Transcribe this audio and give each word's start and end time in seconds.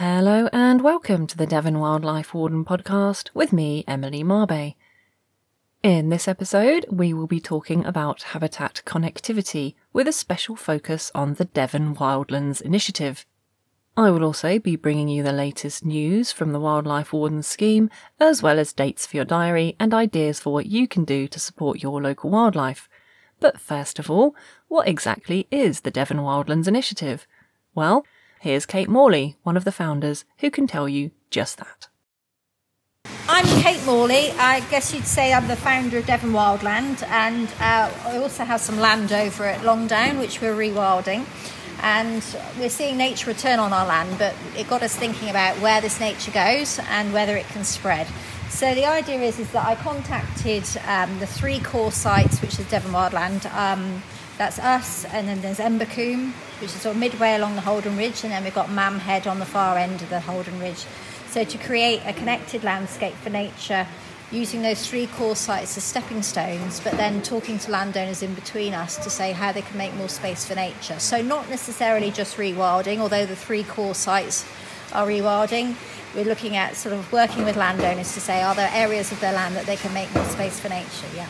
Hello 0.00 0.48
and 0.52 0.80
welcome 0.80 1.26
to 1.26 1.36
the 1.36 1.44
Devon 1.44 1.80
Wildlife 1.80 2.32
Warden 2.32 2.64
podcast 2.64 3.30
with 3.34 3.52
me, 3.52 3.82
Emily 3.88 4.22
Marbaix. 4.22 4.76
In 5.82 6.08
this 6.08 6.28
episode, 6.28 6.86
we 6.88 7.12
will 7.12 7.26
be 7.26 7.40
talking 7.40 7.84
about 7.84 8.22
habitat 8.22 8.82
connectivity 8.86 9.74
with 9.92 10.06
a 10.06 10.12
special 10.12 10.54
focus 10.54 11.10
on 11.16 11.34
the 11.34 11.46
Devon 11.46 11.96
Wildlands 11.96 12.62
Initiative. 12.62 13.26
I 13.96 14.10
will 14.10 14.22
also 14.22 14.60
be 14.60 14.76
bringing 14.76 15.08
you 15.08 15.24
the 15.24 15.32
latest 15.32 15.84
news 15.84 16.30
from 16.30 16.52
the 16.52 16.60
Wildlife 16.60 17.12
Warden 17.12 17.42
scheme, 17.42 17.90
as 18.20 18.40
well 18.40 18.60
as 18.60 18.72
dates 18.72 19.04
for 19.04 19.16
your 19.16 19.24
diary 19.24 19.74
and 19.80 19.92
ideas 19.92 20.38
for 20.38 20.52
what 20.52 20.66
you 20.66 20.86
can 20.86 21.04
do 21.04 21.26
to 21.26 21.40
support 21.40 21.82
your 21.82 22.00
local 22.00 22.30
wildlife. 22.30 22.88
But 23.40 23.58
first 23.58 23.98
of 23.98 24.08
all, 24.08 24.36
what 24.68 24.86
exactly 24.86 25.48
is 25.50 25.80
the 25.80 25.90
Devon 25.90 26.18
Wildlands 26.18 26.68
Initiative? 26.68 27.26
Well, 27.74 28.06
Here's 28.40 28.66
Kate 28.66 28.88
Morley, 28.88 29.36
one 29.42 29.56
of 29.56 29.64
the 29.64 29.72
founders, 29.72 30.24
who 30.38 30.50
can 30.50 30.68
tell 30.68 30.88
you 30.88 31.10
just 31.28 31.58
that. 31.58 31.88
I'm 33.28 33.44
Kate 33.62 33.84
Morley. 33.84 34.30
I 34.38 34.60
guess 34.70 34.94
you'd 34.94 35.06
say 35.06 35.32
I'm 35.32 35.48
the 35.48 35.56
founder 35.56 35.98
of 35.98 36.06
Devon 36.06 36.30
Wildland, 36.30 37.02
and 37.08 37.48
uh, 37.58 37.92
I 38.04 38.16
also 38.18 38.44
have 38.44 38.60
some 38.60 38.78
land 38.78 39.10
over 39.10 39.44
at 39.44 39.64
Longdown, 39.64 40.20
which 40.20 40.40
we're 40.40 40.54
rewilding. 40.54 41.26
And 41.82 42.24
we're 42.60 42.70
seeing 42.70 42.96
nature 42.96 43.28
return 43.28 43.58
on 43.58 43.72
our 43.72 43.86
land, 43.86 44.18
but 44.18 44.36
it 44.56 44.68
got 44.68 44.84
us 44.84 44.94
thinking 44.94 45.30
about 45.30 45.58
where 45.60 45.80
this 45.80 45.98
nature 45.98 46.30
goes 46.30 46.78
and 46.90 47.12
whether 47.12 47.36
it 47.36 47.46
can 47.48 47.64
spread. 47.64 48.06
So 48.50 48.72
the 48.72 48.86
idea 48.86 49.20
is, 49.20 49.40
is 49.40 49.50
that 49.50 49.66
I 49.66 49.74
contacted 49.74 50.64
um, 50.86 51.18
the 51.18 51.26
three 51.26 51.58
core 51.58 51.92
sites, 51.92 52.40
which 52.40 52.58
is 52.60 52.68
Devon 52.70 52.92
Wildland. 52.92 53.52
Um, 53.52 54.02
that's 54.38 54.58
us, 54.60 55.04
and 55.06 55.28
then 55.28 55.40
there's 55.42 55.58
Embercombe, 55.58 56.32
which 56.60 56.70
is 56.70 56.80
sort 56.80 56.94
of 56.94 57.00
midway 57.00 57.34
along 57.34 57.56
the 57.56 57.60
Haldon 57.60 57.96
Ridge, 57.96 58.22
and 58.22 58.32
then 58.32 58.44
we've 58.44 58.54
got 58.54 58.68
Mamhead 58.68 59.30
on 59.30 59.40
the 59.40 59.44
far 59.44 59.76
end 59.76 60.00
of 60.00 60.08
the 60.08 60.20
Haldon 60.20 60.58
Ridge. 60.60 60.86
So 61.28 61.44
to 61.44 61.58
create 61.58 62.00
a 62.06 62.12
connected 62.12 62.64
landscape 62.64 63.14
for 63.14 63.30
nature, 63.30 63.86
using 64.30 64.62
those 64.62 64.86
three 64.86 65.06
core 65.06 65.36
sites 65.36 65.76
as 65.76 65.84
stepping 65.84 66.22
stones, 66.22 66.80
but 66.80 66.92
then 66.92 67.22
talking 67.22 67.58
to 67.58 67.70
landowners 67.70 68.22
in 68.22 68.34
between 68.34 68.74
us 68.74 68.96
to 68.98 69.10
say 69.10 69.32
how 69.32 69.52
they 69.52 69.62
can 69.62 69.76
make 69.76 69.94
more 69.94 70.08
space 70.08 70.44
for 70.44 70.54
nature. 70.54 70.98
So 70.98 71.22
not 71.22 71.48
necessarily 71.48 72.10
just 72.10 72.36
rewilding, 72.36 72.98
although 72.98 73.26
the 73.26 73.36
three 73.36 73.64
core 73.64 73.94
sites 73.94 74.46
are 74.92 75.06
rewilding. 75.06 75.74
We're 76.14 76.24
looking 76.24 76.56
at 76.56 76.76
sort 76.76 76.94
of 76.94 77.10
working 77.12 77.44
with 77.44 77.56
landowners 77.56 78.12
to 78.14 78.20
say 78.20 78.42
are 78.42 78.54
there 78.54 78.70
areas 78.72 79.12
of 79.12 79.20
their 79.20 79.32
land 79.32 79.56
that 79.56 79.66
they 79.66 79.76
can 79.76 79.92
make 79.94 80.14
more 80.14 80.24
space 80.26 80.60
for 80.60 80.68
nature? 80.68 81.06
Yeah. 81.14 81.28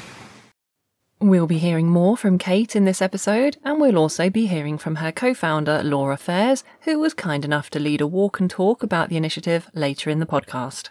We'll 1.21 1.49
be 1.49 1.59
hearing 1.59 1.89
more 1.89 2.17
from 2.17 2.39
Kate 2.39 2.77
in 2.77 2.85
this 2.85 3.03
episode, 3.03 3.57
and 3.65 3.81
we'll 3.81 3.99
also 3.99 4.31
be 4.31 4.47
hearing 4.47 4.79
from 4.79 4.97
her 4.97 5.11
co 5.11 5.35
founder, 5.35 5.83
Laura 5.83 6.17
Fairs, 6.17 6.63
who 6.83 7.01
was 7.01 7.13
kind 7.13 7.45
enough 7.45 7.71
to 7.71 7.81
lead 7.81 8.01
a 8.01 8.07
walk 8.07 8.39
and 8.39 8.49
talk 8.49 8.85
about 8.85 9.09
the 9.09 9.17
initiative 9.17 9.69
later 9.75 10.11
in 10.11 10.21
the 10.21 10.27
podcast. 10.27 10.91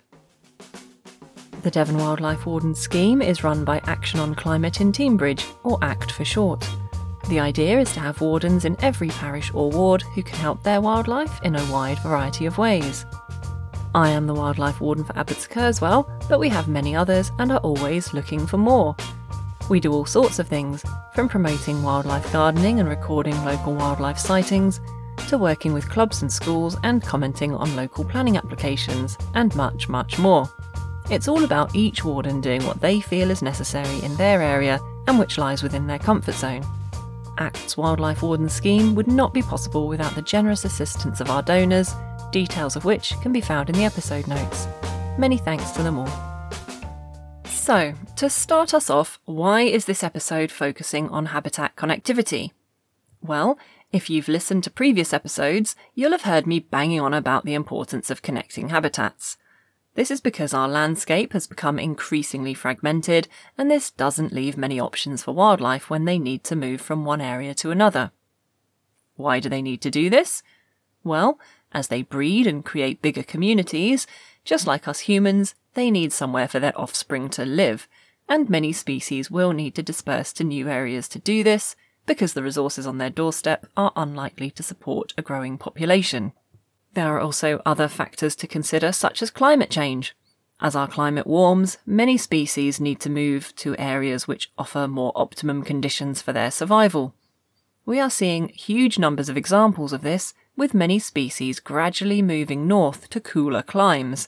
The 1.62 1.72
Devon 1.72 1.98
Wildlife 1.98 2.46
Warden 2.46 2.76
scheme 2.76 3.22
is 3.22 3.46
run 3.46 3.64
by 3.64 3.80
Action 3.86 4.20
on 4.20 4.36
Climate 4.36 4.82
in 4.82 4.92
Teignbridge, 4.92 5.46
or 5.64 5.82
ACT 5.82 6.12
for 6.12 6.26
short. 6.26 6.68
The 7.30 7.40
idea 7.40 7.80
is 7.80 7.94
to 7.94 8.02
have 8.02 8.20
wardens 8.20 8.66
in 8.66 8.76
every 8.82 9.10
parish 9.10 9.54
or 9.54 9.72
ward 9.72 10.02
who 10.14 10.24
can 10.24 10.40
help 10.40 10.62
their 10.62 10.82
wildlife 10.82 11.42
in 11.44 11.56
a 11.56 11.72
wide 11.72 12.00
variety 12.00 12.46
of 12.46 12.58
ways. 12.58 13.06
I 13.96 14.10
am 14.10 14.28
the 14.28 14.34
wildlife 14.34 14.82
warden 14.82 15.06
for 15.06 15.18
Abbots 15.18 15.48
Kerswell, 15.48 16.10
but 16.28 16.42
we 16.42 16.50
have 16.50 16.68
many 16.68 16.98
others 16.98 17.32
and 17.40 17.50
are 17.50 17.60
always 17.60 18.14
looking 18.14 18.46
for 18.46 18.58
more. 18.58 18.94
We 19.70 19.80
do 19.82 19.92
all 19.92 20.06
sorts 20.06 20.40
of 20.40 20.48
things, 20.48 20.84
from 21.14 21.28
promoting 21.28 21.84
wildlife 21.84 22.32
gardening 22.32 22.80
and 22.80 22.88
recording 22.88 23.36
local 23.44 23.76
wildlife 23.76 24.18
sightings, 24.18 24.80
to 25.28 25.38
working 25.38 25.74
with 25.74 25.90
clubs 25.90 26.22
and 26.22 26.32
schools 26.32 26.78
and 26.84 27.04
commenting 27.04 27.54
on 27.54 27.76
local 27.76 28.06
planning 28.06 28.38
applications, 28.38 29.18
and 29.34 29.54
much, 29.56 29.90
much 29.90 30.18
more. 30.18 30.50
It's 31.10 31.28
all 31.28 31.44
about 31.44 31.76
each 31.76 32.06
warden 32.06 32.40
doing 32.40 32.66
what 32.66 32.80
they 32.80 33.02
feel 33.02 33.30
is 33.30 33.42
necessary 33.42 34.04
in 34.04 34.16
their 34.16 34.42
area 34.42 34.80
and 35.08 35.20
which 35.20 35.38
lies 35.38 35.64
within 35.64 35.88
their 35.88 36.00
comfort 36.00 36.36
zone. 36.36 36.66
ACT's 37.38 37.78
Wildlife 37.78 38.24
Warden 38.24 38.50
scheme 38.50 38.96
would 38.96 39.08
not 39.08 39.34
be 39.34 39.42
possible 39.42 39.88
without 39.88 40.16
the 40.16 40.22
generous 40.22 40.66
assistance 40.66 41.22
of 41.22 41.30
our 41.30 41.42
donors, 41.42 41.94
details 42.32 42.76
of 42.76 42.86
which 42.86 43.14
can 43.22 43.32
be 43.32 43.42
found 43.42 43.70
in 43.70 43.76
the 43.76 43.86
episode 43.86 44.28
notes. 44.28 44.68
Many 45.18 45.38
thanks 45.38 45.72
to 45.72 45.84
them 45.84 46.00
all. 46.00 46.37
So, 47.68 47.96
to 48.16 48.30
start 48.30 48.74
us 48.74 48.90
off, 48.90 49.20
why 49.26 49.64
is 49.64 49.84
this 49.84 50.02
episode 50.02 50.52
focusing 50.52 51.10
on 51.10 51.26
habitat 51.26 51.76
connectivity? 51.76 52.52
Well, 53.22 53.60
if 53.92 54.10
you've 54.10 54.30
listened 54.30 54.64
to 54.64 54.72
previous 54.72 55.12
episodes, 55.12 55.76
you'll 55.94 56.14
have 56.14 56.22
heard 56.22 56.48
me 56.48 56.60
banging 56.60 57.02
on 57.02 57.14
about 57.14 57.44
the 57.44 57.56
importance 57.56 58.10
of 58.10 58.22
connecting 58.22 58.70
habitats. 58.70 59.36
This 59.96 60.10
is 60.10 60.22
because 60.22 60.54
our 60.54 60.70
landscape 60.70 61.34
has 61.34 61.46
become 61.46 61.78
increasingly 61.78 62.54
fragmented, 62.54 63.28
and 63.58 63.70
this 63.70 63.92
doesn't 63.92 64.32
leave 64.32 64.56
many 64.56 64.80
options 64.80 65.24
for 65.24 65.34
wildlife 65.34 65.90
when 65.90 66.06
they 66.06 66.18
need 66.18 66.46
to 66.46 66.56
move 66.56 66.80
from 66.80 67.04
one 67.04 67.20
area 67.20 67.54
to 67.56 67.72
another. 67.72 68.12
Why 69.18 69.42
do 69.42 69.50
they 69.50 69.62
need 69.62 69.82
to 69.82 69.92
do 69.92 70.10
this? 70.10 70.42
Well, 71.04 71.38
as 71.74 71.90
they 71.90 72.02
breed 72.02 72.48
and 72.48 72.64
create 72.64 73.02
bigger 73.02 73.24
communities, 73.24 74.08
just 74.46 74.66
like 74.68 74.88
us 74.88 75.00
humans, 75.00 75.54
they 75.78 75.92
need 75.92 76.12
somewhere 76.12 76.48
for 76.48 76.60
their 76.60 76.78
offspring 76.78 77.30
to 77.30 77.46
live, 77.46 77.88
and 78.28 78.50
many 78.50 78.74
species 78.74 79.30
will 79.30 79.54
need 79.54 79.76
to 79.76 79.84
disperse 79.84 80.34
to 80.34 80.44
new 80.44 80.68
areas 80.68 81.08
to 81.08 81.20
do 81.20 81.44
this 81.44 81.76
because 82.08 82.34
the 82.34 82.42
resources 82.42 82.88
on 82.88 82.98
their 82.98 83.12
doorstep 83.12 83.68
are 83.78 83.94
unlikely 83.96 84.50
to 84.50 84.64
support 84.64 85.14
a 85.20 85.22
growing 85.22 85.56
population. 85.56 86.34
There 86.96 87.16
are 87.16 87.20
also 87.20 87.62
other 87.64 87.88
factors 87.88 88.36
to 88.38 88.48
consider, 88.48 88.92
such 88.92 89.22
as 89.22 89.30
climate 89.30 89.70
change. 89.70 90.16
As 90.60 90.76
our 90.76 90.88
climate 90.88 91.28
warms, 91.28 91.78
many 91.86 92.18
species 92.18 92.80
need 92.80 93.00
to 93.02 93.10
move 93.12 93.56
to 93.58 93.78
areas 93.78 94.28
which 94.28 94.52
offer 94.58 94.88
more 94.88 95.12
optimum 95.14 95.62
conditions 95.62 96.24
for 96.24 96.34
their 96.34 96.50
survival. 96.50 97.14
We 97.86 98.00
are 98.00 98.10
seeing 98.10 98.48
huge 98.50 98.98
numbers 98.98 99.30
of 99.30 99.38
examples 99.38 99.94
of 99.94 100.02
this, 100.02 100.34
with 100.56 100.74
many 100.74 100.98
species 100.98 101.60
gradually 101.60 102.24
moving 102.24 102.68
north 102.68 103.12
to 103.12 103.20
cooler 103.20 103.62
climes, 103.62 104.28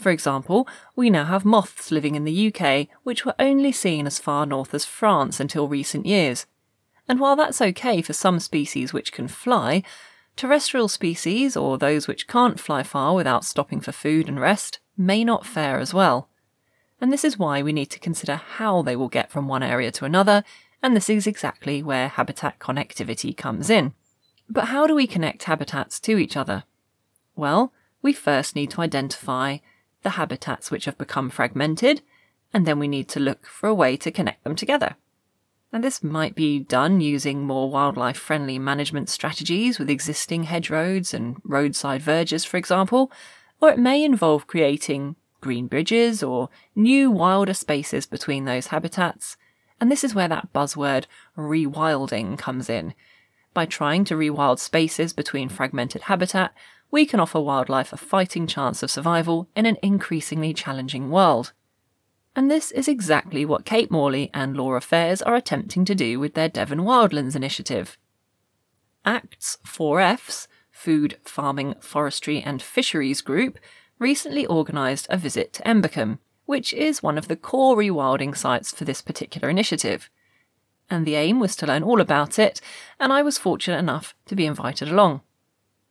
for 0.00 0.10
example, 0.10 0.66
we 0.96 1.10
now 1.10 1.24
have 1.26 1.44
moths 1.44 1.90
living 1.90 2.14
in 2.14 2.24
the 2.24 2.52
UK, 2.52 2.88
which 3.02 3.24
were 3.24 3.34
only 3.38 3.70
seen 3.70 4.06
as 4.06 4.18
far 4.18 4.46
north 4.46 4.74
as 4.74 4.84
France 4.84 5.38
until 5.38 5.68
recent 5.68 6.06
years. 6.06 6.46
And 7.08 7.20
while 7.20 7.36
that's 7.36 7.60
okay 7.60 8.02
for 8.02 8.12
some 8.12 8.40
species 8.40 8.92
which 8.92 9.12
can 9.12 9.28
fly, 9.28 9.82
terrestrial 10.36 10.88
species, 10.88 11.56
or 11.56 11.76
those 11.76 12.08
which 12.08 12.26
can't 12.26 12.58
fly 12.58 12.82
far 12.82 13.14
without 13.14 13.44
stopping 13.44 13.80
for 13.80 13.92
food 13.92 14.28
and 14.28 14.40
rest, 14.40 14.80
may 14.96 15.22
not 15.24 15.46
fare 15.46 15.78
as 15.78 15.92
well. 15.92 16.28
And 17.00 17.12
this 17.12 17.24
is 17.24 17.38
why 17.38 17.62
we 17.62 17.72
need 17.72 17.90
to 17.90 17.98
consider 17.98 18.36
how 18.36 18.82
they 18.82 18.96
will 18.96 19.08
get 19.08 19.30
from 19.30 19.48
one 19.48 19.62
area 19.62 19.90
to 19.92 20.04
another, 20.04 20.44
and 20.82 20.96
this 20.96 21.10
is 21.10 21.26
exactly 21.26 21.82
where 21.82 22.08
habitat 22.08 22.58
connectivity 22.58 23.36
comes 23.36 23.68
in. 23.68 23.92
But 24.48 24.66
how 24.66 24.86
do 24.86 24.94
we 24.94 25.06
connect 25.06 25.44
habitats 25.44 26.00
to 26.00 26.18
each 26.18 26.36
other? 26.36 26.64
Well, 27.36 27.72
we 28.02 28.12
first 28.12 28.56
need 28.56 28.70
to 28.70 28.80
identify 28.80 29.58
the 30.02 30.10
habitats 30.10 30.70
which 30.70 30.84
have 30.86 30.98
become 30.98 31.30
fragmented, 31.30 32.02
and 32.52 32.66
then 32.66 32.78
we 32.78 32.88
need 32.88 33.08
to 33.08 33.20
look 33.20 33.46
for 33.46 33.68
a 33.68 33.74
way 33.74 33.96
to 33.96 34.10
connect 34.10 34.44
them 34.44 34.56
together. 34.56 34.96
And 35.72 35.84
this 35.84 36.02
might 36.02 36.34
be 36.34 36.58
done 36.58 37.00
using 37.00 37.46
more 37.46 37.70
wildlife 37.70 38.16
friendly 38.16 38.58
management 38.58 39.08
strategies 39.08 39.78
with 39.78 39.88
existing 39.88 40.44
hedgerows 40.44 41.14
and 41.14 41.36
roadside 41.44 42.02
verges, 42.02 42.44
for 42.44 42.56
example, 42.56 43.12
or 43.60 43.70
it 43.70 43.78
may 43.78 44.02
involve 44.02 44.48
creating 44.48 45.14
green 45.40 45.68
bridges 45.68 46.22
or 46.22 46.48
new 46.74 47.10
wilder 47.10 47.54
spaces 47.54 48.04
between 48.04 48.44
those 48.46 48.68
habitats. 48.68 49.36
And 49.80 49.90
this 49.90 50.02
is 50.02 50.14
where 50.14 50.28
that 50.28 50.52
buzzword 50.52 51.06
rewilding 51.36 52.36
comes 52.36 52.68
in. 52.68 52.94
By 53.54 53.66
trying 53.66 54.04
to 54.04 54.14
rewild 54.14 54.58
spaces 54.58 55.12
between 55.12 55.48
fragmented 55.48 56.02
habitat, 56.02 56.52
we 56.90 57.06
can 57.06 57.20
offer 57.20 57.40
wildlife 57.40 57.92
a 57.92 57.96
fighting 57.96 58.46
chance 58.46 58.82
of 58.82 58.90
survival 58.90 59.48
in 59.54 59.66
an 59.66 59.76
increasingly 59.82 60.52
challenging 60.52 61.10
world. 61.10 61.52
And 62.34 62.50
this 62.50 62.70
is 62.70 62.88
exactly 62.88 63.44
what 63.44 63.64
Kate 63.64 63.90
Morley 63.90 64.30
and 64.32 64.56
Laura 64.56 64.80
Fairs 64.80 65.22
are 65.22 65.34
attempting 65.34 65.84
to 65.84 65.94
do 65.94 66.18
with 66.18 66.34
their 66.34 66.48
Devon 66.48 66.80
Wildlands 66.80 67.36
initiative. 67.36 67.98
ACT's 69.04 69.58
4Fs, 69.66 70.46
Food, 70.70 71.18
Farming, 71.24 71.74
Forestry 71.80 72.40
and 72.40 72.62
Fisheries 72.62 73.20
Group, 73.20 73.58
recently 73.98 74.46
organised 74.46 75.06
a 75.10 75.16
visit 75.16 75.52
to 75.54 75.62
Embercombe, 75.62 76.18
which 76.46 76.72
is 76.72 77.02
one 77.02 77.18
of 77.18 77.28
the 77.28 77.36
core 77.36 77.76
rewilding 77.76 78.36
sites 78.36 78.72
for 78.72 78.84
this 78.84 79.02
particular 79.02 79.48
initiative. 79.48 80.08
And 80.88 81.06
the 81.06 81.14
aim 81.14 81.38
was 81.38 81.54
to 81.56 81.66
learn 81.66 81.82
all 81.82 82.00
about 82.00 82.38
it, 82.38 82.60
and 82.98 83.12
I 83.12 83.22
was 83.22 83.38
fortunate 83.38 83.78
enough 83.78 84.14
to 84.26 84.34
be 84.34 84.46
invited 84.46 84.88
along. 84.88 85.20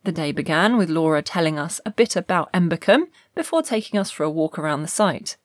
The 0.04 0.12
day 0.14 0.32
began 0.32 0.78
with 0.78 0.90
Laura 0.90 1.22
telling 1.22 1.60
us 1.60 1.82
a 1.86 1.92
bit 1.92 2.16
about 2.16 2.52
Embercombe 2.54 3.08
before 3.36 3.62
taking 3.62 4.00
us 4.00 4.10
for 4.10 4.24
a 4.24 4.30
walk 4.30 4.58
around 4.58 4.82
the 4.82 4.88
site. 4.88 5.36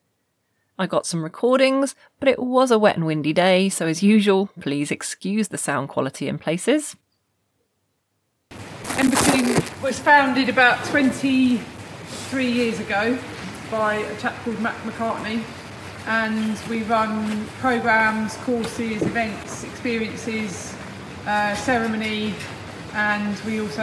I 0.79 0.87
got 0.87 1.07
some 1.07 1.25
recordings, 1.25 1.97
but 2.21 2.29
it 2.29 2.39
was 2.39 2.71
a 2.71 2.79
wet 2.79 2.97
and 2.97 3.05
windy 3.05 3.33
day, 3.33 3.69
so 3.69 3.87
as 3.87 4.03
usual, 4.03 4.51
please 4.61 4.93
excuse 4.93 5.49
the 5.49 5.59
sound 5.59 5.89
quality 5.89 6.29
in 6.29 6.39
places. 6.39 6.97
Embercombe 8.51 9.83
was 9.83 9.99
founded 9.99 10.49
about 10.49 10.85
23 10.85 12.47
years 12.51 12.79
ago 12.79 13.19
by 13.71 13.95
a 13.95 14.17
chap 14.21 14.35
called 14.45 14.61
Matt 14.61 14.77
McCartney 14.85 15.43
and 16.07 16.59
we 16.69 16.83
run 16.85 17.45
programs, 17.61 18.37
courses, 18.39 19.03
events, 19.03 19.65
experiences, 19.65 20.75
uh, 21.27 21.55
ceremony 21.57 22.35
and 22.95 23.37
we 23.41 23.61
also 23.61 23.83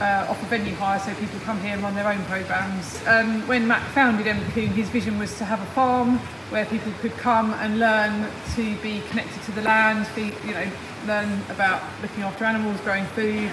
uh, 0.00 0.26
offer 0.28 0.46
venue 0.46 0.74
hire 0.76 1.00
so 1.00 1.12
people 1.14 1.40
come 1.40 1.60
here 1.60 1.72
and 1.72 1.82
run 1.82 1.94
their 1.94 2.06
own 2.06 2.22
programs. 2.26 3.00
Um, 3.06 3.46
when 3.48 3.66
Matt 3.66 3.82
founded 3.92 4.26
Embercombe, 4.26 4.72
his 4.72 4.88
vision 4.90 5.18
was 5.18 5.36
to 5.38 5.44
have 5.44 5.60
a 5.60 5.66
farm 5.72 6.18
where 6.50 6.64
people 6.66 6.92
could 7.00 7.16
come 7.16 7.52
and 7.54 7.80
learn 7.80 8.30
to 8.54 8.76
be 8.76 9.02
connected 9.08 9.42
to 9.42 9.52
the 9.52 9.62
land, 9.62 10.06
be, 10.14 10.32
you 10.46 10.54
know, 10.54 10.70
learn 11.06 11.42
about 11.50 11.82
looking 12.00 12.22
after 12.22 12.44
animals, 12.44 12.80
growing 12.82 13.06
food, 13.06 13.50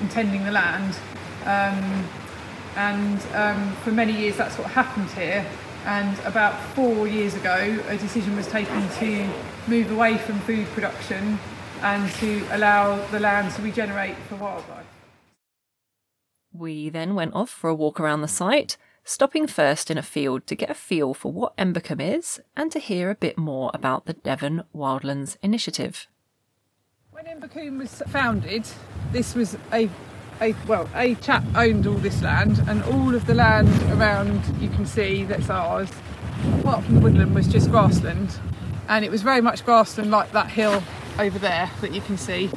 and 0.00 0.10
tending 0.10 0.44
the 0.44 0.52
land. 0.52 0.94
Um, 1.46 2.06
and 2.76 3.20
um, 3.34 3.72
for 3.76 3.92
many 3.92 4.12
years 4.12 4.36
that's 4.36 4.58
what 4.58 4.68
happened 4.70 5.10
here. 5.12 5.46
And 5.86 6.18
about 6.26 6.60
four 6.74 7.08
years 7.08 7.34
ago, 7.34 7.82
a 7.88 7.96
decision 7.96 8.36
was 8.36 8.46
taken 8.46 8.88
to 8.98 9.30
move 9.68 9.90
away 9.90 10.18
from 10.18 10.38
food 10.40 10.66
production 10.68 11.38
and 11.82 12.10
to 12.14 12.46
allow 12.50 13.04
the 13.08 13.20
land 13.20 13.52
to 13.54 13.62
regenerate 13.62 14.16
for 14.28 14.36
wildlife. 14.36 14.86
We 16.52 16.88
then 16.88 17.14
went 17.14 17.34
off 17.34 17.50
for 17.50 17.70
a 17.70 17.74
walk 17.74 18.00
around 18.00 18.22
the 18.22 18.28
site, 18.28 18.76
stopping 19.04 19.46
first 19.46 19.90
in 19.90 19.98
a 19.98 20.02
field 20.02 20.46
to 20.46 20.54
get 20.54 20.70
a 20.70 20.74
feel 20.74 21.14
for 21.14 21.32
what 21.32 21.56
Embercombe 21.56 22.00
is 22.00 22.40
and 22.56 22.72
to 22.72 22.78
hear 22.78 23.10
a 23.10 23.14
bit 23.14 23.38
more 23.38 23.70
about 23.74 24.06
the 24.06 24.14
Devon 24.14 24.64
Wildlands 24.74 25.36
Initiative. 25.42 26.06
When 27.10 27.26
Embercombe 27.26 27.78
was 27.78 28.02
founded, 28.08 28.66
this 29.12 29.34
was 29.34 29.56
a, 29.72 29.88
a 30.40 30.52
well, 30.66 30.88
a 30.94 31.14
chap 31.16 31.44
owned 31.54 31.86
all 31.86 31.94
this 31.94 32.22
land, 32.22 32.62
and 32.68 32.82
all 32.84 33.14
of 33.14 33.26
the 33.26 33.34
land 33.34 33.68
around 33.92 34.42
you 34.60 34.68
can 34.68 34.86
see 34.86 35.24
that's 35.24 35.50
ours, 35.50 35.90
apart 36.60 36.84
from 36.84 36.96
the 36.96 37.00
woodland, 37.00 37.34
was 37.34 37.48
just 37.48 37.70
grassland, 37.70 38.38
and 38.88 39.04
it 39.04 39.10
was 39.10 39.22
very 39.22 39.40
much 39.40 39.64
grassland 39.64 40.10
like 40.10 40.32
that 40.32 40.48
hill 40.48 40.82
over 41.18 41.38
there 41.38 41.70
that 41.80 41.92
you 41.92 42.00
can 42.00 42.16
see. 42.16 42.50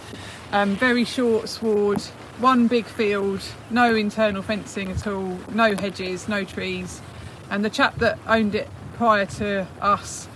Um, 0.51 0.75
very 0.75 1.05
short 1.05 1.49
sward, 1.49 2.01
one 2.39 2.67
big 2.67 2.85
field, 2.85 3.41
no 3.69 3.95
internal 3.95 4.41
fencing 4.41 4.91
at 4.91 5.07
all, 5.07 5.39
no 5.51 5.75
hedges, 5.75 6.27
no 6.27 6.43
trees. 6.43 7.01
And 7.49 7.65
the 7.65 7.69
chap 7.69 7.97
that 7.99 8.19
owned 8.27 8.55
it 8.55 8.69
prior 8.93 9.25
to 9.25 9.67
us, 9.81 10.27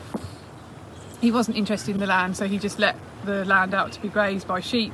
he 1.21 1.31
wasn't 1.31 1.57
interested 1.57 1.95
in 1.95 1.99
the 1.99 2.07
land, 2.07 2.37
so 2.37 2.47
he 2.47 2.57
just 2.57 2.79
let 2.79 2.97
the 3.25 3.45
land 3.45 3.73
out 3.73 3.91
to 3.93 4.01
be 4.01 4.09
grazed 4.09 4.47
by 4.47 4.59
sheep. 4.59 4.93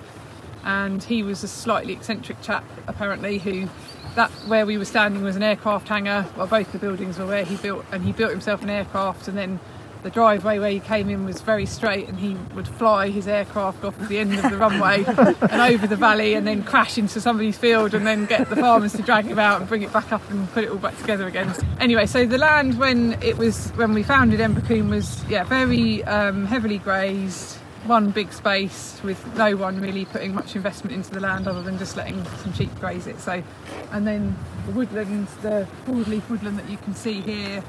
And 0.64 1.04
he 1.04 1.24
was 1.24 1.44
a 1.44 1.48
slightly 1.48 1.94
eccentric 1.94 2.42
chap, 2.42 2.64
apparently, 2.88 3.40
who 3.40 3.68
that 4.16 4.30
where 4.48 4.66
we 4.66 4.78
were 4.78 4.86
standing 4.86 5.24
was 5.24 5.36
an 5.36 5.44
aircraft 5.44 5.88
hangar. 5.88 6.28
Well, 6.36 6.48
both 6.48 6.72
the 6.72 6.78
buildings 6.78 7.18
were 7.18 7.26
where 7.26 7.46
he 7.46 7.56
built, 7.56 7.86
and 7.92 8.04
he 8.04 8.12
built 8.12 8.32
himself 8.32 8.62
an 8.62 8.70
aircraft, 8.70 9.28
and 9.28 9.38
then 9.38 9.60
the 10.04 10.10
driveway 10.10 10.60
where 10.60 10.72
he 10.72 10.80
came 10.80 11.10
in 11.10 11.26
was 11.26 11.42
very 11.42 11.66
straight 11.66 12.08
and 12.08 12.20
he 12.20 12.36
would 12.56 12.68
fly 12.68 13.10
his 13.10 13.28
aircraft 13.28 13.84
off 13.84 14.00
at 14.02 14.10
the 14.10 14.20
end 14.20 14.34
of 14.34 14.50
the 14.50 14.58
runway 14.58 15.04
and 15.08 15.62
over 15.62 15.86
the 15.88 15.96
valley 15.96 16.34
and 16.34 16.48
then 16.48 16.64
crash 16.64 16.98
into 16.98 17.22
somebody's 17.22 17.58
field 17.58 17.94
and 17.94 18.06
then 18.06 18.26
get 18.26 18.50
the 18.50 18.56
farmers 18.56 18.94
to 18.94 19.02
drag 19.02 19.26
him 19.26 19.40
out 19.40 19.60
and 19.60 19.70
bring 19.70 19.82
it 19.82 19.94
back 19.94 20.12
up 20.12 20.28
and 20.32 20.50
put 20.52 20.64
it 20.64 20.70
all 20.70 20.78
back 20.78 20.98
together 20.98 21.28
again. 21.28 21.54
Anyway, 21.80 22.06
so 22.06 22.26
the 22.26 22.38
land 22.38 22.80
when 22.80 23.14
it 23.22 23.38
was 23.38 23.70
when 23.72 23.94
we 23.94 24.04
founded 24.04 24.40
Embercombe 24.40 24.90
was 24.90 25.24
yeah 25.30 25.44
very 25.44 26.04
um, 26.06 26.46
heavily 26.46 26.80
grazed, 26.80 27.58
one 27.86 28.12
big 28.12 28.32
space 28.32 29.00
with 29.04 29.24
no 29.36 29.56
one 29.56 29.80
really 29.80 30.06
putting 30.06 30.34
much 30.34 30.56
investment 30.56 30.96
into 30.96 31.12
the 31.12 31.20
land 31.20 31.48
other 31.48 31.62
than 31.62 31.78
just 31.78 31.98
letting 31.98 32.24
some 32.44 32.54
sheep 32.54 32.74
graze 32.80 33.08
it. 33.08 33.20
So, 33.20 33.44
and 33.92 34.06
then 34.08 34.36
the 34.66 34.72
woodland, 34.74 35.28
the 35.42 35.68
broadleaf 35.86 36.28
woodland 36.30 36.58
that 36.60 36.70
you 36.70 36.78
can 36.78 36.94
see 36.96 37.22
here 37.22 37.64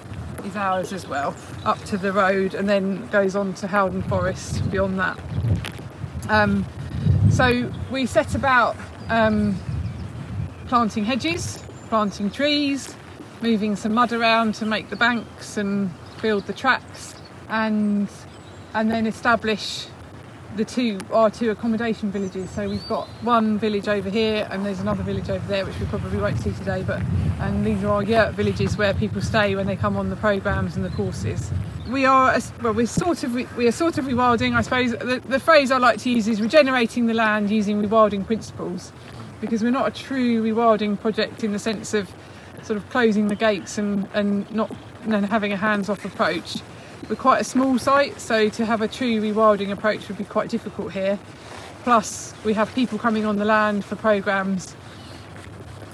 is 0.45 0.57
ours 0.57 0.93
as 0.93 1.07
well, 1.07 1.35
up 1.65 1.79
to 1.85 1.97
the 1.97 2.13
road 2.13 2.55
and 2.55 2.69
then 2.69 3.07
goes 3.09 3.37
on 3.37 3.55
to 3.55 3.67
Haldon 3.67 4.03
Forest 4.03 4.71
beyond 4.71 4.99
that. 4.99 5.19
Um, 6.29 6.67
so 7.31 7.73
we 7.91 8.07
set 8.07 8.35
about 8.35 8.77
um, 9.09 9.57
planting 10.67 11.05
hedges, 11.05 11.63
planting 11.89 12.31
trees, 12.31 12.95
moving 13.41 13.77
some 13.77 13.95
mud 13.95 14.13
around 14.13 14.55
to 14.57 14.67
make 14.67 14.91
the 14.91 14.97
banks 14.97 15.57
and 15.57 15.91
build 16.21 16.47
the 16.47 16.53
tracks, 16.53 17.15
and 17.49 18.09
and 18.75 18.91
then 18.91 19.07
establish 19.07 19.87
the 20.57 20.65
two 20.65 20.99
our 21.13 21.31
two 21.31 21.51
accommodation 21.51 22.11
villages. 22.11 22.51
So 22.51 22.69
we've 22.69 22.87
got 22.89 23.09
one 23.23 23.59
village 23.59 23.89
over 23.89 24.11
here, 24.11 24.47
and 24.51 24.65
there's 24.65 24.81
another 24.81 25.03
village 25.03 25.31
over 25.31 25.47
there, 25.49 25.65
which 25.65 25.79
we 25.79 25.87
probably 25.87 26.19
won't 26.19 26.39
see 26.39 26.53
today. 26.53 26.83
But 26.83 27.01
and 27.41 27.65
these 27.67 27.83
are 27.85 27.89
our 27.89 28.03
yurt 28.03 28.35
villages 28.35 28.77
where 28.77 28.95
people 28.95 29.23
stay 29.23 29.55
when 29.55 29.67
they 29.67 29.77
come 29.77 29.97
on 29.97 30.11
the 30.11 30.17
programs 30.17 30.77
and 30.77 30.85
the 30.85 30.91
courses. 30.91 31.51
We 31.89 32.05
are 32.05 32.39
well, 32.63 32.75
we're 32.75 32.87
sort 32.87 33.25
of 33.25 33.35
we 33.35 33.67
are 33.67 33.73
sort 33.73 33.99
of 33.99 34.05
rewilding, 34.05 34.55
I 34.55 34.63
suppose. 34.63 34.93
The, 34.93 35.23
the 35.27 35.41
phrase 35.41 35.71
I 35.71 35.79
like 35.79 35.99
to 36.01 36.11
use 36.11 36.29
is 36.29 36.41
regenerating 36.41 37.07
the 37.07 37.15
land 37.15 37.51
using 37.51 37.83
rewilding 37.83 38.27
principles, 38.27 38.93
because 39.41 39.63
we're 39.63 39.71
not 39.71 39.89
a 39.89 40.03
true 40.03 40.43
rewilding 40.43 41.01
project 41.01 41.45
in 41.45 41.53
the 41.53 41.59
sense 41.59 41.95
of 41.95 42.11
sort 42.63 42.77
of 42.77 42.89
closing 42.91 43.29
the 43.29 43.35
gates 43.35 43.79
and 43.79 44.09
and 44.15 44.51
not 44.53 44.75
and 45.05 45.27
having 45.27 45.53
a 45.53 45.57
hands-off 45.57 46.05
approach 46.05 46.63
we're 47.13 47.17
quite 47.17 47.43
a 47.43 47.45
small 47.45 47.79
site, 47.79 48.19
so 48.19 48.49
to 48.49 48.65
have 48.65 48.81
a 48.81 48.89
true 48.89 49.21
rewilding 49.21 49.71
approach 49.71 50.09
would 50.09 50.17
be 50.17 50.25
quite 50.25 50.49
difficult 50.49 50.93
here. 50.93 51.19
Plus, 51.83 52.33
we 52.43 52.55
have 52.55 52.75
people 52.75 52.99
coming 52.99 53.27
on 53.27 53.37
the 53.37 53.45
land 53.45 53.85
for 53.85 53.97
programs. 53.97 54.75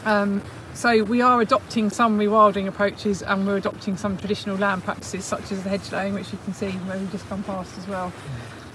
Um, 0.05 0.41
so 0.75 1.03
we 1.03 1.21
are 1.21 1.41
adopting 1.41 1.91
some 1.91 2.21
rewilding 2.21 2.69
approaches 2.69 3.21
and 3.23 3.49
we're 3.49 3.57
adopting 3.57 3.97
some 3.97 4.17
traditional 4.17 4.57
land 4.59 4.85
practices 4.85 5.25
such 5.25 5.51
as 5.51 5.65
the 5.65 5.71
hedge 5.71 5.91
laying, 5.91 6.15
which 6.15 6.31
you 6.31 6.39
can 6.45 6.55
see 6.55 6.71
where 6.71 6.97
we've 6.97 7.11
just 7.11 7.29
come 7.29 7.43
past 7.43 7.77
as 7.79 7.89
well. 7.89 8.13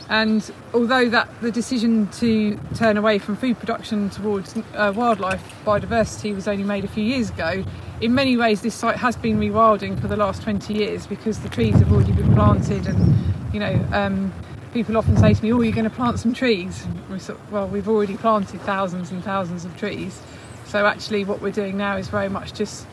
And 0.10 0.52
although 0.74 1.08
that 1.08 1.30
the 1.40 1.50
decision 1.50 2.08
to 2.20 2.60
turn 2.76 2.98
away 2.98 3.20
from 3.20 3.38
food 3.38 3.58
production 3.58 4.10
towards 4.10 4.58
uh, 4.74 4.92
wildlife 4.94 5.42
biodiversity 5.64 6.36
was 6.36 6.50
only 6.50 6.66
made 6.66 6.84
a 6.84 6.90
few 6.90 7.06
years 7.06 7.30
ago, 7.30 7.64
in 8.04 8.14
many 8.14 8.36
ways 8.36 8.62
this 8.62 8.76
site 8.76 8.98
has 8.98 9.16
been 9.16 9.40
rewilding 9.40 10.00
for 10.00 10.10
the 10.10 10.18
last 10.18 10.42
20 10.42 10.74
years 10.74 11.08
because 11.08 11.40
the 11.40 11.48
trees 11.48 11.74
have 11.76 11.90
already 11.90 12.12
been 12.12 12.34
planted 12.34 12.86
and 12.86 13.54
you 13.54 13.62
know 13.62 13.88
um, 13.94 14.34
people 14.74 14.98
often 14.98 15.16
say 15.16 15.34
to 15.34 15.42
me 15.42 15.54
oh 15.54 15.62
you're 15.62 15.72
going 15.72 15.90
to 15.90 15.96
plant 15.96 16.20
some 16.20 16.34
trees. 16.34 16.86
Sort 17.18 17.40
well 17.50 17.66
we've 17.66 17.88
already 17.88 18.18
planted 18.18 18.60
thousands 18.62 19.12
and 19.12 19.24
thousands 19.24 19.64
of 19.64 19.78
trees. 19.78 20.22
So 20.66 20.86
actually 20.86 21.24
what 21.24 21.42
we're 21.42 21.54
doing 21.54 21.78
now 21.78 21.96
is 21.96 22.10
very 22.10 22.28
much 22.28 22.54
just 22.54 22.86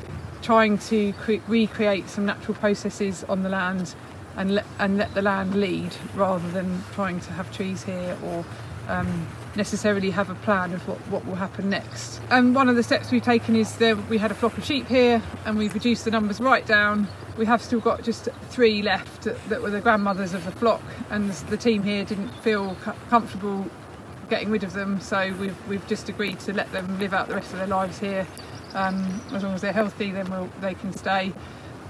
trying 0.43 0.79
to 0.79 1.13
cre- 1.15 1.43
recreate 1.49 2.09
some 2.09 2.25
natural 2.25 2.55
processes 2.55 3.25
on 3.25 3.43
the 3.43 3.49
land 3.49 3.97
and 4.37 4.55
let, 4.55 4.67
and 4.79 4.97
let 4.97 5.13
the 5.15 5.23
land 5.23 5.57
lead 5.57 5.93
rather 6.15 6.49
than 6.53 6.85
trying 6.93 7.19
to 7.19 7.33
have 7.33 7.53
trees 7.53 7.83
here 7.83 8.17
or 8.25 8.45
um, 8.87 9.27
necessarily 9.57 10.11
have 10.11 10.31
a 10.31 10.35
plan 10.37 10.73
of 10.73 10.87
what, 10.87 10.99
what 11.09 11.27
will 11.27 11.35
happen 11.35 11.71
next. 11.71 12.21
And 12.31 12.55
one 12.55 12.69
of 12.69 12.77
the 12.77 12.83
steps 12.83 13.11
we've 13.11 13.23
taken 13.23 13.57
is 13.57 13.77
that 13.77 14.09
we 14.09 14.19
had 14.19 14.31
a 14.31 14.35
flock 14.35 14.57
of 14.59 14.65
sheep 14.65 14.87
here 14.87 15.23
and 15.45 15.59
we've 15.59 15.75
reduced 15.75 16.05
the 16.05 16.11
numbers 16.11 16.41
right 16.41 16.65
down. 16.67 17.09
We 17.37 17.47
have 17.47 17.63
still 17.63 17.81
got 17.81 18.03
just 18.03 18.29
three 18.51 18.83
left 18.83 19.23
that 19.23 19.63
were 19.63 19.71
the 19.71 19.81
grandmothers 19.81 20.35
of 20.35 20.45
the 20.45 20.53
flock, 20.53 20.83
and 21.09 21.31
the 21.31 21.57
team 21.57 21.83
here 21.83 22.05
didn't 22.05 22.31
feel 22.43 22.77
comfortable 23.09 23.67
getting 24.29 24.51
rid 24.51 24.63
of 24.63 24.73
them, 24.73 25.01
so 25.01 25.35
we've, 25.41 25.57
we've 25.69 25.87
just 25.87 26.09
agreed 26.09 26.39
to 26.41 26.53
let 26.53 26.71
them 26.73 26.99
live 26.99 27.15
out 27.15 27.29
the 27.29 27.35
rest 27.35 27.53
of 27.53 27.59
their 27.59 27.67
lives 27.67 27.99
here. 27.99 28.27
Um, 28.75 29.21
as 29.33 29.43
long 29.43 29.55
as 29.55 29.61
they're 29.61 29.73
healthy, 29.73 30.11
then 30.11 30.31
we'll, 30.31 30.49
they 30.61 30.75
can 30.75 30.93
stay. 30.93 31.33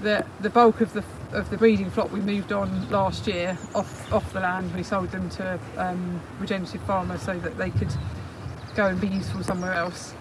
The, 0.01 0.25
the 0.39 0.49
bulk 0.49 0.81
of 0.81 0.93
the 0.93 1.03
of 1.33 1.49
the 1.49 1.57
breeding 1.57 1.89
flock 1.89 2.11
we 2.11 2.19
moved 2.19 2.51
on 2.51 2.89
last 2.89 3.27
year 3.27 3.57
off 3.73 4.11
off 4.11 4.33
the 4.33 4.39
land. 4.39 4.73
We 4.75 4.83
sold 4.83 5.11
them 5.11 5.29
to 5.31 5.59
um, 5.77 6.21
regenerative 6.39 6.81
farmers 6.83 7.21
so 7.21 7.37
that 7.39 7.57
they 7.57 7.69
could 7.71 7.93
go 8.75 8.87
and 8.87 8.99
be 8.99 9.07
useful 9.07 9.43
somewhere 9.43 9.73
else. 9.73 10.13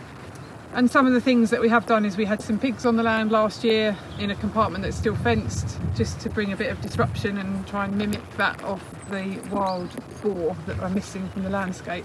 And 0.72 0.88
some 0.88 1.04
of 1.04 1.12
the 1.12 1.20
things 1.20 1.50
that 1.50 1.60
we 1.60 1.68
have 1.68 1.86
done 1.86 2.04
is 2.04 2.16
we 2.16 2.24
had 2.24 2.40
some 2.40 2.56
pigs 2.58 2.86
on 2.86 2.96
the 2.96 3.02
land 3.02 3.32
last 3.32 3.64
year 3.64 3.96
in 4.20 4.30
a 4.30 4.36
compartment 4.36 4.84
that's 4.84 4.96
still 4.96 5.16
fenced, 5.16 5.80
just 5.96 6.20
to 6.20 6.30
bring 6.30 6.52
a 6.52 6.56
bit 6.56 6.70
of 6.70 6.80
disruption 6.80 7.38
and 7.38 7.66
try 7.66 7.86
and 7.86 7.96
mimic 7.96 8.22
that 8.36 8.62
of 8.62 8.80
the 9.10 9.36
wild 9.50 9.90
boar 10.22 10.56
that 10.66 10.78
are 10.78 10.88
missing 10.88 11.28
from 11.30 11.42
the 11.42 11.50
landscape. 11.50 12.04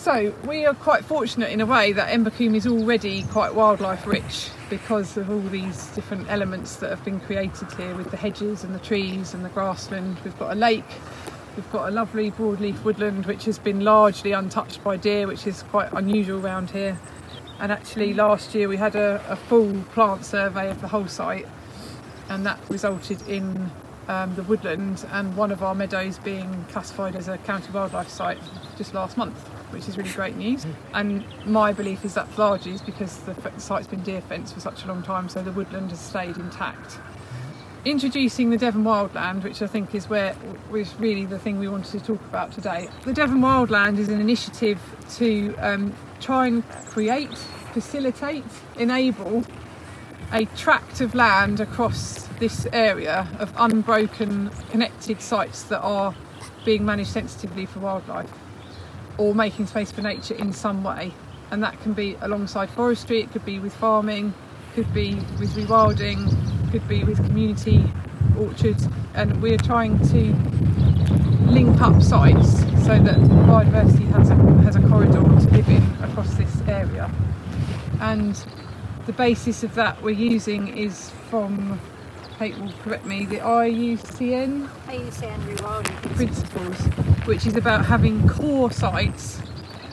So 0.00 0.34
we 0.46 0.64
are 0.64 0.72
quite 0.72 1.04
fortunate 1.04 1.50
in 1.50 1.60
a 1.60 1.66
way 1.66 1.92
that 1.92 2.08
Embercombe 2.08 2.56
is 2.56 2.66
already 2.66 3.24
quite 3.24 3.54
wildlife 3.54 4.06
rich 4.06 4.48
because 4.70 5.18
of 5.18 5.28
all 5.28 5.42
these 5.42 5.88
different 5.88 6.30
elements 6.30 6.76
that 6.76 6.88
have 6.88 7.04
been 7.04 7.20
created 7.20 7.70
here 7.72 7.94
with 7.94 8.10
the 8.10 8.16
hedges 8.16 8.64
and 8.64 8.74
the 8.74 8.78
trees 8.78 9.34
and 9.34 9.44
the 9.44 9.50
grassland. 9.50 10.16
We've 10.24 10.38
got 10.38 10.52
a 10.52 10.54
lake, 10.54 10.86
we've 11.54 11.70
got 11.70 11.86
a 11.86 11.90
lovely 11.90 12.30
broadleaf 12.30 12.82
woodland 12.82 13.26
which 13.26 13.44
has 13.44 13.58
been 13.58 13.80
largely 13.80 14.32
untouched 14.32 14.82
by 14.82 14.96
deer, 14.96 15.26
which 15.26 15.46
is 15.46 15.64
quite 15.64 15.92
unusual 15.92 16.40
around 16.40 16.70
here. 16.70 16.98
And 17.58 17.70
actually 17.70 18.14
last 18.14 18.54
year 18.54 18.68
we 18.68 18.78
had 18.78 18.96
a, 18.96 19.22
a 19.28 19.36
full 19.36 19.82
plant 19.92 20.24
survey 20.24 20.70
of 20.70 20.80
the 20.80 20.88
whole 20.88 21.08
site 21.08 21.46
and 22.30 22.46
that 22.46 22.58
resulted 22.70 23.20
in 23.28 23.70
um, 24.08 24.34
the 24.34 24.44
woodland 24.44 25.04
and 25.12 25.36
one 25.36 25.52
of 25.52 25.62
our 25.62 25.74
meadows 25.74 26.16
being 26.16 26.64
classified 26.70 27.16
as 27.16 27.28
a 27.28 27.36
county 27.36 27.70
wildlife 27.70 28.08
site 28.08 28.38
just 28.78 28.94
last 28.94 29.18
month. 29.18 29.59
Which 29.72 29.88
is 29.88 29.96
really 29.96 30.10
great 30.10 30.36
news. 30.36 30.66
And 30.94 31.24
my 31.46 31.72
belief 31.72 32.04
is 32.04 32.14
that's 32.14 32.36
largely 32.38 32.72
is 32.72 32.82
because 32.82 33.16
the 33.20 33.34
site's 33.58 33.86
been 33.86 34.02
deer 34.02 34.20
fenced 34.20 34.54
for 34.54 34.60
such 34.60 34.84
a 34.84 34.88
long 34.88 35.02
time, 35.02 35.28
so 35.28 35.42
the 35.42 35.52
woodland 35.52 35.90
has 35.90 36.00
stayed 36.00 36.36
intact. 36.36 36.98
Introducing 37.84 38.50
the 38.50 38.58
Devon 38.58 38.84
Wildland, 38.84 39.42
which 39.42 39.62
I 39.62 39.66
think 39.66 39.94
is 39.94 40.08
where 40.08 40.36
was 40.70 40.94
really 40.96 41.24
the 41.24 41.38
thing 41.38 41.58
we 41.58 41.68
wanted 41.68 41.98
to 41.98 42.00
talk 42.00 42.20
about 42.26 42.52
today. 42.52 42.88
The 43.04 43.14
Devon 43.14 43.40
Wildland 43.40 43.98
is 43.98 44.08
an 44.08 44.20
initiative 44.20 44.78
to 45.16 45.54
um, 45.56 45.94
try 46.20 46.46
and 46.46 46.68
create, 46.86 47.34
facilitate, 47.72 48.44
enable 48.76 49.44
a 50.32 50.44
tract 50.56 51.00
of 51.00 51.14
land 51.14 51.58
across 51.58 52.26
this 52.38 52.66
area 52.72 53.26
of 53.38 53.52
unbroken, 53.56 54.50
connected 54.70 55.20
sites 55.22 55.62
that 55.64 55.80
are 55.80 56.14
being 56.64 56.84
managed 56.84 57.10
sensitively 57.10 57.64
for 57.66 57.80
wildlife 57.80 58.30
or 59.18 59.34
making 59.34 59.66
space 59.66 59.90
for 59.90 60.02
nature 60.02 60.34
in 60.34 60.52
some 60.52 60.82
way. 60.82 61.12
And 61.50 61.62
that 61.62 61.80
can 61.80 61.92
be 61.92 62.16
alongside 62.20 62.70
forestry, 62.70 63.20
it 63.20 63.32
could 63.32 63.44
be 63.44 63.58
with 63.58 63.74
farming, 63.74 64.34
could 64.74 64.92
be 64.94 65.14
with 65.38 65.50
rewilding, 65.54 66.30
could 66.70 66.86
be 66.86 67.02
with 67.04 67.16
community 67.16 67.84
orchards. 68.38 68.88
And 69.14 69.42
we're 69.42 69.58
trying 69.58 69.98
to 70.10 70.34
link 71.50 71.80
up 71.80 72.00
sites 72.02 72.60
so 72.86 72.98
that 72.98 73.16
biodiversity 73.46 74.08
has 74.12 74.30
a, 74.30 74.34
has 74.62 74.76
a 74.76 74.80
corridor 74.88 75.22
to 75.22 75.50
live 75.50 75.68
in 75.68 75.82
across 76.02 76.34
this 76.34 76.60
area. 76.68 77.10
And 78.00 78.42
the 79.06 79.12
basis 79.12 79.64
of 79.64 79.74
that 79.74 80.00
we're 80.02 80.10
using 80.10 80.76
is 80.76 81.10
from, 81.28 81.80
Kate 82.40 82.58
will 82.58 82.72
correct 82.82 83.04
me, 83.04 83.26
the 83.26 83.36
IUCN 83.36 84.66
AUCN 84.86 85.40
rewilding 85.40 86.16
principles, 86.16 86.78
which 87.26 87.46
is 87.46 87.54
about 87.54 87.84
having 87.84 88.26
core 88.26 88.70
sites 88.70 89.42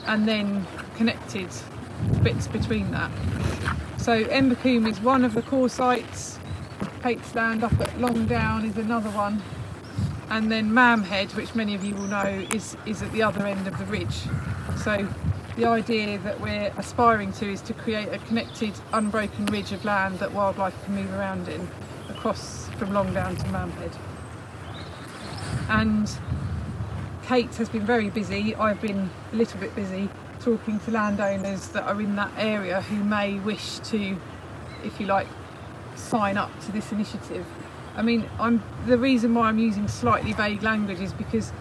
and 0.06 0.26
then 0.26 0.66
connected 0.96 1.50
bits 2.22 2.48
between 2.48 2.90
that. 2.90 3.10
So 3.98 4.24
Embercombe 4.24 4.88
is 4.88 4.98
one 5.02 5.26
of 5.26 5.34
the 5.34 5.42
core 5.42 5.68
sites, 5.68 6.38
Kate's 7.02 7.34
Land 7.34 7.64
up 7.64 7.78
at 7.82 8.00
Longdown 8.00 8.64
is 8.64 8.78
another 8.78 9.10
one, 9.10 9.42
and 10.30 10.50
then 10.50 10.70
Mamhead, 10.70 11.36
which 11.36 11.54
many 11.54 11.74
of 11.74 11.84
you 11.84 11.94
will 11.96 12.08
know, 12.08 12.46
is, 12.54 12.78
is 12.86 13.02
at 13.02 13.12
the 13.12 13.22
other 13.22 13.44
end 13.46 13.68
of 13.68 13.76
the 13.76 13.84
ridge. 13.84 14.22
So 14.82 15.06
the 15.56 15.66
idea 15.66 16.16
that 16.20 16.40
we're 16.40 16.72
aspiring 16.78 17.30
to 17.32 17.52
is 17.52 17.60
to 17.60 17.74
create 17.74 18.08
a 18.08 18.16
connected, 18.20 18.72
unbroken 18.94 19.44
ridge 19.46 19.72
of 19.72 19.84
land 19.84 20.18
that 20.20 20.32
wildlife 20.32 20.82
can 20.86 20.94
move 20.94 21.12
around 21.12 21.46
in 21.48 21.68
across 22.18 22.68
from 22.70 22.92
Longdown 22.92 23.36
to 23.36 23.44
Mamhead. 23.44 23.96
And 25.68 26.10
Kate 27.22 27.54
has 27.54 27.68
been 27.68 27.86
very 27.86 28.10
busy, 28.10 28.56
I've 28.56 28.80
been 28.80 29.08
a 29.32 29.36
little 29.36 29.60
bit 29.60 29.74
busy 29.76 30.08
talking 30.40 30.80
to 30.80 30.90
landowners 30.90 31.68
that 31.68 31.84
are 31.84 32.00
in 32.00 32.16
that 32.16 32.32
area 32.36 32.80
who 32.80 33.04
may 33.04 33.38
wish 33.38 33.78
to, 33.90 34.16
if 34.82 34.98
you 34.98 35.06
like, 35.06 35.28
sign 35.94 36.36
up 36.36 36.50
to 36.62 36.72
this 36.72 36.90
initiative. 36.90 37.46
I 37.94 38.02
mean, 38.02 38.28
I'm 38.40 38.64
the 38.86 38.98
reason 38.98 39.32
why 39.34 39.48
I'm 39.48 39.58
using 39.60 39.86
slightly 39.86 40.32
vague 40.32 40.64
language 40.64 41.00
is 41.00 41.12
because 41.12 41.52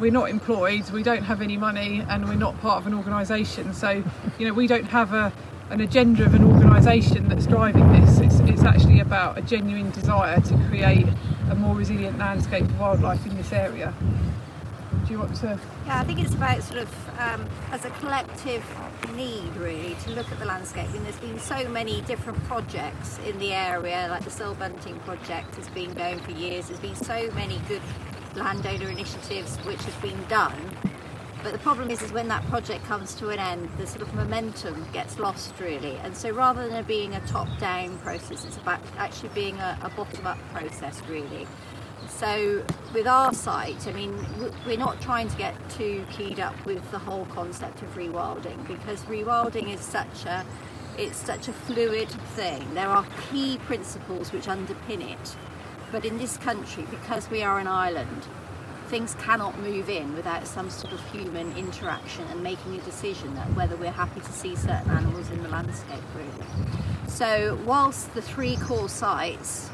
we're 0.00 0.10
not 0.10 0.30
employed, 0.30 0.90
we 0.90 1.02
don't 1.02 1.24
have 1.24 1.42
any 1.42 1.58
money, 1.58 2.02
and 2.08 2.26
we're 2.26 2.34
not 2.34 2.58
part 2.62 2.78
of 2.78 2.86
an 2.86 2.94
organisation. 2.94 3.74
So, 3.74 4.02
you 4.38 4.48
know, 4.48 4.54
we 4.54 4.66
don't 4.66 4.88
have 4.88 5.12
a 5.12 5.32
an 5.72 5.80
agenda 5.80 6.26
of 6.26 6.34
an 6.34 6.44
organisation 6.44 7.30
that's 7.30 7.46
driving 7.46 7.90
this. 7.92 8.18
It's, 8.18 8.40
it's 8.40 8.62
actually 8.62 9.00
about 9.00 9.38
a 9.38 9.40
genuine 9.40 9.90
desire 9.90 10.38
to 10.38 10.66
create 10.68 11.06
a 11.50 11.54
more 11.54 11.74
resilient 11.74 12.18
landscape 12.18 12.66
for 12.66 12.74
wildlife 12.74 13.24
in 13.26 13.34
this 13.38 13.54
area. 13.54 13.94
Do 15.06 15.12
you 15.12 15.18
want 15.18 15.34
to? 15.36 15.58
Yeah, 15.86 15.98
I 15.98 16.04
think 16.04 16.20
it's 16.20 16.34
about 16.34 16.62
sort 16.62 16.80
of 16.80 17.18
um, 17.18 17.48
as 17.70 17.86
a 17.86 17.90
collective 17.90 18.62
need 19.16 19.56
really 19.56 19.96
to 20.04 20.10
look 20.10 20.30
at 20.30 20.38
the 20.38 20.44
landscape. 20.44 20.90
I 20.90 20.92
mean, 20.92 21.04
there's 21.04 21.16
been 21.16 21.38
so 21.38 21.66
many 21.70 22.02
different 22.02 22.44
projects 22.44 23.18
in 23.26 23.38
the 23.38 23.54
area, 23.54 24.08
like 24.10 24.24
the 24.24 24.30
Cirl 24.30 24.54
Bunting 24.58 24.98
project 25.00 25.54
has 25.56 25.70
been 25.70 25.94
going 25.94 26.20
for 26.20 26.32
years. 26.32 26.68
There's 26.68 26.80
been 26.80 26.94
so 26.94 27.30
many 27.34 27.58
good 27.66 27.82
landowner 28.36 28.90
initiatives 28.90 29.56
which 29.64 29.80
have 29.82 30.02
been 30.02 30.22
done. 30.28 30.52
But 31.42 31.52
the 31.52 31.58
problem 31.58 31.90
is, 31.90 32.00
is 32.02 32.12
when 32.12 32.28
that 32.28 32.44
project 32.46 32.84
comes 32.84 33.14
to 33.16 33.30
an 33.30 33.40
end, 33.40 33.68
the 33.76 33.86
sort 33.86 34.02
of 34.02 34.14
momentum 34.14 34.86
gets 34.92 35.18
lost 35.18 35.54
really. 35.58 35.96
And 36.04 36.16
so 36.16 36.30
rather 36.30 36.68
than 36.68 36.76
it 36.76 36.86
being 36.86 37.14
a 37.14 37.20
top-down 37.26 37.98
process, 37.98 38.44
it's 38.44 38.56
about 38.56 38.80
actually 38.96 39.30
being 39.30 39.58
a, 39.58 39.76
a 39.82 39.90
bottom-up 39.90 40.38
process 40.52 41.02
really. 41.08 41.48
So 42.08 42.64
with 42.94 43.08
our 43.08 43.32
site, 43.34 43.88
I 43.88 43.92
mean, 43.92 44.14
we're 44.66 44.76
not 44.76 45.00
trying 45.00 45.28
to 45.28 45.36
get 45.36 45.54
too 45.70 46.04
keyed 46.12 46.38
up 46.38 46.64
with 46.64 46.88
the 46.92 46.98
whole 46.98 47.26
concept 47.26 47.82
of 47.82 47.92
rewilding 47.96 48.66
because 48.68 49.02
rewilding 49.02 49.72
is 49.74 49.80
such 49.80 50.24
a 50.26 50.44
it's 50.98 51.16
such 51.16 51.48
a 51.48 51.52
fluid 51.52 52.10
thing. 52.36 52.74
There 52.74 52.88
are 52.88 53.06
key 53.30 53.58
principles 53.64 54.30
which 54.30 54.44
underpin 54.44 55.12
it. 55.12 55.36
But 55.90 56.04
in 56.04 56.18
this 56.18 56.36
country, 56.36 56.84
because 56.90 57.30
we 57.30 57.42
are 57.42 57.58
an 57.58 57.66
island, 57.66 58.26
things 58.92 59.14
cannot 59.14 59.58
move 59.58 59.88
in 59.88 60.14
without 60.14 60.46
some 60.46 60.68
sort 60.68 60.92
of 60.92 61.00
human 61.10 61.50
interaction 61.56 62.26
and 62.28 62.42
making 62.42 62.74
a 62.74 62.80
decision 62.82 63.34
that 63.34 63.46
whether 63.54 63.74
we're 63.74 63.90
happy 63.90 64.20
to 64.20 64.30
see 64.30 64.54
certain 64.54 64.90
animals 64.90 65.30
in 65.30 65.42
the 65.42 65.48
landscape 65.48 66.02
really. 66.14 67.08
So 67.08 67.58
whilst 67.64 68.12
the 68.12 68.20
three 68.20 68.56
core 68.56 68.90
sites 68.90 69.70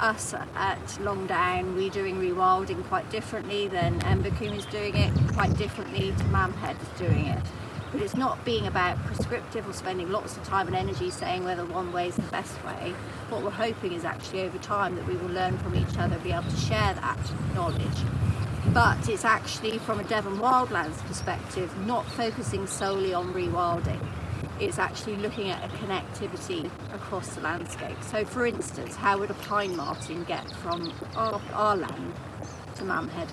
us 0.00 0.34
at 0.56 0.98
Longdown, 1.00 1.76
we're 1.76 1.90
doing 1.90 2.16
rewilding 2.16 2.82
quite 2.86 3.08
differently 3.08 3.68
than 3.68 4.00
Embercombe 4.00 4.58
is 4.58 4.66
doing 4.66 4.96
it, 4.96 5.12
quite 5.32 5.56
differently 5.56 6.12
to 6.18 6.24
Mamhead 6.24 6.74
is 6.82 6.98
doing 6.98 7.26
it. 7.26 7.44
But 7.92 8.02
it's 8.02 8.16
not 8.16 8.44
being 8.44 8.66
about 8.66 8.98
prescriptive 9.04 9.68
or 9.68 9.74
spending 9.74 10.10
lots 10.10 10.36
of 10.36 10.42
time 10.42 10.66
and 10.66 10.74
energy 10.74 11.10
saying 11.10 11.44
whether 11.44 11.64
one 11.64 11.92
way 11.92 12.08
is 12.08 12.16
the 12.16 12.22
best 12.22 12.56
way. 12.64 12.94
What 13.28 13.44
we're 13.44 13.50
hoping 13.50 13.92
is 13.92 14.04
actually 14.04 14.40
over 14.40 14.58
time 14.58 14.96
that 14.96 15.06
we 15.06 15.14
will 15.14 15.28
learn 15.30 15.56
from 15.58 15.76
each 15.76 15.96
other, 15.96 16.18
be 16.18 16.32
able 16.32 16.50
to 16.50 16.56
share 16.56 16.94
that 16.94 17.32
knowledge. 17.54 18.02
But 18.72 19.08
it's 19.08 19.24
actually 19.24 19.78
from 19.78 20.00
a 20.00 20.04
Devon 20.04 20.38
Wildlands 20.38 20.98
perspective, 21.06 21.76
not 21.86 22.06
focusing 22.06 22.66
solely 22.66 23.14
on 23.14 23.32
rewilding 23.32 24.00
it's 24.60 24.78
actually 24.78 25.16
looking 25.16 25.50
at 25.50 25.62
a 25.64 25.68
connectivity 25.76 26.70
across 26.94 27.34
the 27.34 27.40
landscape. 27.42 27.96
So, 28.02 28.24
for 28.24 28.46
instance, 28.46 28.96
how 28.96 29.18
would 29.18 29.30
a 29.30 29.34
pine 29.34 29.76
marten 29.76 30.24
get 30.24 30.50
from 30.50 30.92
our, 31.14 31.40
our 31.52 31.76
land 31.76 32.14
to 32.76 32.84
Mamhead? 32.84 33.28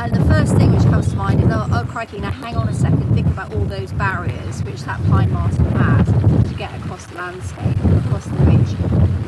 And 0.00 0.14
the 0.14 0.24
first 0.26 0.54
thing 0.56 0.72
which 0.72 0.82
comes 0.82 1.08
to 1.10 1.16
mind 1.16 1.40
is, 1.40 1.48
oh, 1.50 1.68
oh, 1.72 1.86
crikey, 1.90 2.18
now 2.20 2.30
hang 2.30 2.56
on 2.56 2.68
a 2.68 2.74
second, 2.74 3.14
think 3.14 3.26
about 3.28 3.54
all 3.54 3.64
those 3.64 3.92
barriers 3.92 4.62
which 4.64 4.82
that 4.82 5.02
pine 5.06 5.32
marten 5.32 5.64
has 5.64 6.06
to 6.48 6.54
get 6.54 6.74
across 6.80 7.06
the 7.06 7.14
landscape, 7.14 7.76
across 8.04 8.26
the 8.26 8.36
ridge. 8.44 8.74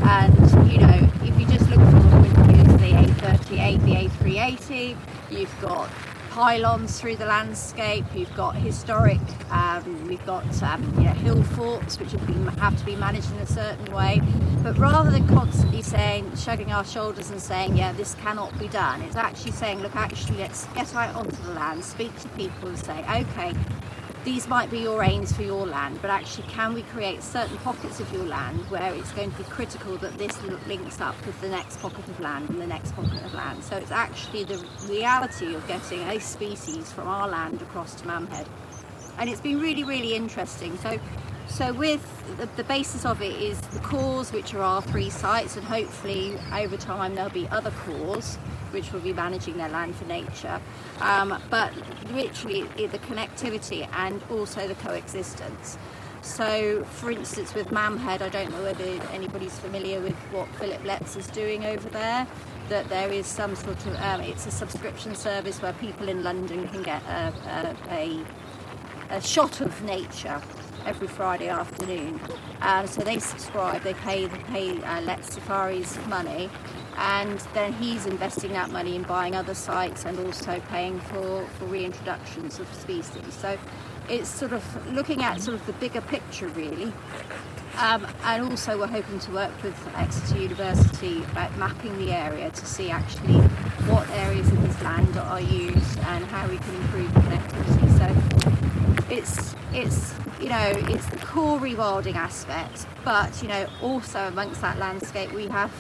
And, 0.03 0.71
you 0.71 0.79
know, 0.79 1.09
if 1.23 1.41
you 1.41 1.47
just 1.47 1.71
look 1.71 1.81
from 1.81 2.03
the 2.03 2.11
point 2.11 2.39
of 2.39 2.47
view 2.47 2.61
of 2.61 2.81
the 2.81 3.16
A38, 3.27 3.83
the 3.85 3.95
A380, 4.09 4.97
you've 5.31 5.61
got 5.61 5.91
pylons 6.37 7.01
through 7.01 7.17
the 7.17 7.25
landscape. 7.25 8.05
You've 8.15 8.35
got 8.37 8.55
historic, 8.57 9.19
um, 9.51 10.07
we've 10.07 10.25
got 10.27 10.45
um, 10.63 10.83
you 10.99 11.05
know, 11.05 11.13
hill 11.13 11.43
forts 11.43 11.99
which 11.99 12.13
have, 12.13 12.27
been, 12.27 12.47
have 12.59 12.77
to 12.79 12.85
be 12.85 12.95
managed 12.95 13.31
in 13.33 13.39
a 13.39 13.47
certain 13.47 13.91
way. 13.95 14.21
But 14.63 14.77
rather 14.77 15.11
than 15.11 15.27
constantly 15.29 15.81
saying, 15.81 16.37
shrugging 16.37 16.73
our 16.73 16.85
shoulders 16.85 17.31
and 17.31 17.41
saying, 17.41 17.77
yeah, 17.77 17.93
this 17.93 18.15
cannot 18.17 18.59
be 18.59 18.69
done, 18.69 19.01
it's 19.01 19.17
actually 19.17 19.53
saying, 19.53 19.81
look, 19.81 19.97
actually, 19.97 20.37
let's 20.37 20.67
get 20.75 20.95
out 20.95 21.15
onto 21.15 21.37
the 21.43 21.53
land, 21.53 21.83
speak 21.83 22.15
to 22.21 22.29
people 22.31 22.69
and 22.69 22.79
say, 22.79 22.99
okay, 23.01 23.55
these 24.27 24.49
might 24.49 24.69
be 24.73 24.81
your 24.81 25.05
aims 25.05 25.33
for 25.33 25.43
your 25.43 25.65
land, 25.65 26.01
but 26.03 26.11
actually, 26.11 26.49
can 26.49 26.75
we 26.75 26.83
create 26.83 27.23
certain 27.23 27.57
pockets 27.59 28.01
of 28.01 28.13
your 28.13 28.25
land 28.25 28.59
where 28.71 28.93
it's 28.93 29.13
going 29.13 29.31
to 29.31 29.39
be 29.39 29.45
critical 29.45 29.97
that 29.99 30.19
this 30.19 30.37
links 30.67 31.01
up 31.01 31.15
with 31.25 31.41
the 31.41 31.49
next 31.49 31.81
pocket 31.81 32.07
of 32.09 32.19
land 32.19 32.51
and 32.51 32.61
the 32.61 32.67
next 32.67 32.91
pocket 32.97 33.25
of 33.25 33.33
land? 33.35 33.63
So 33.63 33.77
it's 33.77 33.93
actually 33.93 34.43
the 34.43 34.67
reality 34.89 35.55
of 35.55 35.65
getting 35.69 36.01
a 36.01 36.19
species 36.19 36.91
from 36.91 37.07
our 37.07 37.29
land 37.29 37.63
across 37.63 37.95
to 38.01 38.05
Mamhead. 38.05 38.49
And 39.19 39.31
it's 39.31 39.41
been 39.41 39.61
really, 39.61 39.85
really 39.85 40.17
interesting. 40.17 40.77
So, 40.79 40.99
so 41.49 41.73
with 41.73 42.03
the, 42.39 42.47
the 42.57 42.65
basis 42.65 43.05
of 43.05 43.23
it 43.23 43.35
is 43.41 43.61
the 43.61 43.81
cores, 43.81 44.33
which 44.33 44.55
are 44.55 44.63
our 44.63 44.83
three 44.83 45.11
sites, 45.11 45.57
and 45.57 45.65
hopefully 45.65 46.39
over 46.53 46.77
time 46.77 47.15
there'll 47.15 47.31
be 47.31 47.49
other 47.49 47.71
cores 47.71 48.37
which 48.73 48.93
will 48.93 49.01
be 49.01 49.13
managing 49.13 49.57
their 49.57 49.69
land 49.69 49.95
for 49.97 50.05
nature. 50.07 50.61
Um, 51.01 51.41
but 51.51 51.73
literally 52.13 52.63
the 52.77 52.99
connectivity 52.99 53.89
and 53.93 54.23
also 54.31 54.67
the 54.69 54.75
coexistence. 54.75 55.79
So, 56.23 56.85
for 56.85 57.11
instance, 57.13 57.55
with 57.55 57.69
Mamhead, 57.69 58.21
I 58.21 58.29
don't 58.29 58.51
know 58.51 58.63
whether 58.65 58.85
anybody's 59.13 59.57
familiar 59.61 60.01
with 60.01 60.17
what 60.33 60.49
Philip 60.57 60.85
Letts 60.85 61.17
is 61.17 61.29
doing 61.29 61.65
over 61.65 61.89
there. 61.89 62.27
That 62.69 62.89
there 62.89 63.13
is 63.13 63.27
some 63.27 63.55
sort 63.55 63.87
of 63.87 63.95
um, 64.03 64.21
it's 64.23 64.45
a 64.45 64.51
subscription 64.51 65.15
service 65.15 65.63
where 65.63 65.73
people 65.75 66.09
in 66.09 66.25
London 66.25 66.67
can 66.69 66.83
get 66.83 67.01
a, 67.05 67.77
a, 67.89 67.95
a, 67.95 68.25
a 69.11 69.21
shot 69.21 69.61
of 69.61 69.81
nature 69.85 70.43
every 70.87 71.09
Friday 71.09 71.49
afternoon. 71.49 72.21
Uh, 72.63 72.87
so 72.87 73.03
they 73.03 73.19
subscribe, 73.19 73.83
they 73.83 73.95
pay 73.95 74.27
they 74.27 74.39
pay 74.45 74.83
uh, 74.83 75.01
Letts 75.03 75.35
Safaris 75.35 75.99
money, 76.07 76.49
and 76.97 77.39
then 77.53 77.73
he's 77.75 78.07
investing 78.07 78.53
that 78.53 78.71
money 78.71 78.97
in 78.97 79.03
buying 79.03 79.35
other 79.35 79.55
sites 79.55 80.05
and 80.07 80.19
also 80.21 80.61
paying 80.71 80.99
for, 81.01 81.47
for 81.59 81.67
reintroductions 81.67 82.59
of 82.59 82.73
species. 82.73 83.35
So 83.35 83.59
it's 84.09 84.29
sort 84.29 84.53
of 84.53 84.65
looking 84.93 85.23
at 85.23 85.41
sort 85.41 85.57
of 85.57 85.67
the 85.67 85.73
bigger 85.75 86.01
picture 86.01 86.49
really. 86.49 86.93
Um, 87.79 88.07
and 88.25 88.43
also 88.43 88.79
we're 88.79 88.87
hoping 88.87 89.19
to 89.19 89.31
work 89.33 89.63
with 89.63 89.77
Exeter 89.97 90.41
University 90.41 91.23
about 91.25 91.55
mapping 91.59 91.99
the 91.99 92.11
area 92.11 92.51
to 92.51 92.67
see 92.67 92.91
actually 92.91 93.35
what 93.91 94.09
areas 94.11 94.49
of 94.49 94.63
this 94.63 94.81
land 94.83 95.15
are 95.19 95.43
used 95.43 95.99
and 95.99 96.25
how 96.27 96.49
we 96.49 96.57
can 96.57 96.75
improve 96.77 97.11
connectivity. 97.11 97.99
So 97.99 98.36
it's 99.11 99.55
it's 99.73 100.15
you 100.41 100.49
know 100.49 100.73
it's 100.89 101.07
the 101.07 101.19
core 101.19 101.59
rewilding 101.59 102.15
aspect, 102.15 102.87
but 103.05 103.43
you 103.43 103.49
know 103.49 103.67
also 103.83 104.27
amongst 104.29 104.61
that 104.61 104.79
landscape 104.79 105.33
we 105.33 105.47
have 105.49 105.73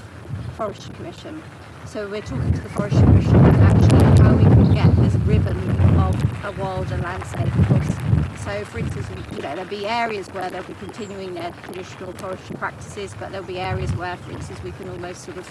Forestry 0.56 0.94
Commission. 0.94 1.42
So 1.86 2.08
we're 2.08 2.22
talking 2.22 2.52
to 2.52 2.60
the 2.60 2.68
Forestry 2.70 3.02
Commission 3.02 3.36
about 3.36 3.60
actually 3.60 4.22
how 4.22 4.34
we 4.34 4.44
can 4.44 4.74
get 4.74 4.96
this 4.96 5.14
ribbon 5.26 5.56
of 5.98 6.44
a 6.44 6.52
wilder 6.60 6.98
landscape 6.98 7.46
across. 7.46 7.88
So 8.44 8.64
for 8.64 8.78
instance, 8.78 9.08
you 9.32 9.42
know, 9.42 9.54
there'll 9.54 9.64
be 9.64 9.86
areas 9.86 10.28
where 10.28 10.48
they'll 10.50 10.62
be 10.62 10.74
continuing 10.74 11.34
their 11.34 11.52
traditional 11.64 12.12
forestry 12.12 12.56
practices, 12.56 13.14
but 13.18 13.32
there'll 13.32 13.46
be 13.46 13.58
areas 13.58 13.92
where, 13.96 14.16
for 14.16 14.32
instance, 14.32 14.62
we 14.62 14.72
can 14.72 14.88
almost 14.88 15.24
sort 15.24 15.36
of 15.36 15.48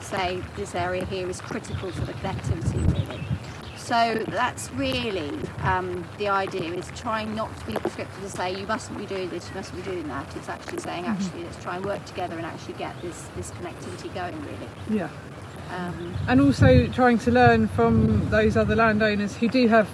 say 0.00 0.42
this 0.56 0.74
area 0.74 1.04
here 1.04 1.28
is 1.28 1.40
critical 1.40 1.90
for 1.90 2.04
the 2.06 2.12
connectivity 2.14 2.92
really. 2.92 3.37
So 3.88 4.22
that's 4.28 4.70
really 4.72 5.30
um, 5.62 6.06
the 6.18 6.28
idea 6.28 6.74
is 6.74 6.90
trying 6.94 7.34
not 7.34 7.58
to 7.60 7.64
be 7.64 7.72
prescriptive 7.72 8.20
to 8.22 8.28
say 8.28 8.54
you 8.60 8.66
mustn't 8.66 8.98
be 8.98 9.06
doing 9.06 9.30
this, 9.30 9.48
you 9.48 9.54
mustn't 9.54 9.82
be 9.82 9.90
doing 9.90 10.06
that. 10.08 10.36
It's 10.36 10.50
actually 10.50 10.80
saying 10.80 11.06
actually 11.06 11.44
let's 11.44 11.62
try 11.62 11.76
and 11.76 11.86
work 11.86 12.04
together 12.04 12.36
and 12.36 12.44
actually 12.44 12.74
get 12.74 13.00
this, 13.00 13.28
this 13.34 13.50
connectivity 13.52 14.12
going 14.12 14.38
really. 14.42 14.68
Yeah. 14.90 15.08
Um, 15.74 16.14
And 16.28 16.38
also 16.42 16.86
trying 16.88 17.16
to 17.20 17.30
learn 17.30 17.66
from 17.68 18.28
those 18.28 18.58
other 18.58 18.76
landowners 18.76 19.34
who 19.34 19.48
do 19.48 19.66
have 19.68 19.88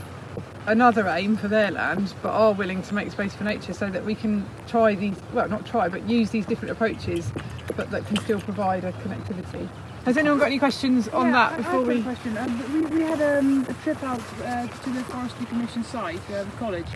another 0.67 1.07
aim 1.07 1.37
for 1.37 1.47
their 1.47 1.71
land 1.71 2.15
but 2.21 2.31
are 2.31 2.53
willing 2.53 2.83
to 2.83 2.95
make 2.95 3.13
space 3.13 3.33
for 3.35 3.45
nature 3.45 3.73
so 3.73 3.89
that 3.91 4.05
we 4.05 4.17
can 4.17 4.45
try 4.67 4.97
these 4.97 5.15
well 5.33 5.49
not 5.49 5.67
try 5.67 5.89
but 5.89 6.03
use 6.09 6.31
these 6.31 6.47
different 6.47 6.73
approaches 6.73 7.31
but 7.77 7.93
that 7.93 8.05
can 8.07 8.17
still 8.17 8.41
provide 8.41 8.83
a 8.83 8.91
connectivity. 8.93 9.69
Has 10.05 10.19
anyone 10.19 10.39
got 10.39 10.47
any 10.47 10.59
questions 10.59 11.09
on 11.09 11.27
Yeah, 11.27 11.33
that 11.33 11.57
before 11.57 11.81
we 11.81 12.01
a 12.01 12.03
question. 12.03 12.37
Um, 12.37 12.73
we, 12.75 12.81
we 12.99 13.03
had 13.03 13.23
um, 13.39 13.65
a 13.67 13.73
trip 13.83 14.03
out 14.03 14.21
uh, 14.45 14.67
to 14.67 14.91
the 14.91 15.03
Forestry 15.05 15.47
Commission 15.47 15.83
site, 15.83 16.21
uh, 16.31 16.45
the 16.45 16.51
college, 16.59 16.87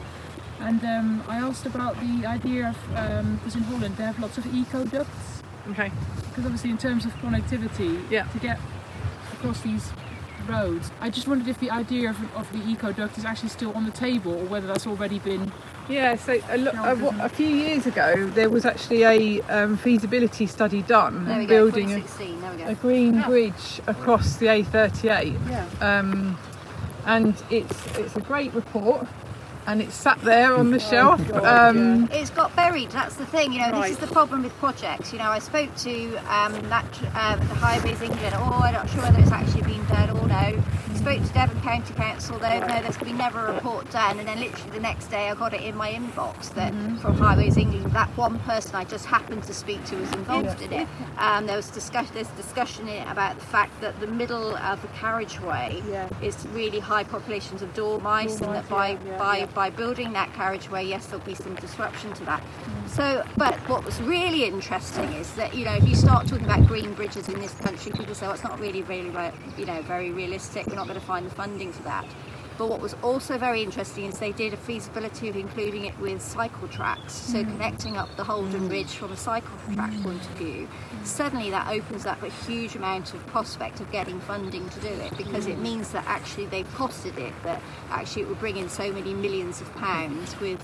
and 0.60 0.84
um, 0.84 1.24
I 1.26 1.38
asked 1.38 1.64
about 1.64 1.98
the 2.00 2.26
idea 2.26 2.68
of 2.68 2.96
um, 2.98 3.36
because 3.36 3.56
in 3.56 3.62
Holland 3.62 3.96
they 3.96 4.04
have 4.04 4.18
lots 4.18 4.36
of 4.36 4.54
eco 4.54 4.84
ducts. 4.84 5.42
Okay. 5.70 5.90
Because 6.28 6.44
obviously, 6.44 6.68
in 6.70 6.76
terms 6.78 7.06
of 7.06 7.12
connectivity, 7.16 8.02
Yeah. 8.10 8.24
to 8.24 8.38
get 8.38 8.58
across 9.32 9.62
these 9.62 9.90
roads, 10.46 10.90
I 11.00 11.08
just 11.08 11.26
wondered 11.28 11.48
if 11.48 11.58
the 11.60 11.70
idea 11.70 12.10
of, 12.10 12.36
of 12.36 12.52
the 12.52 12.62
eco 12.70 12.92
duct 12.92 13.16
is 13.16 13.24
actually 13.24 13.48
still 13.50 13.72
on 13.72 13.86
the 13.86 13.90
table, 13.90 14.32
or 14.34 14.44
whether 14.44 14.66
that's 14.66 14.86
already 14.86 15.18
been. 15.18 15.50
Yeah, 15.88 16.16
so 16.16 16.38
a, 16.50 16.58
lo- 16.58 16.72
a, 16.74 16.94
what- 16.96 17.18
a 17.20 17.28
few 17.28 17.48
years 17.48 17.86
ago 17.86 18.26
there 18.34 18.50
was 18.50 18.64
actually 18.66 19.02
a 19.04 19.40
um, 19.44 19.76
feasibility 19.78 20.46
study 20.46 20.82
done 20.82 21.24
there 21.24 21.46
building 21.46 21.92
a, 21.92 22.00
2016, 22.00 22.40
there 22.40 22.50
we 22.52 22.56
go. 22.58 22.66
a 22.68 22.74
green 22.74 23.14
Yeah. 23.14 23.26
bridge 23.26 23.80
across 23.86 24.36
the 24.36 24.46
A38. 24.46 25.34
Yeah. 25.48 25.66
um, 25.80 26.38
and 27.06 27.34
it's 27.50 27.86
it's 27.96 28.16
a 28.16 28.20
great 28.20 28.52
report, 28.52 29.06
and 29.66 29.80
it's 29.80 29.94
sat 29.94 30.20
there 30.20 30.54
on 30.54 30.72
the 30.72 30.78
shelf. 30.90 31.26
God, 31.28 31.44
um, 31.74 32.08
It's 32.12 32.28
got 32.28 32.54
buried. 32.54 32.90
That's 32.90 33.14
the 33.16 33.24
thing. 33.24 33.54
You 33.54 33.60
know, 33.60 33.80
this 33.80 33.92
is 33.92 33.96
the 33.98 34.08
problem 34.08 34.42
with 34.42 34.52
projects. 34.58 35.10
You 35.14 35.18
know, 35.20 35.30
I 35.30 35.38
spoke 35.38 35.74
to 35.76 36.16
um, 36.30 36.52
that 36.68 36.84
uh, 37.14 37.36
the 37.36 37.54
Highways 37.54 38.02
England. 38.02 38.34
Oh, 38.36 38.60
I'm 38.62 38.74
not 38.74 38.90
sure 38.90 39.00
whether 39.02 39.20
it's 39.20 39.30
actually 39.32 39.62
been 39.62 39.84
done 39.86 40.10
or 40.10 40.28
no. 40.28 40.62
Spoke 40.98 41.22
to 41.22 41.32
Devon 41.32 41.60
County 41.62 41.94
Council. 41.94 42.38
They 42.38 42.58
no, 42.60 42.66
there's 42.66 42.98
been 42.98 43.16
never 43.16 43.46
a 43.46 43.54
report 43.54 43.88
done. 43.90 44.18
And 44.18 44.26
then 44.28 44.40
literally 44.40 44.70
the 44.72 44.80
next 44.80 45.06
day, 45.06 45.28
I 45.30 45.34
got 45.34 45.54
it 45.54 45.62
in 45.62 45.76
my 45.76 45.90
inbox 45.92 46.52
that 46.54 46.72
from 47.00 47.16
Highways 47.16 47.56
England, 47.56 47.92
that 47.92 48.08
one 48.16 48.38
person 48.40 48.74
I 48.74 48.84
just 48.84 49.06
happened 49.06 49.44
to 49.44 49.54
speak 49.54 49.84
to 49.86 49.96
was 49.96 50.12
involved 50.12 50.60
in 50.60 50.72
it. 50.72 50.88
Um, 51.18 51.46
there 51.46 51.56
was 51.56 51.70
discuss- 51.70 52.10
there's 52.10 52.28
discussion 52.30 52.88
about 53.08 53.38
the 53.38 53.44
fact 53.46 53.80
that 53.80 53.98
the 54.00 54.06
middle 54.08 54.56
of 54.56 54.82
the 54.82 54.88
carriageway 54.88 55.82
Yeah. 55.88 56.08
is 56.20 56.46
really 56.48 56.80
high 56.80 57.04
populations 57.04 57.62
of 57.62 57.72
dormice, 57.74 58.40
and 58.40 58.54
that 58.54 58.68
by 58.68 58.90
yeah, 58.90 58.98
yeah, 59.06 59.18
by 59.18 59.36
yeah. 59.38 59.46
by 59.46 59.70
building 59.70 60.12
that 60.14 60.32
carriageway, 60.34 60.84
yes, 60.84 61.06
there'll 61.06 61.24
be 61.24 61.34
some 61.34 61.54
disruption 61.54 62.12
to 62.14 62.24
that. 62.24 62.42
So, 62.88 63.24
but 63.36 63.54
what 63.68 63.84
was 63.84 64.00
really 64.02 64.44
interesting 64.44 65.12
is 65.12 65.32
that 65.34 65.54
you 65.54 65.64
know 65.64 65.74
if 65.74 65.88
you 65.88 65.94
start 65.94 66.26
talking 66.26 66.44
about 66.44 66.66
green 66.66 66.92
bridges 66.94 67.28
in 67.28 67.38
this 67.40 67.54
country, 67.54 67.92
people 67.92 68.14
say, 68.14 68.26
well, 68.26 68.34
it's 68.34 68.42
not 68.44 68.58
really, 68.58 68.82
really, 68.82 69.12
you 69.56 69.64
know, 69.64 69.80
very 69.82 70.10
realistic. 70.10 70.66
We're 70.66 70.74
not 70.76 70.87
going 70.88 70.98
to 70.98 71.06
find 71.06 71.26
the 71.26 71.30
funding 71.30 71.70
for 71.70 71.82
that. 71.82 72.06
But 72.58 72.68
what 72.68 72.80
was 72.80 72.94
also 73.04 73.38
very 73.38 73.62
interesting 73.62 74.06
is 74.06 74.18
they 74.18 74.32
did 74.32 74.52
a 74.52 74.56
feasibility 74.56 75.28
of 75.28 75.36
including 75.36 75.84
it 75.84 75.96
with 76.00 76.20
cycle 76.20 76.66
tracks, 76.66 77.12
so 77.14 77.44
mm. 77.44 77.46
connecting 77.52 77.96
up 77.96 78.08
the 78.16 78.24
Haldon 78.24 78.68
mm. 78.68 78.70
Ridge 78.70 78.94
from 78.96 79.12
a 79.12 79.16
cycle 79.16 79.56
track 79.74 79.92
mm. 79.92 80.02
point 80.02 80.20
of 80.20 80.30
view. 80.30 80.68
Suddenly, 81.04 81.50
that 81.50 81.68
opens 81.68 82.04
up 82.04 82.20
a 82.24 82.28
huge 82.28 82.74
amount 82.74 83.14
of 83.14 83.24
prospect 83.28 83.80
of 83.80 83.90
getting 83.92 84.18
funding 84.20 84.68
to 84.70 84.80
do 84.80 84.88
it 84.88 85.16
because 85.16 85.46
it 85.46 85.58
means 85.60 85.92
that 85.92 86.04
actually 86.08 86.46
they've 86.46 86.68
costed 86.74 87.16
it 87.16 87.32
that 87.44 87.62
actually 87.90 88.22
it 88.22 88.28
would 88.28 88.40
bring 88.40 88.56
in 88.56 88.68
so 88.68 88.90
many 88.92 89.14
millions 89.14 89.60
of 89.60 89.72
pounds 89.76 90.38
with 90.40 90.60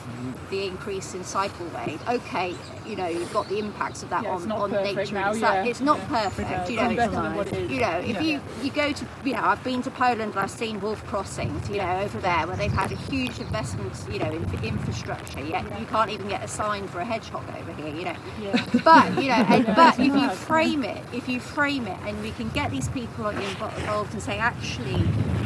the 0.51 0.67
increase 0.67 1.15
in 1.15 1.21
cycleway. 1.21 1.97
Okay, 2.09 2.57
you 2.85 2.97
know 2.97 3.07
you've 3.07 3.33
got 3.33 3.49
the 3.49 3.61
impacts 3.61 4.03
of 4.03 4.11
that 4.11 4.25
Yeah, 4.25 4.31
on, 4.31 4.51
on 4.51 4.73
nature. 4.73 5.15
now, 5.15 5.31
it's, 5.31 5.41
that- 5.41 5.65
yeah. 5.65 5.71
it's 5.71 5.81
not 5.81 5.99
Yeah. 5.99 6.29
perfect, 6.29 6.71
you 6.71 6.77
know. 6.77 6.97
better 6.97 7.13
than 7.13 7.37
what 7.37 7.47
it 7.47 7.55
is. 7.55 7.71
You 7.71 7.81
know, 7.81 7.99
if 7.99 8.21
you 8.21 8.41
you 8.65 8.73
go 8.73 8.93
to 8.93 9.07
you 9.25 9.35
know 9.35 9.43
I've 9.45 9.63
been 9.63 9.81
to 9.83 9.91
Poland 9.93 10.33
and 10.33 10.37
I've 10.37 10.51
seen 10.51 10.81
wolf 10.81 11.05
crossings 11.07 11.69
you 11.71 11.77
know 11.77 11.84
over 11.85 12.19
there 12.21 12.47
where 12.47 12.57
they've 12.57 12.73
had 12.73 12.93
a 12.93 12.97
huge 12.97 13.39
investment 13.39 13.93
you 14.11 14.19
know 14.19 14.31
in 14.31 14.65
infrastructure 14.65 15.41
yet 15.45 15.65
you 15.79 15.87
can't 15.87 16.11
even 16.11 16.29
get 16.29 16.43
a 16.43 16.49
sign 16.49 16.87
for 16.89 17.01
a 17.01 17.05
hedgehog 17.05 17.45
over 17.59 17.73
here 17.73 17.95
you 17.95 18.05
know. 18.05 18.17
But 18.85 19.23
you 19.23 19.29
know 19.29 19.45
and, 19.49 19.67
but 19.77 19.99
if 19.99 20.15
you 20.15 20.29
frame 20.31 20.85
it 20.85 21.03
if 21.13 21.29
you 21.29 21.41
frame 21.41 21.87
it 21.87 21.99
and 22.07 22.21
we 22.23 22.31
can 22.33 22.49
get 22.51 22.71
these 22.71 22.89
people 22.89 23.25
invo- 23.25 23.77
involved 23.79 24.13
and 24.13 24.23
say 24.23 24.39
actually 24.39 25.03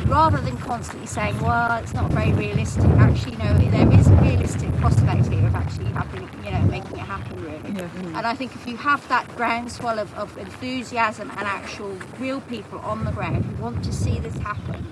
rather 0.07 0.39
than 0.39 0.57
constantly 0.59 1.07
saying 1.07 1.39
well 1.41 1.79
it's 1.83 1.95
not 1.95 2.11
very 2.11 2.33
realistic 2.33 2.85
actually 2.99 3.33
you 3.33 3.39
know 3.39 3.55
there 3.71 3.93
is 3.99 4.07
a 4.09 4.15
realistic 4.17 4.73
prospect 4.77 5.27
here 5.27 5.47
of 5.47 5.55
actually 5.55 5.87
happening 5.87 6.29
you 6.45 6.51
know 6.51 6.61
making 6.63 6.97
it 6.97 7.01
happen 7.01 7.43
really. 7.43 7.71
Yeah. 7.79 8.19
and 8.19 8.27
I 8.27 8.35
think 8.35 8.55
if 8.55 8.67
you 8.67 8.77
have 8.77 9.07
that 9.09 9.29
groundswell 9.37 9.99
of, 9.99 10.15
of 10.15 10.37
enthusiasm 10.39 11.31
and 11.31 11.41
actual 11.41 11.91
real 12.19 12.41
people 12.43 12.79
on 12.81 13.05
the 13.05 13.13
ground 13.13 13.45
who 13.45 13.63
want 13.63 13.85
to 13.85 13.93
see 13.93 14.19
this 14.19 14.37
happen 14.39 14.87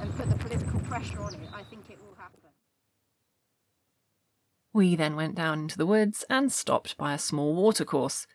and 0.00 0.16
put 0.16 0.28
the 0.28 0.36
political 0.36 0.67
pressure 0.88 1.20
on 1.20 1.34
it, 1.34 1.48
I 1.54 1.62
think 1.62 1.90
it 1.90 1.98
will 1.98 2.14
happen. 2.16 2.40
We 4.72 4.96
then 4.96 5.16
went 5.16 5.34
down 5.34 5.60
into 5.60 5.78
the 5.78 5.86
woods 5.86 6.24
and 6.30 6.50
stopped 6.50 6.96
by 6.96 7.14
a 7.14 7.18
small 7.18 7.54
watercourse. 7.54 8.26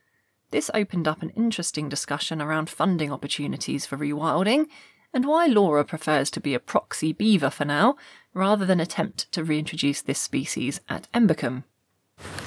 This 0.52 0.70
opened 0.74 1.08
up 1.08 1.22
an 1.22 1.30
interesting 1.32 1.90
discussion 1.90 2.42
around 2.42 2.70
funding 2.70 3.12
opportunities 3.12 3.86
for 3.86 3.98
rewilding 3.98 4.66
and 5.14 5.26
why 5.26 5.46
Laura 5.46 5.84
prefers 5.84 6.30
to 6.32 6.40
be 6.40 6.54
a 6.54 6.60
proxy 6.60 7.14
beaver 7.14 7.50
for 7.50 7.66
now 7.66 7.96
rather 8.34 8.66
than 8.66 8.80
attempt 8.80 9.32
to 9.32 9.44
reintroduce 9.44 10.02
this 10.02 10.20
species 10.20 10.82
at 10.90 11.08
Embercombe. 11.14 11.64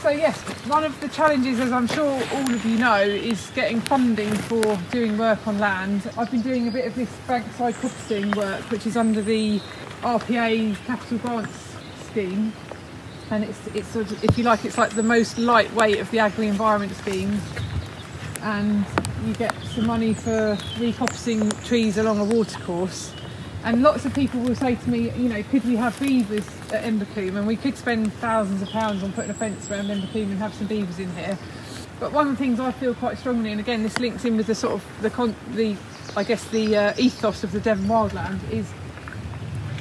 so 0.02 0.10
yes, 0.10 0.40
one 0.66 0.84
of 0.84 1.00
the 1.00 1.08
challenges, 1.08 1.60
as 1.60 1.72
I'm 1.72 1.86
sure 1.86 2.22
all 2.32 2.52
of 2.52 2.64
you 2.64 2.78
know, 2.78 3.00
is 3.00 3.50
getting 3.54 3.80
funding 3.80 4.32
for 4.32 4.78
doing 4.90 5.16
work 5.16 5.46
on 5.46 5.58
land. 5.58 6.10
I've 6.18 6.30
been 6.30 6.42
doing 6.42 6.68
a 6.68 6.70
bit 6.70 6.86
of 6.86 6.94
this 6.94 7.10
bankside 7.28 7.74
coppicing 7.74 8.34
work, 8.36 8.62
which 8.70 8.86
is 8.86 8.96
under 8.96 9.22
the 9.22 9.60
RPA 10.02 10.76
capital 10.86 11.18
grants 11.18 11.76
scheme. 12.06 12.52
And 13.30 13.44
it's, 13.44 13.66
it's 13.68 13.88
sort 13.88 14.10
of, 14.10 14.22
if 14.22 14.38
you 14.38 14.44
like, 14.44 14.64
it's 14.64 14.78
like 14.78 14.90
the 14.90 15.02
most 15.02 15.36
lightweight 15.38 15.98
of 15.98 16.10
the 16.10 16.20
agri-environment 16.20 16.94
schemes. 16.94 17.42
and 18.46 18.84
you 19.24 19.34
get 19.34 19.54
some 19.74 19.86
money 19.86 20.14
for 20.14 20.56
recoppicing 20.76 21.64
trees 21.64 21.98
along 21.98 22.20
a 22.20 22.24
watercourse. 22.24 23.12
And 23.64 23.82
lots 23.82 24.04
of 24.04 24.14
people 24.14 24.40
will 24.40 24.54
say 24.54 24.76
to 24.76 24.90
me, 24.90 25.10
you 25.12 25.28
know, 25.28 25.42
could 25.44 25.64
we 25.64 25.74
have 25.74 25.98
beavers 25.98 26.46
at 26.72 26.84
Embercombe? 26.84 27.36
And 27.36 27.46
we 27.46 27.56
could 27.56 27.76
spend 27.76 28.12
thousands 28.14 28.62
of 28.62 28.68
pounds 28.68 29.02
on 29.02 29.12
putting 29.12 29.32
a 29.32 29.34
fence 29.34 29.68
around 29.68 29.86
Embercombe 29.86 30.30
and 30.30 30.38
have 30.38 30.54
some 30.54 30.68
beavers 30.68 31.00
in 31.00 31.12
here. 31.16 31.36
But 31.98 32.12
one 32.12 32.28
of 32.28 32.34
the 32.34 32.38
things 32.38 32.60
I 32.60 32.70
feel 32.70 32.94
quite 32.94 33.18
strongly, 33.18 33.50
and 33.50 33.58
again, 33.58 33.82
this 33.82 33.98
links 33.98 34.24
in 34.24 34.36
with 34.36 34.46
the 34.46 34.54
sort 34.54 34.74
of 34.74 34.84
the, 35.02 35.10
con- 35.10 35.34
the 35.54 35.76
I 36.16 36.22
guess, 36.22 36.44
the 36.48 36.76
uh, 36.76 36.94
ethos 36.96 37.42
of 37.42 37.50
the 37.50 37.58
Devon 37.58 37.86
Wildland 37.86 38.48
is 38.52 38.70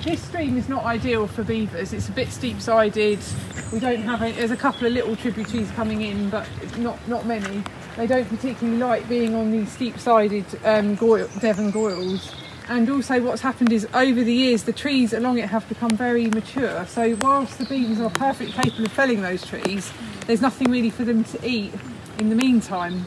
this 0.06 0.22
stream 0.22 0.56
is 0.56 0.70
not 0.70 0.86
ideal 0.86 1.26
for 1.26 1.44
beavers. 1.44 1.92
It's 1.92 2.10
a 2.10 2.12
bit 2.12 2.30
steep-sided. 2.30 3.20
We 3.74 3.80
don't 3.80 4.04
have 4.04 4.22
any, 4.22 4.34
there's 4.34 4.52
a 4.52 4.58
couple 4.58 4.86
of 4.86 4.94
little 4.94 5.16
tributaries 5.16 5.70
coming 5.72 6.04
in, 6.04 6.30
but 6.30 6.48
not 6.78 7.06
not 7.08 7.26
many. 7.26 7.64
They 7.98 8.06
don't 8.06 8.30
particularly 8.30 8.78
like 8.78 9.10
being 9.10 9.34
on 9.34 9.52
these 9.52 9.72
steep-sided 9.72 10.46
um, 10.64 10.96
goyle, 10.96 11.28
Devon 11.40 11.72
goyles. 11.72 12.34
And 12.68 12.88
also, 12.90 13.20
what's 13.22 13.42
happened 13.42 13.72
is 13.72 13.88
over 13.96 14.24
the 14.24 14.34
years, 14.34 14.64
the 14.64 14.74
trees 14.74 15.12
along 15.12 15.40
it 15.40 15.50
have 15.50 15.68
become 15.68 15.92
very 15.92 16.28
mature. 16.28 16.86
So 16.86 17.18
whilst 17.22 17.58
the 17.58 17.66
beavers 17.66 18.00
are 18.00 18.12
perfectly 18.12 18.54
capable 18.54 18.86
of 18.86 18.92
felling 18.92 19.22
those 19.22 19.44
trees, 19.46 19.92
there's 20.28 20.42
nothing 20.42 20.70
really 20.70 20.92
for 20.92 21.04
them 21.04 21.24
to 21.24 21.48
eat 21.48 21.74
in 22.20 22.30
the 22.30 22.36
meantime. 22.36 23.06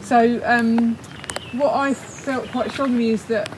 So 0.00 0.40
um, 0.44 0.94
what 1.52 1.74
I 1.74 1.92
felt 1.92 2.48
quite 2.50 2.70
strongly 2.70 3.10
is 3.10 3.24
that 3.26 3.50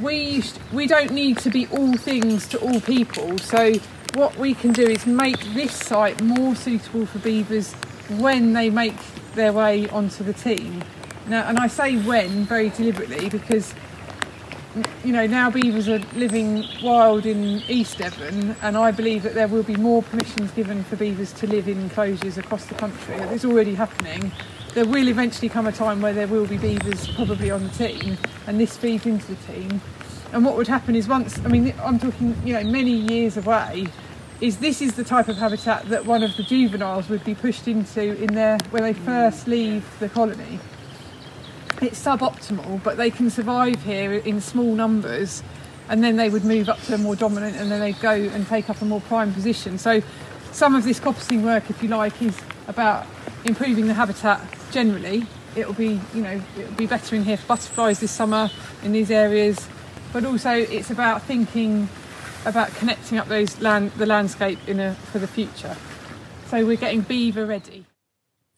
we 0.00 0.42
we 0.72 0.86
don't 0.86 1.12
need 1.12 1.38
to 1.38 1.50
be 1.50 1.66
all 1.68 1.94
things 1.96 2.46
to 2.48 2.58
all 2.58 2.80
people. 2.80 3.38
So 3.38 3.74
what 4.14 4.36
we 4.36 4.54
can 4.54 4.72
do 4.72 4.82
is 4.82 5.06
make 5.06 5.40
this 5.54 5.72
site 5.72 6.20
more 6.22 6.54
suitable 6.54 7.06
for 7.06 7.18
beavers 7.18 7.72
when 8.18 8.52
they 8.52 8.70
make 8.70 8.96
their 9.34 9.52
way 9.52 9.88
onto 9.88 10.24
the 10.24 10.32
Teign. 10.32 10.84
Now, 11.28 11.48
and 11.48 11.58
I 11.58 11.68
say 11.68 11.96
when 11.96 12.44
very 12.44 12.70
deliberately 12.70 13.28
because 13.28 13.74
you 15.04 15.12
know 15.12 15.26
now 15.26 15.50
beavers 15.50 15.88
are 15.88 15.98
living 16.14 16.64
wild 16.82 17.26
in 17.26 17.62
East 17.68 17.98
Devon, 17.98 18.56
and 18.62 18.76
I 18.76 18.90
believe 18.90 19.22
that 19.22 19.34
there 19.34 19.48
will 19.48 19.62
be 19.62 19.76
more 19.76 20.02
permissions 20.02 20.50
given 20.52 20.84
for 20.84 20.96
beavers 20.96 21.32
to 21.34 21.46
live 21.46 21.68
in 21.68 21.78
enclosures 21.78 22.38
across 22.38 22.66
the 22.66 22.74
country. 22.74 23.14
It's 23.14 23.44
already 23.44 23.74
happening. 23.74 24.32
There 24.74 24.86
will 24.86 25.08
eventually 25.08 25.50
come 25.50 25.66
a 25.66 25.72
time 25.72 26.00
where 26.00 26.14
there 26.14 26.26
will 26.26 26.46
be 26.46 26.56
beavers 26.56 27.06
probably 27.14 27.50
on 27.50 27.62
the 27.62 27.68
Teign, 27.68 28.16
and 28.46 28.58
this 28.58 28.74
feeds 28.78 29.04
into 29.04 29.26
the 29.26 29.34
Teign. 29.46 29.82
And 30.32 30.46
what 30.46 30.56
would 30.56 30.66
happen 30.66 30.96
is 30.96 31.06
once, 31.06 31.38
I 31.44 31.48
mean, 31.48 31.74
I'm 31.82 31.98
talking, 31.98 32.34
you 32.42 32.54
know, 32.54 32.64
many 32.64 32.92
years 32.92 33.36
away, 33.36 33.86
is 34.40 34.56
this 34.56 34.80
is 34.80 34.94
the 34.94 35.04
type 35.04 35.28
of 35.28 35.36
habitat 35.36 35.90
that 35.90 36.06
one 36.06 36.22
of 36.22 36.34
the 36.38 36.42
juveniles 36.42 37.10
would 37.10 37.22
be 37.22 37.34
pushed 37.34 37.68
into 37.68 38.16
in 38.16 38.32
their 38.32 38.56
when 38.70 38.82
they 38.82 38.94
first 38.94 39.46
leave 39.46 39.84
the 40.00 40.08
colony. 40.08 40.58
It's 41.82 42.02
suboptimal, 42.02 42.82
but 42.82 42.96
they 42.96 43.10
can 43.10 43.28
survive 43.28 43.82
here 43.82 44.14
in 44.14 44.40
small 44.40 44.74
numbers, 44.74 45.42
and 45.90 46.02
then 46.02 46.16
they 46.16 46.30
would 46.30 46.46
move 46.46 46.70
up 46.70 46.80
to 46.84 46.94
a 46.94 46.98
more 46.98 47.14
dominant, 47.14 47.56
and 47.56 47.70
then 47.70 47.80
they'd 47.80 48.00
go 48.00 48.12
and 48.12 48.46
take 48.46 48.70
up 48.70 48.80
a 48.80 48.86
more 48.86 49.02
prime 49.02 49.34
position. 49.34 49.76
So, 49.76 50.00
some 50.50 50.74
of 50.74 50.84
this 50.84 50.98
coppicing 50.98 51.42
work, 51.42 51.68
if 51.68 51.82
you 51.82 51.90
like, 51.90 52.22
is 52.22 52.38
about 52.68 53.06
improving 53.44 53.86
the 53.86 53.94
habitat 53.94 54.40
generally. 54.72 55.26
It'll 55.54 55.74
be, 55.74 56.00
you 56.14 56.22
know, 56.22 56.40
it'll 56.58 56.74
be 56.74 56.86
better 56.86 57.14
in 57.14 57.24
here 57.24 57.36
for 57.36 57.46
butterflies 57.46 58.00
this 58.00 58.10
summer 58.10 58.50
in 58.82 58.92
these 58.92 59.10
areas 59.10 59.68
but 60.12 60.24
also 60.24 60.50
it's 60.50 60.90
about 60.90 61.22
thinking 61.22 61.88
about 62.44 62.74
connecting 62.74 63.18
up 63.18 63.28
those 63.28 63.60
land 63.60 63.90
the 63.92 64.06
landscape 64.06 64.58
in 64.66 64.78
a 64.78 64.94
for 64.94 65.18
the 65.18 65.26
future. 65.26 65.76
So 66.46 66.66
we're 66.66 66.76
getting 66.76 67.00
beaver 67.00 67.46
ready. 67.46 67.86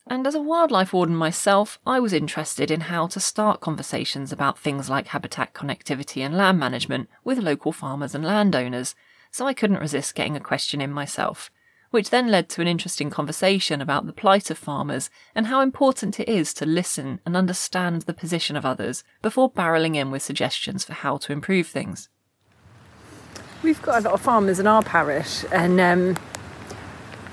And 0.07 0.27
as 0.27 0.35
a 0.35 0.41
wildlife 0.41 0.93
warden 0.93 1.15
myself, 1.15 1.79
I 1.85 1.99
was 1.99 2.13
interested 2.13 2.69
in 2.69 2.81
how 2.81 3.07
to 3.07 3.19
start 3.19 3.61
conversations 3.61 4.31
about 4.31 4.59
things 4.59 4.87
like 4.87 5.07
habitat 5.07 5.53
connectivity 5.53 6.23
and 6.23 6.37
land 6.37 6.59
management 6.59 7.09
with 7.23 7.39
local 7.39 7.71
farmers 7.71 8.13
and 8.13 8.23
landowners, 8.23 8.93
so 9.31 9.47
I 9.47 9.53
couldn't 9.53 9.79
resist 9.79 10.13
getting 10.13 10.35
a 10.35 10.41
question 10.41 10.79
in 10.79 10.91
myself 10.91 11.49
which 11.95 12.09
then 12.09 12.27
led 12.27 12.49
to 12.49 12.59
an 12.59 12.67
interesting 12.67 13.09
conversation 13.09 13.79
about 13.79 14.05
the 14.05 14.11
plight 14.11 14.51
of 14.51 14.57
farmers 14.57 15.09
and 15.33 15.47
how 15.47 15.61
important 15.61 16.19
it 16.19 16.27
is 16.27 16.53
to 16.53 16.65
listen 16.65 17.21
and 17.25 17.37
understand 17.37 18.01
the 18.01 18.13
position 18.13 18.57
of 18.57 18.65
others 18.65 19.01
before 19.21 19.49
barreling 19.49 19.95
in 19.95 20.11
with 20.11 20.21
suggestions 20.21 20.83
for 20.83 20.91
how 20.91 21.15
to 21.15 21.31
improve 21.31 21.67
things. 21.67 22.09
We've 23.63 23.81
got 23.81 24.01
a 24.01 24.09
lot 24.09 24.13
of 24.13 24.19
farmers 24.19 24.59
in 24.59 24.67
our 24.67 24.83
parish, 24.83 25.45
and 25.53 25.79
um, 25.79 26.17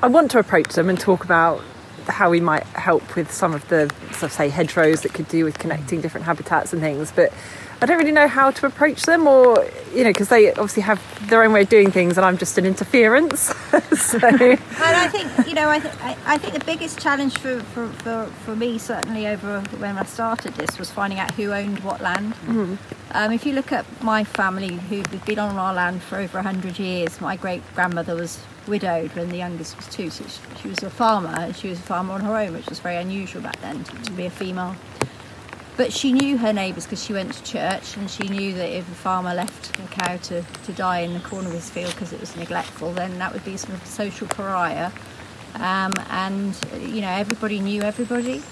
I 0.01 0.07
want 0.07 0.31
to 0.31 0.39
approach 0.39 0.75
them 0.75 0.89
and 0.89 0.99
talk 0.99 1.25
about 1.25 1.61
how 2.07 2.31
we 2.31 2.41
might 2.41 2.63
help 2.63 3.17
with 3.17 3.33
some 3.33 3.55
of 3.55 3.67
the, 3.69 3.93
say, 4.13 4.49
hedgerows 4.49 5.03
that 5.03 5.13
could 5.13 5.27
do 5.27 5.45
with 5.45 5.59
connecting 5.59 6.01
different 6.01 6.25
habitats 6.25 6.73
and 6.73 6.81
things. 6.81 7.11
But 7.11 7.33
I 7.81 7.87
don't 7.87 7.99
really 7.99 8.13
know 8.13 8.29
how 8.29 8.53
to 8.53 8.67
approach 8.67 9.03
them, 9.07 9.27
or 9.27 9.67
you 9.93 10.05
know, 10.05 10.11
because 10.11 10.29
they 10.29 10.51
obviously 10.51 10.85
have 10.85 11.03
their 11.29 11.43
own 11.43 11.53
way 11.53 11.63
of 11.63 11.69
doing 11.69 11.91
things, 11.91 12.17
and 12.17 12.25
I'm 12.25 12.39
just 12.39 12.57
an 12.59 12.65
interference. 12.65 13.53
so. 13.97 14.19
And 14.19 14.59
I 14.81 15.09
think 15.09 15.47
you 15.47 15.55
know, 15.55 15.69
I, 15.69 15.79
th- 15.79 15.95
I 16.27 16.39
think 16.39 16.55
the 16.55 16.65
biggest 16.65 16.99
challenge 16.99 17.37
for, 17.39 17.61
for, 17.61 17.89
for, 17.89 18.27
for, 18.45 18.57
me 18.57 18.79
certainly 18.79 19.27
over 19.27 19.61
when 19.79 19.99
I 19.99 20.05
started 20.05 20.55
this 20.55 20.79
was 20.79 20.91
finding 20.91 21.19
out 21.19 21.31
who 21.33 21.53
owned 21.53 21.81
what 21.81 22.01
land. 22.01 22.35
Mm-hmm. 22.35 22.75
Um, 23.13 23.33
if 23.33 23.45
you 23.45 23.53
look 23.53 23.73
at 23.73 23.85
my 24.03 24.25
family, 24.25 24.75
who've 24.75 25.25
been 25.27 25.39
on 25.39 25.57
our 25.57 25.75
land 25.75 26.03
for 26.03 26.17
over 26.17 26.41
hundred 26.41 26.79
years, 26.79 27.21
my 27.21 27.37
great 27.37 27.63
grandmother 27.75 28.15
was 28.15 28.41
widowed 28.67 29.13
when 29.15 29.29
the 29.29 29.37
youngest 29.37 29.77
was 29.77 29.89
two, 29.89 30.09
so 30.09 30.25
she 30.61 30.69
was 30.69 30.83
a 30.83 30.91
farmer, 30.91 31.35
and 31.37 31.57
she 31.57 31.69
was 31.69 31.79
a 31.79 31.83
farmer 31.83 32.15
on 32.15 32.23
her 32.23 32.37
own, 32.37 32.53
which 32.53 32.69
was 32.69 32.79
very 32.79 32.97
unusual 32.97 33.43
back 33.43 33.61
then 33.61 33.85
to, 33.85 33.97
to 34.05 34.13
be 34.13 34.27
a 34.27 34.31
female 34.31 34.75
but 35.77 35.93
she 35.93 36.13
knew 36.13 36.37
her 36.37 36.53
neighbours 36.53 36.85
because 36.85 37.03
she 37.03 37.13
went 37.13 37.33
to 37.33 37.43
church 37.43 37.97
and 37.97 38.11
she 38.11 38.29
knew 38.29 38.53
that 38.55 38.71
if 38.71 38.87
a 38.91 38.95
farmer 38.95 39.35
left 39.35 39.79
a 39.79 39.89
cow 39.89 40.17
to, 40.19 40.43
to 40.65 40.73
die 40.73 41.01
in 41.01 41.15
the 41.15 41.21
corner 41.21 41.49
of 41.49 41.55
his 41.55 41.71
field 41.71 41.93
because 41.93 42.13
it 42.13 42.21
was 42.21 42.37
neglectful, 42.37 42.93
then 42.93 43.19
that 43.19 43.33
would 43.33 43.45
be 43.45 43.57
sort 43.57 43.75
of 43.75 43.87
social 43.87 44.27
pariah. 44.27 44.91
Um, 45.55 45.93
and, 46.11 46.57
you 46.81 47.01
know, 47.01 47.11
everybody 47.11 47.61
knew 47.61 47.83
everybody. 47.83 48.43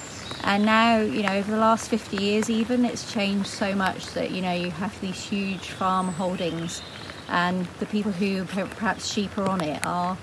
And 0.45 0.65
now, 0.65 0.99
you 0.99 1.23
know, 1.23 1.33
over 1.33 1.51
the 1.51 1.59
last 1.59 1.91
50 1.91 2.17
years 2.17 2.49
even, 2.49 2.85
it's 2.85 3.13
changed 3.13 3.49
so 3.49 3.75
much 3.75 4.07
that, 4.15 4.31
you 4.31 4.41
know, 4.41 4.53
you 4.53 4.71
have 4.71 4.99
these 5.01 5.23
huge 5.23 5.69
farm 5.71 6.09
holdings 6.09 6.83
and 7.29 7.67
the 7.79 7.87
people 7.87 8.13
who 8.13 8.45
perhaps 8.45 9.07
sheep 9.11 9.37
are 9.39 9.49
on 9.49 9.61
it 9.61 9.85
are, 9.85 10.17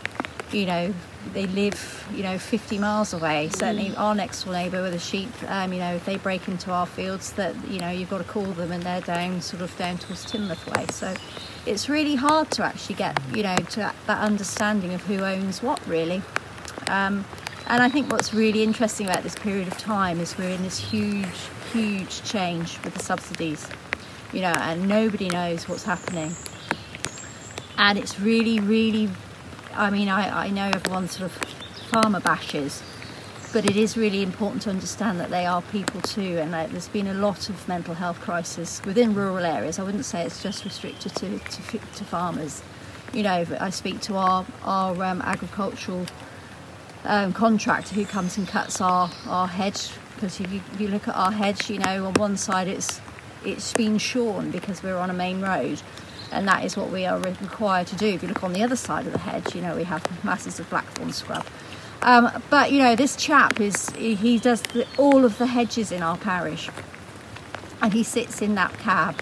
you 0.52 0.66
know, 0.66 0.94
they 1.34 1.46
live, 1.48 2.08
you 2.14 2.24
know, 2.24 2.38
50 2.38 2.78
miles 2.80 3.14
away. 3.14 3.50
Certainly, 3.50 3.90
mm. 3.90 4.00
our 4.00 4.16
next 4.16 4.44
door 4.44 4.54
neighbour 4.54 4.82
with 4.82 4.94
the 4.94 5.00
sheep, 5.00 5.30
um, 5.48 5.74
you 5.74 5.80
know, 5.80 5.94
if 5.94 6.06
they 6.06 6.18
break 6.18 6.48
into 6.48 6.72
our 6.72 6.86
fields, 6.86 7.34
that 7.34 7.56
you 7.68 7.80
know, 7.80 7.90
you've 7.90 8.10
got 8.10 8.20
to 8.20 8.24
call 8.24 8.46
them, 8.46 8.72
and 8.72 8.84
they're 8.84 9.02
down, 9.02 9.42
sort 9.42 9.62
of 9.62 9.76
down 9.78 9.98
towards 9.98 10.26
Teignmouth 10.26 10.66
way. 10.76 10.86
So, 10.92 11.14
it's 11.66 11.90
really 11.90 12.16
hard 12.16 12.50
to 12.52 12.64
actually 12.64 12.96
get, 12.96 13.20
you 13.36 13.44
know, 13.44 13.56
to 13.56 13.94
that 14.06 14.20
understanding 14.22 14.94
of 14.94 15.02
who 15.04 15.20
owns 15.20 15.62
what, 15.62 15.86
really. 15.88 16.22
Um, 16.88 17.26
and 17.68 17.84
I 17.84 17.90
think 17.90 18.10
what's 18.10 18.34
really 18.34 18.64
interesting 18.64 19.08
about 19.08 19.24
this 19.24 19.36
period 19.36 19.68
of 19.68 19.78
time 19.78 20.22
is 20.22 20.38
we're 20.38 20.50
in 20.50 20.64
this 20.64 20.80
huge, 20.80 21.28
huge 21.74 22.24
change 22.24 22.82
with 22.86 22.94
the 22.94 23.04
subsidies, 23.04 23.68
you 24.32 24.40
know, 24.40 24.54
and 24.54 24.88
nobody 24.88 25.28
knows 25.28 25.68
what's 25.68 25.84
happening. 25.84 26.34
And 27.78 28.00
it's 28.00 28.22
really, 28.22 28.62
really 28.62 29.10
I 29.78 29.92
mean, 29.92 30.10
I, 30.10 30.48
I 30.48 30.50
know 30.50 30.72
everyone 30.74 31.08
sort 31.08 31.32
of 31.32 31.38
farmer 31.92 32.20
bashes, 32.20 32.82
but 33.54 33.64
it 33.64 33.78
is 33.78 33.96
really 33.96 34.24
important 34.24 34.64
to 34.64 34.72
understand 34.72 35.20
that 35.20 35.30
they 35.30 35.46
are 35.46 35.62
people 35.62 36.02
too, 36.02 36.40
and 36.40 36.52
that 36.52 36.72
there's 36.72 36.88
been 36.88 37.06
a 37.06 37.14
lot 37.14 37.48
of 37.50 37.68
mental 37.68 37.94
health 37.94 38.20
crisis 38.20 38.82
within 38.86 39.14
rural 39.14 39.46
areas. 39.46 39.78
I 39.78 39.84
wouldn't 39.84 40.06
say 40.06 40.26
it's 40.26 40.42
just 40.42 40.66
restricted 40.66 41.16
to, 41.18 41.38
to, 41.38 41.78
to 41.78 42.04
farmers. 42.04 42.64
You 43.14 43.22
know, 43.22 43.46
I 43.60 43.70
speak 43.70 44.02
to 44.02 44.16
our, 44.16 44.46
our 44.64 45.04
um, 45.04 45.22
agricultural 45.22 46.08
um, 47.06 47.32
contractor 47.32 47.94
who 47.94 48.06
comes 48.06 48.38
and 48.38 48.48
cuts 48.48 48.82
our, 48.82 49.12
our 49.28 49.48
hedge, 49.48 49.92
because 50.16 50.40
if 50.40 50.52
you, 50.52 50.62
if 50.74 50.82
you 50.82 50.88
look 50.88 51.08
at 51.08 51.16
our 51.16 51.32
hedge, 51.32 51.70
you 51.70 51.78
know, 51.78 52.08
on 52.08 52.14
one 52.16 52.36
side 52.36 52.68
it's 52.68 53.00
it's 53.46 53.72
been 53.74 54.00
shorn 54.00 54.50
because 54.50 54.82
we're 54.82 54.98
on 54.98 55.12
a 55.12 55.14
main 55.14 55.40
road 55.40 55.82
and 56.32 56.48
that 56.48 56.64
is 56.64 56.78
what 56.78 56.90
we 56.90 57.06
are 57.06 57.20
required 57.20 57.88
to 57.88 57.96
do. 57.96 58.08
If 58.08 58.22
you 58.22 58.30
look 58.30 58.44
on 58.44 58.54
the 58.54 58.64
other 58.64 58.76
side 58.76 59.06
of 59.06 59.14
the 59.14 59.20
hedge, 59.20 59.56
you 59.56 59.62
know 59.62 59.76
we 59.76 59.84
have 59.84 60.04
masses 60.24 60.60
of 60.60 60.70
blackthorn 60.70 61.12
scrub. 61.14 61.46
Um, 62.02 62.44
but 62.50 62.72
you 62.72 62.80
know 62.80 62.96
this 62.96 63.16
chap 63.16 63.60
is 63.60 63.90
he 63.92 64.38
does 64.40 64.62
the, 64.62 64.88
all 64.98 65.26
of 65.26 65.38
the 65.38 65.48
hedges 65.48 65.92
in 65.92 66.04
our 66.04 66.18
parish, 66.18 66.70
and 67.82 67.94
he 67.94 68.04
sits 68.04 68.42
in 68.42 68.56
that 68.56 68.74
cab 68.80 69.16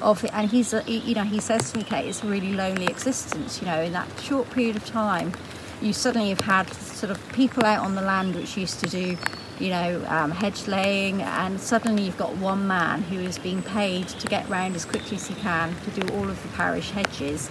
of 0.00 0.24
it, 0.24 0.30
and 0.32 0.50
he's 0.50 0.72
a, 0.72 0.82
you 0.88 1.14
know 1.14 1.24
he 1.24 1.40
says 1.40 1.72
to 1.72 1.78
me, 1.78 1.84
Kate, 1.84 2.06
it's 2.06 2.22
a 2.22 2.26
really 2.26 2.52
lonely 2.52 2.86
existence. 2.86 3.60
You 3.60 3.66
know, 3.66 3.80
in 3.82 3.92
that 3.92 4.08
short 4.20 4.50
period 4.50 4.76
of 4.76 4.86
time, 4.86 5.32
you 5.80 5.92
suddenly 5.92 6.30
have 6.30 6.40
had 6.40 6.72
sort 6.72 7.10
of 7.10 7.32
people 7.32 7.64
out 7.64 7.84
on 7.84 7.94
the 7.94 8.02
land 8.02 8.34
which 8.34 8.56
used 8.56 8.80
to 8.80 8.86
do 8.88 9.16
you 9.62 9.70
know, 9.70 10.04
um, 10.08 10.32
hedge 10.32 10.66
laying, 10.66 11.22
and 11.22 11.60
suddenly 11.60 12.02
you've 12.02 12.18
got 12.18 12.36
one 12.38 12.66
man 12.66 13.02
who 13.02 13.20
is 13.20 13.38
being 13.38 13.62
paid 13.62 14.08
to 14.08 14.26
get 14.26 14.48
round 14.48 14.74
as 14.74 14.84
quickly 14.84 15.16
as 15.16 15.28
he 15.28 15.34
can 15.36 15.72
to 15.84 16.00
do 16.00 16.14
all 16.14 16.28
of 16.28 16.42
the 16.42 16.48
parish 16.48 16.90
hedges. 16.90 17.48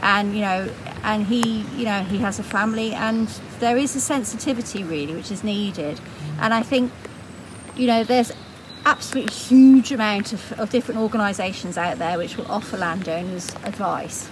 And 0.00 0.34
you 0.34 0.42
know, 0.42 0.70
and 1.02 1.26
he, 1.26 1.62
you 1.74 1.86
know, 1.86 2.02
he 2.02 2.18
has 2.18 2.38
a 2.38 2.42
family, 2.42 2.92
and 2.92 3.28
there 3.60 3.78
is 3.78 3.96
a 3.96 4.00
sensitivity 4.00 4.84
really 4.84 5.14
which 5.14 5.30
is 5.30 5.42
needed. 5.42 6.00
And 6.38 6.52
I 6.52 6.62
think, 6.62 6.92
you 7.76 7.86
know, 7.86 8.04
there's 8.04 8.30
absolutely 8.84 9.32
huge 9.32 9.90
amount 9.90 10.34
of, 10.34 10.52
of 10.60 10.68
different 10.68 11.00
organisations 11.00 11.78
out 11.78 11.96
there 11.96 12.18
which 12.18 12.36
will 12.36 12.50
offer 12.52 12.76
landowners 12.76 13.54
advice. 13.64 14.28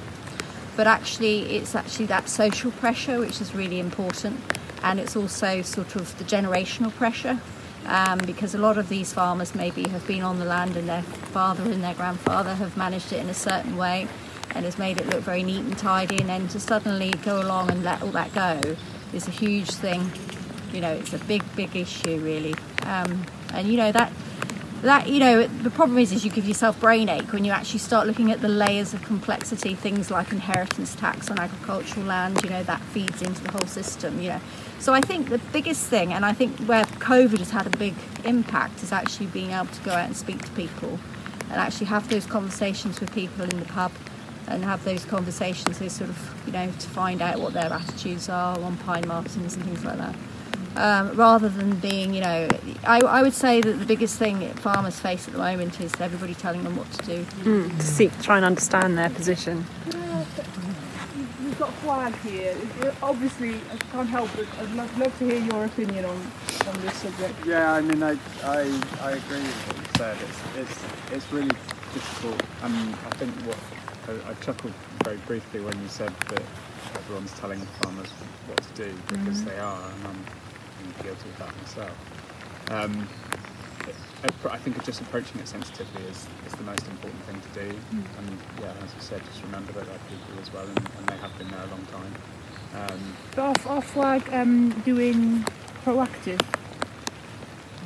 But 0.76 0.86
actually, 0.86 1.56
it's 1.56 1.74
actually 1.74 2.06
that 2.06 2.28
social 2.28 2.72
pressure 2.72 3.18
which 3.18 3.40
is 3.40 3.54
really 3.54 3.80
important 3.80 4.38
and 4.82 5.00
it's 5.00 5.16
also 5.16 5.62
sort 5.62 5.96
of 5.96 6.16
the 6.18 6.24
generational 6.24 6.92
pressure 6.92 7.40
um, 7.86 8.18
because 8.18 8.54
a 8.54 8.58
lot 8.58 8.78
of 8.78 8.88
these 8.88 9.12
farmers 9.12 9.54
maybe 9.54 9.88
have 9.88 10.06
been 10.06 10.22
on 10.22 10.38
the 10.38 10.44
land 10.44 10.76
and 10.76 10.88
their 10.88 11.02
father 11.02 11.64
and 11.64 11.82
their 11.82 11.94
grandfather 11.94 12.54
have 12.54 12.76
managed 12.76 13.12
it 13.12 13.20
in 13.20 13.28
a 13.28 13.34
certain 13.34 13.76
way 13.76 14.08
and 14.54 14.64
has 14.64 14.78
made 14.78 14.98
it 15.00 15.06
look 15.08 15.22
very 15.22 15.42
neat 15.42 15.60
and 15.60 15.76
tidy. 15.78 16.18
And 16.18 16.28
then 16.28 16.48
to 16.48 16.60
suddenly 16.60 17.10
go 17.24 17.40
along 17.40 17.70
and 17.70 17.82
let 17.82 18.02
all 18.02 18.10
that 18.10 18.32
go 18.34 18.76
is 19.12 19.26
a 19.26 19.30
huge 19.30 19.70
thing. 19.70 20.10
You 20.72 20.80
know 20.80 20.92
it's 20.92 21.12
a 21.12 21.18
big 21.18 21.42
big 21.56 21.74
issue 21.76 22.18
really. 22.20 22.54
Um, 22.84 23.24
and 23.52 23.68
you 23.68 23.76
know 23.76 23.92
that 23.92 24.12
that 24.82 25.08
you 25.08 25.20
know 25.20 25.46
the 25.46 25.70
problem 25.70 25.96
is 25.98 26.12
is 26.12 26.24
you 26.24 26.30
give 26.30 26.46
yourself 26.46 26.78
brain 26.80 27.08
ache 27.08 27.32
when 27.32 27.44
you 27.44 27.52
actually 27.52 27.78
start 27.78 28.06
looking 28.06 28.32
at 28.32 28.40
the 28.40 28.48
layers 28.48 28.92
of 28.92 29.02
complexity 29.02 29.74
things 29.74 30.10
like 30.10 30.32
inheritance 30.32 30.94
tax 30.96 31.30
on 31.30 31.38
agricultural 31.38 32.04
land 32.04 32.42
you 32.42 32.50
know 32.50 32.62
that 32.64 32.80
feeds 32.80 33.22
into 33.22 33.42
the 33.44 33.52
whole 33.52 33.66
system 33.66 34.20
you 34.20 34.28
know. 34.28 34.40
So 34.82 34.92
I 34.92 35.00
think 35.00 35.28
the 35.28 35.38
biggest 35.52 35.86
thing, 35.86 36.12
and 36.12 36.24
I 36.24 36.32
think 36.32 36.58
where 36.66 36.82
COVID 36.82 37.38
has 37.38 37.50
had 37.50 37.68
a 37.68 37.76
big 37.78 37.94
impact, 38.24 38.82
is 38.82 38.90
actually 38.90 39.26
being 39.26 39.52
able 39.52 39.66
to 39.66 39.80
go 39.82 39.92
out 39.92 40.06
and 40.06 40.16
speak 40.16 40.44
to 40.44 40.50
people 40.52 40.98
and 41.50 41.52
actually 41.52 41.86
have 41.86 42.08
those 42.08 42.26
conversations 42.26 42.98
with 42.98 43.14
people 43.14 43.44
in 43.44 43.60
the 43.60 43.66
pub 43.66 43.92
and 44.48 44.64
have 44.64 44.82
those 44.84 45.04
conversations 45.04 45.78
so 45.78 45.86
sort 45.86 46.10
of 46.10 46.42
you 46.46 46.52
know 46.52 46.66
to 46.80 46.88
find 46.88 47.22
out 47.22 47.38
what 47.38 47.52
their 47.52 47.72
attitudes 47.72 48.28
are 48.28 48.58
on 48.58 48.76
pine 48.78 49.06
martens 49.06 49.54
and 49.54 49.64
things 49.64 49.84
like 49.84 49.98
that 49.98 50.16
um, 50.76 51.14
rather 51.16 51.48
than 51.48 51.74
being 51.76 52.14
you 52.14 52.20
know 52.20 52.48
I, 52.84 53.00
I 53.00 53.22
would 53.22 53.34
say 53.34 53.60
that 53.60 53.72
the 53.78 53.86
biggest 53.86 54.18
thing 54.18 54.48
farmers 54.54 54.98
face 54.98 55.26
at 55.26 55.32
the 55.32 55.38
moment 55.38 55.80
is 55.80 55.92
everybody 56.00 56.34
telling 56.34 56.62
them 56.64 56.76
what 56.76 56.90
to 56.92 57.06
do 57.06 57.24
Mm, 57.44 57.76
to 57.78 57.86
seek, 57.86 58.12
try 58.22 58.36
and 58.36 58.44
understand 58.44 58.96
their 58.96 59.10
position. 59.10 59.64
We've 61.44 61.58
got 61.58 61.68
a 61.68 61.72
FWAG 61.72 62.14
here. 62.22 62.50
It- 62.52 62.86
it- 62.86 62.94
Obviously, 63.02 63.56
I 63.72 63.76
can't 63.92 64.08
help 64.08 64.30
but 64.36 64.46
I'd 64.60 64.70
love, 64.74 64.98
love 64.98 65.18
to 65.18 65.24
hear 65.24 65.38
your 65.40 65.64
opinion 65.64 66.04
on, 66.04 66.16
on 66.68 66.80
this 66.80 66.94
subject. 66.94 67.34
Yeah, 67.46 67.72
I 67.72 67.80
mean, 67.80 68.02
I, 68.02 68.12
I, 68.44 68.60
I 69.02 69.10
agree 69.12 69.40
with 69.40 69.66
what 69.66 69.76
you 69.76 69.84
said. 69.96 70.16
It's, 70.22 70.70
it's, 70.70 70.84
it's 71.12 71.32
really 71.32 71.50
difficult. 71.92 72.42
And 72.62 72.74
I 73.06 73.10
think 73.16 73.34
what 73.46 73.58
I, 74.08 74.30
I 74.30 74.34
chuckled 74.34 74.72
very 75.04 75.18
briefly 75.26 75.60
when 75.60 75.80
you 75.82 75.88
said 75.88 76.12
that 76.30 76.42
everyone's 76.96 77.32
telling 77.38 77.60
farmers 77.82 78.08
what 78.46 78.58
to 78.62 78.88
do 78.88 78.94
because 79.08 79.44
they 79.44 79.58
are, 79.58 79.82
and 79.90 80.04
I'm, 80.06 80.24
Guilty 81.02 81.28
of 81.28 81.38
that 81.38 81.56
myself. 81.56 81.96
Um, 82.70 83.08
I 84.48 84.56
think 84.58 84.82
just 84.84 85.00
approaching 85.00 85.40
it 85.40 85.48
sensitively 85.48 86.04
is, 86.04 86.26
is 86.46 86.52
the 86.52 86.62
most 86.62 86.86
important 86.88 87.20
thing 87.24 87.40
to 87.40 87.68
do. 87.68 87.76
And 87.90 88.38
yeah, 88.60 88.72
as 88.84 88.94
you 88.94 89.00
said, 89.00 89.20
just 89.24 89.42
remember 89.42 89.72
that 89.72 89.86
they're 89.86 89.98
people 90.08 90.40
as 90.40 90.52
well, 90.52 90.64
and, 90.64 90.78
and 90.78 91.06
they 91.08 91.16
have 91.16 91.36
been 91.38 91.48
there 91.48 91.62
a 91.62 91.66
long 91.66 91.84
time. 91.86 92.14
Um, 92.90 93.16
But 93.34 93.66
our, 93.66 93.76
our 93.76 93.82
FWAG 93.82 94.32
um, 94.32 94.70
doing 94.84 95.44
proactive 95.84 96.40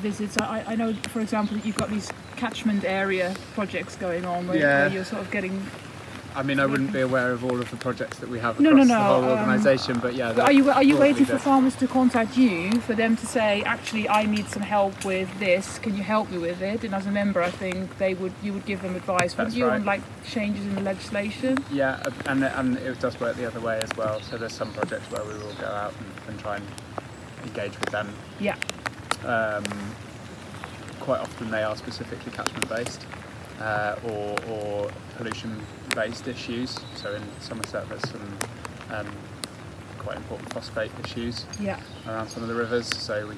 visits. 0.02 0.36
I, 0.38 0.62
I 0.66 0.74
know, 0.76 0.92
for 1.08 1.20
example, 1.20 1.56
that 1.56 1.64
you've 1.64 1.76
got 1.76 1.88
these 1.88 2.12
catchment 2.36 2.84
area 2.84 3.34
projects 3.54 3.96
going 3.96 4.26
on 4.26 4.46
where, 4.46 4.58
Yeah. 4.58 4.80
where 4.80 4.88
you're 4.88 5.04
sort 5.04 5.22
of 5.22 5.30
getting. 5.30 5.66
I 6.36 6.42
mean, 6.42 6.60
I 6.60 6.66
wouldn't 6.66 6.92
be 6.92 7.00
aware 7.00 7.32
of 7.32 7.46
all 7.46 7.58
of 7.58 7.70
the 7.70 7.78
projects 7.78 8.18
that 8.18 8.28
we 8.28 8.38
have 8.40 8.60
No, 8.60 8.70
across 8.70 8.88
no, 8.88 8.94
the 8.94 9.00
no, 9.00 9.04
whole 9.06 9.24
um, 9.24 9.38
organisation, 9.38 9.98
but 10.00 10.14
yeah. 10.14 10.38
Are 10.38 10.52
you 10.52 10.70
are 10.70 10.82
you 10.82 10.98
waiting 10.98 11.24
for 11.24 11.38
farmers 11.38 11.74
to 11.76 11.88
contact 11.88 12.36
you 12.36 12.78
for 12.82 12.94
them 12.94 13.16
to 13.16 13.26
say, 13.26 13.62
actually, 13.62 14.06
I 14.06 14.26
need 14.26 14.46
some 14.48 14.60
help 14.60 15.02
with 15.06 15.30
this. 15.38 15.78
Can 15.78 15.96
you 15.96 16.02
help 16.02 16.30
me 16.30 16.36
with 16.36 16.60
it? 16.60 16.84
And 16.84 16.94
as 16.94 17.06
a 17.06 17.10
member, 17.10 17.42
I 17.42 17.50
think 17.50 17.96
they 17.96 18.12
would 18.12 18.34
you 18.42 18.52
would 18.52 18.66
give 18.66 18.82
them 18.82 18.94
advice, 18.94 19.34
wouldn't 19.34 19.54
That's 19.54 19.56
you, 19.56 19.70
on 19.70 19.86
like 19.86 20.02
changes 20.26 20.66
in 20.66 20.74
the 20.74 20.82
legislation? 20.82 21.56
Yeah, 21.72 22.06
and 22.26 22.44
and 22.44 22.76
it 22.76 23.00
does 23.00 23.18
work 23.18 23.36
the 23.36 23.46
other 23.46 23.60
way 23.60 23.80
as 23.82 23.96
well. 23.96 24.20
So 24.20 24.36
there's 24.36 24.52
some 24.52 24.74
projects 24.74 25.10
where 25.10 25.24
we 25.24 25.32
will 25.42 25.54
go 25.54 25.68
out 25.68 25.94
and, 25.98 26.28
and 26.28 26.38
try 26.38 26.56
and 26.56 26.66
engage 27.44 27.80
with 27.80 27.88
them. 27.88 28.12
Yeah. 28.40 28.56
Um, 29.24 29.64
quite 31.00 31.20
often 31.20 31.50
they 31.50 31.62
are 31.62 31.76
specifically 31.76 32.30
catchment 32.32 32.68
based 32.68 33.06
uh, 33.60 33.96
or, 34.04 34.36
or 34.50 34.90
pollution 35.16 35.60
based 35.94 36.28
issues. 36.28 36.78
So 36.96 37.12
in 37.14 37.22
Somerset 37.40 37.88
there's 37.88 38.08
some 38.10 38.38
um, 38.90 39.06
quite 39.98 40.16
important 40.16 40.52
phosphate 40.52 40.92
issues 41.04 41.46
Yeah. 41.60 41.80
around 42.06 42.28
some 42.28 42.42
of 42.42 42.48
the 42.48 42.54
rivers. 42.54 42.86
So 42.86 43.28
we, 43.28 43.34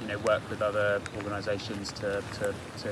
you 0.00 0.08
know, 0.08 0.18
work 0.18 0.42
with 0.50 0.62
other 0.62 1.00
organisations 1.16 1.92
to 1.92 2.22
to, 2.38 2.54
to 2.82 2.90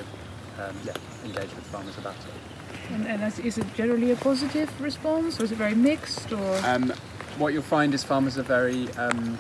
um, 0.63 0.77
yeah 0.85 0.93
engage 1.25 1.55
with 1.55 1.67
farmers 1.67 1.97
about 1.99 2.15
it. 2.17 2.93
And, 2.93 3.07
and 3.07 3.23
is, 3.23 3.39
is 3.39 3.59
it 3.59 3.73
generally 3.75 4.11
a 4.11 4.17
positive 4.17 4.69
response, 4.81 5.41
or 5.41 5.45
is 5.45 5.53
it 5.53 5.59
very 5.59 5.75
mixed, 5.77 6.33
or? 6.33 6.57
Um, 6.65 6.93
what 7.39 7.53
you'll 7.53 7.63
find 7.63 7.95
is 7.95 8.03
farmers 8.05 8.37
are 8.37 8.43
very 8.43 8.89
um, 8.95 9.39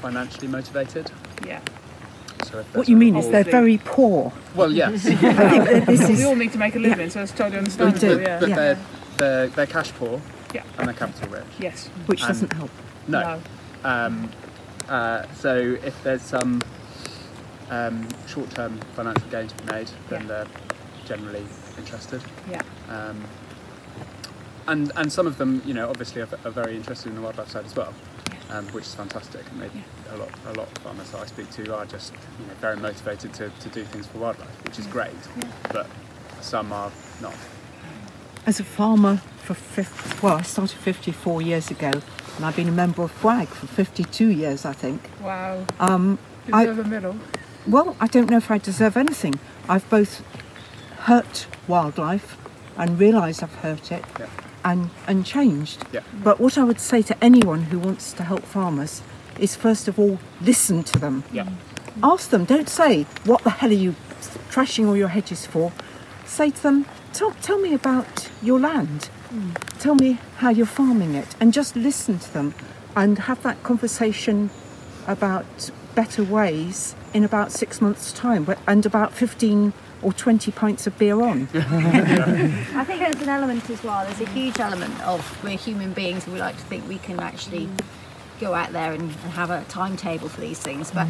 financially 0.00 0.46
motivated. 0.48 1.10
yeah. 1.44 1.60
So 2.46 2.58
if 2.60 2.74
What 2.74 2.88
you 2.88 2.96
mean 2.96 3.16
is 3.16 3.28
they're 3.28 3.44
very 3.44 3.78
poor. 3.84 4.32
well, 4.54 4.70
yes, 4.72 5.04
I 5.06 5.14
think 5.16 5.20
that 5.64 5.86
this 5.86 6.08
we 6.18 6.24
all 6.24 6.36
need 6.36 6.52
to 6.52 6.58
make 6.58 6.76
a 6.76 6.78
living, 6.78 7.10
so 7.10 7.20
it's 7.22 7.32
totally 7.32 7.58
understandable. 7.58 7.98
do, 7.98 8.20
Yeah. 8.20 8.40
but 8.40 8.48
Yeah. 8.48 8.56
they're, 8.56 8.78
they're 9.16 9.46
they're 9.48 9.66
cash 9.66 9.90
poor 9.92 10.20
Yeah. 10.54 10.62
and 10.78 10.86
they're 10.88 10.94
capital 10.94 11.28
rich. 11.28 11.44
Yes. 11.58 11.88
which 12.06 12.22
Um, 12.22 12.28
doesn't 12.28 12.52
help. 12.52 12.70
No. 13.08 13.40
Um, 13.84 14.30
uh, 14.88 15.24
so 15.34 15.76
if 15.84 16.00
there's 16.04 16.22
some 16.22 16.62
um, 17.70 18.06
short-term 18.28 18.78
financial 18.94 19.28
gain 19.28 19.48
to 19.48 19.54
be 19.64 19.72
made, 19.72 19.90
then 20.08 20.22
Yeah. 20.22 20.26
they're 20.28 20.46
generally 21.04 21.44
interested. 21.78 22.22
Yeah. 22.50 22.62
Um, 22.88 23.24
and 24.68 24.92
and 24.96 25.12
some 25.12 25.26
of 25.26 25.38
them, 25.38 25.62
you 25.64 25.74
know, 25.74 25.88
obviously 25.88 26.22
are, 26.22 26.28
are 26.44 26.50
very 26.50 26.76
interested 26.76 27.08
in 27.08 27.16
the 27.16 27.20
wildlife 27.22 27.50
side 27.50 27.64
as 27.66 27.74
well, 27.76 27.92
um, 28.50 28.66
which 28.68 28.84
is 28.84 28.94
fantastic. 28.94 29.42
And 29.50 29.60
maybe 29.60 29.84
a 30.12 30.16
lot 30.16 30.28
a 30.46 30.52
lot 30.54 30.66
of 30.70 30.78
farmers 30.82 31.10
that 31.10 31.20
I 31.22 31.26
speak 31.26 31.50
to 31.52 31.74
are 31.74 31.84
just 31.86 32.12
you 32.40 32.46
know 32.46 32.54
very 32.60 32.76
motivated 32.76 33.32
to, 33.34 33.50
to 33.50 33.68
do 33.68 33.84
things 33.84 34.06
for 34.06 34.18
wildlife, 34.18 34.64
which 34.64 34.78
is 34.78 34.86
great. 34.86 35.14
But 35.72 35.86
some 36.40 36.72
are 36.72 36.90
not. 37.20 37.34
As 38.46 38.60
a 38.60 38.64
farmer 38.64 39.16
for 39.38 39.54
50, 39.54 40.20
well, 40.24 40.36
I 40.36 40.42
started 40.42 40.76
54 40.78 41.42
years 41.42 41.70
ago, 41.70 41.90
and 42.36 42.44
I've 42.44 42.54
been 42.54 42.68
a 42.68 42.72
member 42.72 43.02
of 43.02 43.12
FWAG 43.20 43.48
for 43.48 43.66
52 43.66 44.28
years, 44.28 44.64
I 44.64 44.72
think. 44.72 45.10
Wow. 45.20 45.64
Um, 45.80 46.18
I- 46.52 46.64
Deserve 46.66 46.86
a 46.86 46.88
medal. 46.88 47.16
well, 47.66 47.96
I 48.00 48.06
don't 48.06 48.30
know 48.30 48.36
if 48.36 48.50
I 48.50 48.58
deserve 48.58 48.96
anything. 48.96 49.34
I've 49.68 49.88
both 49.90 50.22
hurt 51.00 51.46
wildlife 51.66 52.36
and 52.76 52.98
realised 53.00 53.42
I've 53.42 53.54
hurt 53.56 53.90
it, 53.90 54.04
Yeah. 54.20 54.26
and 54.64 54.90
and 55.08 55.26
changed. 55.26 55.84
Yeah. 55.92 56.00
But 56.22 56.38
what 56.38 56.56
I 56.56 56.62
would 56.62 56.78
say 56.80 57.02
to 57.02 57.24
anyone 57.24 57.62
who 57.64 57.78
wants 57.80 58.12
to 58.12 58.22
help 58.22 58.42
farmers 58.44 59.02
is 59.38 59.56
first 59.56 59.88
of 59.88 59.98
all 59.98 60.18
listen 60.40 60.82
to 60.84 60.98
them. 60.98 61.24
Yeah. 61.32 61.48
Ask 62.02 62.30
them. 62.30 62.44
Don't 62.44 62.68
say 62.68 63.04
what 63.24 63.42
the 63.42 63.50
hell 63.50 63.70
are 63.70 63.74
you 63.74 63.94
trashing 64.50 64.86
all 64.86 64.96
your 64.96 65.08
hedges 65.08 65.46
for. 65.46 65.72
Say 66.24 66.50
to 66.50 66.62
them, 66.62 66.86
tell, 67.12 67.32
tell 67.42 67.58
me 67.58 67.72
about 67.74 68.28
your 68.42 68.58
land. 68.58 69.08
Tell 69.78 69.94
me 69.94 70.18
how 70.38 70.50
you're 70.50 70.66
farming 70.66 71.14
it, 71.14 71.34
and 71.40 71.52
just 71.52 71.76
listen 71.76 72.18
to 72.18 72.32
them, 72.32 72.54
and 72.94 73.18
have 73.18 73.42
that 73.42 73.62
conversation 73.62 74.50
about 75.06 75.70
better 75.94 76.24
ways 76.24 76.94
in 77.12 77.22
about 77.22 77.52
six 77.52 77.80
months' 77.80 78.12
time, 78.12 78.48
and 78.66 78.86
about 78.86 79.12
fifteen 79.12 79.72
or 80.00 80.12
twenty 80.12 80.50
pints 80.50 80.86
of 80.86 80.96
beer 80.98 81.20
on. 81.20 81.48
I 81.54 82.84
think 82.84 83.00
there's 83.00 83.22
an 83.22 83.28
element 83.28 83.68
as 83.68 83.82
well. 83.82 84.04
There's 84.06 84.20
a 84.20 84.30
huge 84.30 84.58
element 84.58 85.00
of 85.02 85.20
we're 85.44 85.58
human 85.58 85.92
beings 85.92 86.24
and 86.24 86.32
we 86.32 86.40
like 86.40 86.56
to 86.56 86.64
think 86.64 86.88
we 86.88 86.98
can 86.98 87.20
actually 87.20 87.68
go 88.40 88.54
out 88.54 88.72
there 88.72 88.92
and, 88.92 89.02
and 89.02 89.32
have 89.32 89.50
a 89.50 89.64
timetable 89.64 90.28
for 90.28 90.40
these 90.40 90.58
things. 90.58 90.90
But 90.90 91.08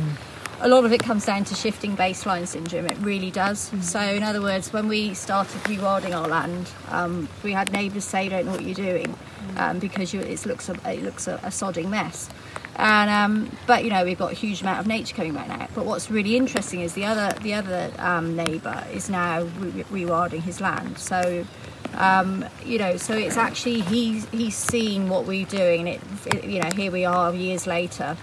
a 0.60 0.68
lot 0.68 0.84
of 0.84 0.92
it 0.92 1.00
comes 1.00 1.26
down 1.26 1.44
to 1.44 1.54
shifting 1.54 1.96
baseline 1.96 2.46
syndrome. 2.46 2.86
It 2.86 2.96
really 2.98 3.30
does. 3.30 3.70
So, 3.82 4.00
in 4.00 4.22
other 4.22 4.40
words, 4.40 4.72
when 4.72 4.88
we 4.88 5.14
started 5.14 5.60
rewilding 5.62 6.14
our 6.14 6.28
land, 6.28 6.70
um, 6.90 7.28
we 7.42 7.52
had 7.52 7.72
neighbours 7.72 8.04
say, 8.04 8.28
"Don't 8.28 8.46
know 8.46 8.52
what 8.52 8.62
you're 8.62 8.74
doing," 8.74 9.16
um, 9.56 9.78
because 9.78 10.14
you, 10.14 10.20
it 10.20 10.44
looks 10.46 10.68
a, 10.68 10.74
it 10.90 11.02
looks 11.02 11.28
a, 11.28 11.34
a 11.36 11.48
sodding 11.50 11.88
mess. 11.88 12.30
And 12.76 13.10
um, 13.10 13.56
but 13.66 13.84
you 13.84 13.90
know 13.90 14.04
we've 14.04 14.18
got 14.18 14.32
a 14.32 14.34
huge 14.34 14.62
amount 14.62 14.80
of 14.80 14.86
nature 14.86 15.14
coming 15.14 15.34
back 15.34 15.48
now. 15.48 15.68
But 15.74 15.86
what's 15.86 16.10
really 16.10 16.36
interesting 16.36 16.80
is 16.80 16.94
the 16.94 17.04
other 17.04 17.38
the 17.40 17.54
other 17.54 17.90
um, 17.98 18.36
neighbour 18.36 18.84
is 18.92 19.08
now 19.08 19.42
re- 19.58 19.84
rewilding 20.04 20.40
his 20.40 20.60
land. 20.60 20.98
So 20.98 21.46
um, 21.94 22.44
you 22.64 22.78
know, 22.78 22.96
so 22.96 23.14
it's 23.14 23.36
actually 23.36 23.80
he's 23.80 24.26
he's 24.30 24.56
seen 24.56 25.08
what 25.08 25.26
we're 25.26 25.46
doing, 25.46 25.88
and 25.88 25.88
it, 25.88 26.34
it 26.34 26.44
you 26.44 26.60
know 26.60 26.70
here 26.74 26.90
we 26.90 27.04
are 27.04 27.34
years 27.34 27.66
later. 27.66 28.16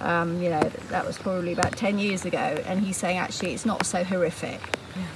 Um, 0.00 0.42
you 0.42 0.50
know 0.50 0.60
that 0.90 1.06
was 1.06 1.18
probably 1.18 1.52
about 1.52 1.76
ten 1.76 1.98
years 1.98 2.24
ago, 2.24 2.38
and 2.66 2.80
he's 2.80 2.96
saying 2.96 3.18
actually 3.18 3.54
it's 3.54 3.66
not 3.66 3.86
so 3.86 4.04
horrific. 4.04 4.60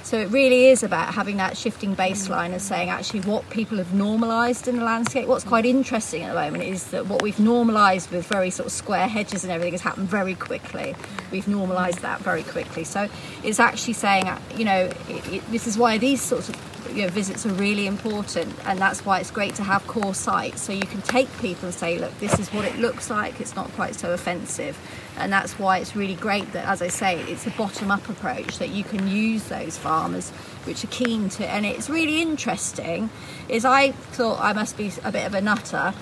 So 0.03 0.17
it 0.17 0.29
really 0.29 0.65
is 0.67 0.83
about 0.83 1.13
having 1.13 1.37
that 1.37 1.57
shifting 1.57 1.95
baseline 1.95 2.51
and 2.51 2.61
saying 2.61 2.89
actually 2.89 3.21
what 3.21 3.49
people 3.49 3.77
have 3.77 3.93
normalised 3.93 4.67
in 4.67 4.77
the 4.77 4.83
landscape. 4.83 5.27
What's 5.27 5.43
quite 5.43 5.65
interesting 5.65 6.23
at 6.23 6.33
the 6.33 6.39
moment 6.39 6.63
is 6.63 6.85
that 6.91 7.07
what 7.07 7.21
we've 7.21 7.39
normalised 7.39 8.11
with 8.11 8.25
very 8.25 8.49
sort 8.49 8.67
of 8.67 8.71
square 8.71 9.07
hedges 9.07 9.43
and 9.43 9.51
everything 9.51 9.73
has 9.73 9.81
happened 9.81 10.09
very 10.09 10.35
quickly. 10.35 10.95
We've 11.31 11.47
normalised 11.47 11.99
that 11.99 12.21
very 12.21 12.43
quickly. 12.43 12.83
So 12.83 13.07
it's 13.43 13.59
actually 13.59 13.93
saying, 13.93 14.29
you 14.55 14.65
know, 14.65 14.89
it, 15.07 15.33
it, 15.33 15.51
this 15.51 15.67
is 15.67 15.77
why 15.77 15.97
these 15.97 16.21
sorts 16.21 16.49
of 16.49 16.55
you 16.93 17.03
know, 17.03 17.09
visits 17.09 17.45
are 17.45 17.53
really 17.53 17.87
important, 17.87 18.53
and 18.65 18.79
that's 18.79 19.05
why 19.05 19.19
it's 19.19 19.31
great 19.31 19.55
to 19.55 19.63
have 19.63 19.85
core 19.87 20.13
sites 20.13 20.61
so 20.61 20.73
you 20.73 20.85
can 20.85 21.01
take 21.01 21.31
people 21.39 21.65
and 21.65 21.73
say, 21.73 21.97
look, 21.99 22.17
this 22.19 22.39
is 22.39 22.51
what 22.53 22.65
it 22.65 22.77
looks 22.77 23.09
like. 23.09 23.39
It's 23.39 23.55
not 23.55 23.71
quite 23.73 23.95
so 23.95 24.11
offensive, 24.13 24.77
and 25.19 25.31
that's 25.31 25.59
why 25.59 25.79
it's 25.79 25.95
really 25.95 26.15
great 26.15 26.51
that, 26.53 26.65
as 26.65 26.81
I 26.81 26.87
say, 26.87 27.19
it's 27.23 27.45
a 27.45 27.51
bottom-up 27.51 28.07
approach 28.09 28.57
that 28.59 28.69
you 28.69 28.83
can 28.83 29.07
use 29.07 29.43
those 29.45 29.77
farmers 29.77 30.29
which 30.65 30.83
are 30.83 30.87
keen 30.87 31.29
to. 31.29 31.45
And 31.47 31.65
it's 31.65 31.89
really 31.89 32.21
interesting. 32.21 33.09
Is 33.47 33.65
I 33.65 33.91
thought 33.91 34.39
I 34.39 34.53
must 34.53 34.77
be 34.77 34.91
a 35.03 35.11
bit 35.11 35.25
of 35.25 35.33
a 35.33 35.41
nutter. 35.41 35.93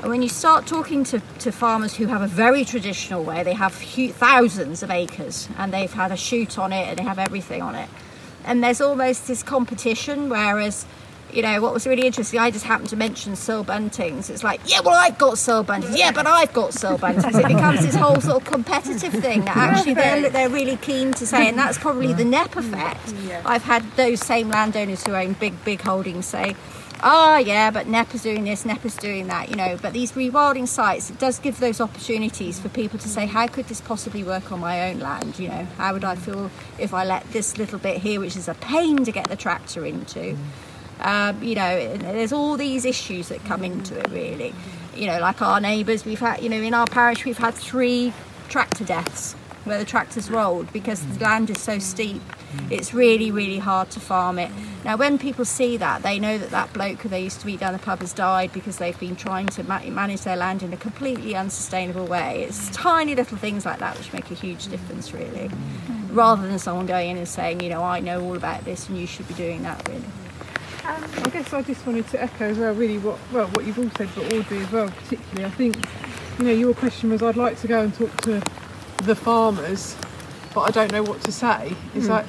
And 0.00 0.10
when 0.10 0.22
you 0.22 0.28
start 0.28 0.66
talking 0.66 1.04
to, 1.04 1.20
to 1.40 1.52
farmers 1.52 1.94
who 1.94 2.06
have 2.06 2.22
a 2.22 2.26
very 2.26 2.64
traditional 2.64 3.22
way, 3.22 3.42
they 3.42 3.54
have 3.54 3.72
thousands 3.72 4.82
of 4.82 4.90
acres 4.90 5.48
and 5.56 5.72
they've 5.72 5.92
had 5.92 6.10
a 6.10 6.16
shoot 6.16 6.58
on 6.58 6.72
it 6.72 6.88
and 6.88 6.98
they 6.98 7.04
have 7.04 7.18
everything 7.18 7.62
on 7.62 7.74
it. 7.74 7.88
And 8.44 8.64
there's 8.64 8.80
almost 8.80 9.28
this 9.28 9.42
competition, 9.44 10.28
whereas 10.28 10.86
you 11.32 11.42
know, 11.42 11.60
what 11.60 11.72
was 11.72 11.86
really 11.86 12.06
interesting, 12.06 12.38
I 12.38 12.50
just 12.50 12.64
happened 12.64 12.90
to 12.90 12.96
mention 12.96 13.32
Cirl 13.32 13.64
Buntings. 13.64 14.30
It's 14.30 14.44
like, 14.44 14.60
yeah, 14.66 14.80
well, 14.80 14.94
I've 14.94 15.18
got 15.18 15.34
Cirl 15.34 15.64
Buntings. 15.64 15.96
Yeah, 15.96 16.12
but 16.12 16.26
I've 16.26 16.52
got 16.52 16.70
Cirl 16.70 16.98
Buntings. 16.98 17.38
It 17.38 17.48
becomes 17.48 17.80
this 17.80 17.94
whole 17.94 18.20
sort 18.20 18.42
of 18.42 18.44
competitive 18.44 19.12
thing 19.12 19.44
that 19.44 19.56
actually 19.56 19.94
they're, 19.94 20.28
they're 20.30 20.48
really 20.50 20.76
keen 20.76 21.12
to 21.14 21.26
say, 21.26 21.48
and 21.48 21.58
that's 21.58 21.78
probably 21.78 22.12
the 22.12 22.24
Knepp 22.24 22.50
mm, 22.50 22.58
effect. 22.58 23.46
I've 23.46 23.62
had 23.62 23.82
those 23.96 24.20
same 24.20 24.50
landowners 24.50 25.04
who 25.04 25.14
own 25.14 25.32
big, 25.34 25.64
big 25.64 25.80
holdings 25.80 26.26
say, 26.26 26.54
oh 27.02 27.36
yeah, 27.36 27.70
but 27.70 27.86
Knepp's 27.86 28.22
doing 28.22 28.44
this, 28.44 28.64
Knepp's 28.64 28.96
doing 28.96 29.26
that, 29.28 29.48
you 29.50 29.56
know. 29.56 29.78
But 29.80 29.92
these 29.92 30.12
rewilding 30.12 30.68
sites, 30.68 31.10
it 31.10 31.18
does 31.18 31.38
give 31.38 31.58
those 31.60 31.80
opportunities 31.80 32.60
for 32.60 32.68
people 32.68 32.98
to 32.98 33.08
say, 33.08 33.26
how 33.26 33.46
could 33.46 33.66
this 33.66 33.80
possibly 33.80 34.22
work 34.22 34.52
on 34.52 34.60
my 34.60 34.90
own 34.90 35.00
land? 35.00 35.38
You 35.38 35.48
know, 35.48 35.66
how 35.78 35.94
would 35.94 36.04
I 36.04 36.14
feel 36.14 36.50
if 36.78 36.94
I 36.94 37.04
let 37.04 37.30
this 37.32 37.58
little 37.58 37.78
bit 37.78 37.98
here, 37.98 38.20
which 38.20 38.36
is 38.36 38.48
a 38.48 38.54
pain 38.54 39.04
to 39.04 39.12
get 39.12 39.28
the 39.28 39.36
tractor 39.36 39.84
into? 39.84 40.20
Mm. 40.20 40.36
Um, 41.02 41.42
you 41.42 41.54
know, 41.54 41.96
there's 41.96 42.32
all 42.32 42.56
these 42.56 42.84
issues 42.84 43.28
that 43.28 43.44
come 43.44 43.64
into 43.64 43.98
it, 43.98 44.08
really. 44.10 44.54
You 44.94 45.06
know, 45.08 45.18
like 45.20 45.42
our 45.42 45.60
neighbours, 45.60 46.04
we've 46.04 46.20
had, 46.20 46.42
you 46.42 46.48
know, 46.48 46.56
in 46.56 46.74
our 46.74 46.86
parish, 46.86 47.24
we've 47.24 47.38
had 47.38 47.54
three 47.54 48.12
tractor 48.48 48.84
deaths 48.84 49.34
where 49.64 49.78
the 49.78 49.84
tractors 49.84 50.30
rolled 50.30 50.72
because 50.72 51.04
the 51.04 51.24
land 51.24 51.48
is 51.50 51.60
so 51.60 51.78
steep. 51.78 52.22
It's 52.70 52.92
really, 52.92 53.30
really 53.30 53.58
hard 53.58 53.90
to 53.92 54.00
farm 54.00 54.38
it. 54.38 54.50
Now, 54.84 54.96
when 54.96 55.18
people 55.18 55.44
see 55.44 55.76
that, 55.76 56.02
they 56.02 56.18
know 56.18 56.36
that 56.36 56.50
that 56.50 56.72
bloke 56.72 57.00
who 57.00 57.08
they 57.08 57.22
used 57.22 57.40
to 57.40 57.46
meet 57.46 57.60
down 57.60 57.72
the 57.72 57.78
pub 57.78 58.00
has 58.00 58.12
died 58.12 58.52
because 58.52 58.78
they've 58.78 58.98
been 58.98 59.16
trying 59.16 59.46
to 59.48 59.62
ma- 59.62 59.84
manage 59.84 60.22
their 60.22 60.36
land 60.36 60.62
in 60.62 60.72
a 60.72 60.76
completely 60.76 61.34
unsustainable 61.34 62.06
way. 62.06 62.42
It's 62.42 62.68
tiny 62.70 63.14
little 63.14 63.38
things 63.38 63.64
like 63.64 63.78
that 63.78 63.96
which 63.96 64.12
make 64.12 64.30
a 64.30 64.34
huge 64.34 64.66
difference, 64.66 65.14
really, 65.14 65.50
rather 66.10 66.46
than 66.46 66.58
someone 66.58 66.86
going 66.86 67.10
in 67.10 67.16
and 67.16 67.28
saying, 67.28 67.60
you 67.60 67.70
know, 67.70 67.82
I 67.82 68.00
know 68.00 68.22
all 68.22 68.36
about 68.36 68.64
this 68.64 68.88
and 68.88 68.98
you 68.98 69.06
should 69.06 69.28
be 69.28 69.34
doing 69.34 69.62
that, 69.62 69.88
really. 69.88 70.02
Um, 70.84 71.04
I 71.18 71.28
guess 71.28 71.52
I 71.52 71.62
just 71.62 71.86
wanted 71.86 72.08
to 72.08 72.20
echo 72.20 72.46
as 72.46 72.58
well, 72.58 72.74
really 72.74 72.98
what 72.98 73.16
well 73.32 73.46
what 73.48 73.64
you've 73.64 73.78
all 73.78 73.90
said, 73.90 74.08
but 74.16 74.32
Audrey 74.32 74.58
as 74.58 74.72
well, 74.72 74.88
particularly. 74.88 75.44
I 75.44 75.50
think 75.50 75.76
you 76.40 76.44
know 76.44 76.50
your 76.50 76.74
question 76.74 77.10
was 77.10 77.22
I'd 77.22 77.36
like 77.36 77.60
to 77.60 77.68
go 77.68 77.82
and 77.82 77.94
talk 77.94 78.20
to 78.22 78.42
the 79.04 79.14
farmers, 79.14 79.96
but 80.52 80.62
I 80.62 80.70
don't 80.72 80.90
know 80.90 81.04
what 81.04 81.20
to 81.22 81.30
say. 81.30 81.76
It's 81.94 82.06
hmm. 82.06 82.12
like 82.12 82.26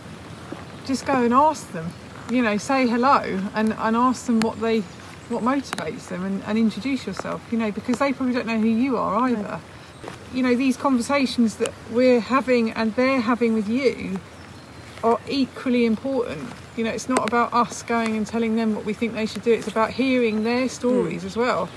just 0.86 1.08
go 1.08 1.24
and 1.24 1.34
ask 1.34 1.72
them. 1.72 1.92
You 2.30 2.44
know, 2.44 2.58
say 2.58 2.88
hello 2.88 3.42
and, 3.54 3.74
and 3.74 3.96
ask 3.98 4.28
them 4.28 4.40
what 4.40 4.62
they 4.62 4.82
what 5.30 5.42
motivates 5.44 6.10
them 6.10 6.24
and, 6.24 6.44
and 6.44 6.58
introduce 6.58 7.08
yourself. 7.08 7.42
You 7.52 7.58
know, 7.58 7.72
because 7.72 7.98
they 7.98 8.14
probably 8.14 8.36
don't 8.36 8.46
know 8.46 8.60
who 8.60 8.68
you 8.68 8.98
are 8.98 9.18
hmm. 9.18 9.36
either. 9.36 9.60
You 10.32 10.44
know, 10.44 10.54
these 10.54 10.78
conversations 10.78 11.56
that 11.56 11.74
we're 11.90 12.20
having 12.20 12.70
and 12.72 12.94
they're 12.94 13.22
having 13.22 13.56
with 13.56 13.68
you 13.68 14.20
are 15.04 15.20
equally 15.28 15.86
important. 15.86 16.50
You 16.76 16.84
know, 16.84 16.90
it's 16.90 17.08
not 17.08 17.28
about 17.28 17.54
us 17.54 17.84
going 17.84 18.18
and 18.18 18.26
telling 18.26 18.56
them 18.56 18.76
what 18.76 18.84
we 18.84 18.94
think 18.94 19.14
they 19.14 19.28
should 19.28 19.44
do, 19.44 19.52
it's 19.52 19.68
about 19.68 19.92
hearing 19.92 20.44
their 20.44 20.68
stories 20.70 21.22
hmm. 21.22 21.28
as 21.28 21.38
well. 21.38 21.70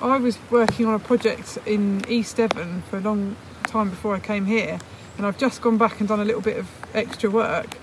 I 0.00 0.16
was 0.16 0.36
working 0.50 0.86
on 0.86 0.94
a 0.94 0.98
project 0.98 1.58
in 1.64 2.04
East 2.08 2.36
Devon 2.36 2.82
for 2.90 2.98
a 2.98 3.00
long 3.00 3.36
time 3.68 3.88
before 3.88 4.16
I 4.16 4.20
came 4.20 4.46
here, 4.46 4.80
and 5.16 5.24
I've 5.24 5.38
just 5.38 5.62
gone 5.62 5.78
back 5.78 6.00
and 6.00 6.08
done 6.08 6.18
a 6.18 6.24
little 6.24 6.40
bit 6.40 6.56
of 6.56 6.68
extra 6.92 7.30
work. 7.30 7.78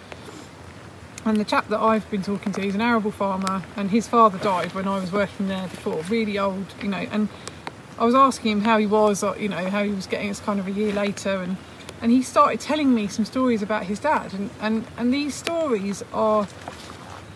And 1.23 1.37
the 1.37 1.45
chap 1.45 1.69
that 1.69 1.79
I've 1.79 2.09
been 2.11 2.23
talking 2.23 2.51
to, 2.53 2.61
he's 2.61 2.75
an 2.75 2.81
arable 2.81 3.11
farmer, 3.11 3.63
and 3.77 3.91
his 3.91 4.07
father 4.07 4.37
died 4.37 4.73
when 4.73 4.85
I 4.85 4.99
was 4.99 5.13
working 5.13 5.47
there 5.47 5.67
before, 5.67 6.01
really 6.09 6.37
old, 6.37 6.65
you 6.81 6.89
know. 6.89 7.07
And 7.11 7.29
I 7.97 8.05
was 8.05 8.15
asking 8.15 8.51
him 8.51 8.61
how 8.61 8.77
he 8.77 8.85
was, 8.85 9.23
or, 9.23 9.37
you 9.37 9.47
know, 9.47 9.69
how 9.69 9.83
he 9.83 9.91
was 9.91 10.07
getting. 10.07 10.29
It's 10.29 10.41
kind 10.41 10.59
of 10.59 10.67
a 10.67 10.71
year 10.71 10.91
later, 10.91 11.41
and 11.41 11.55
and 12.01 12.11
he 12.11 12.21
started 12.21 12.59
telling 12.59 12.93
me 12.93 13.07
some 13.07 13.25
stories 13.25 13.61
about 13.61 13.83
his 13.83 13.99
dad, 13.99 14.33
and 14.33 14.49
and 14.61 14.85
and 14.97 15.13
these 15.13 15.35
stories 15.35 16.03
are 16.13 16.47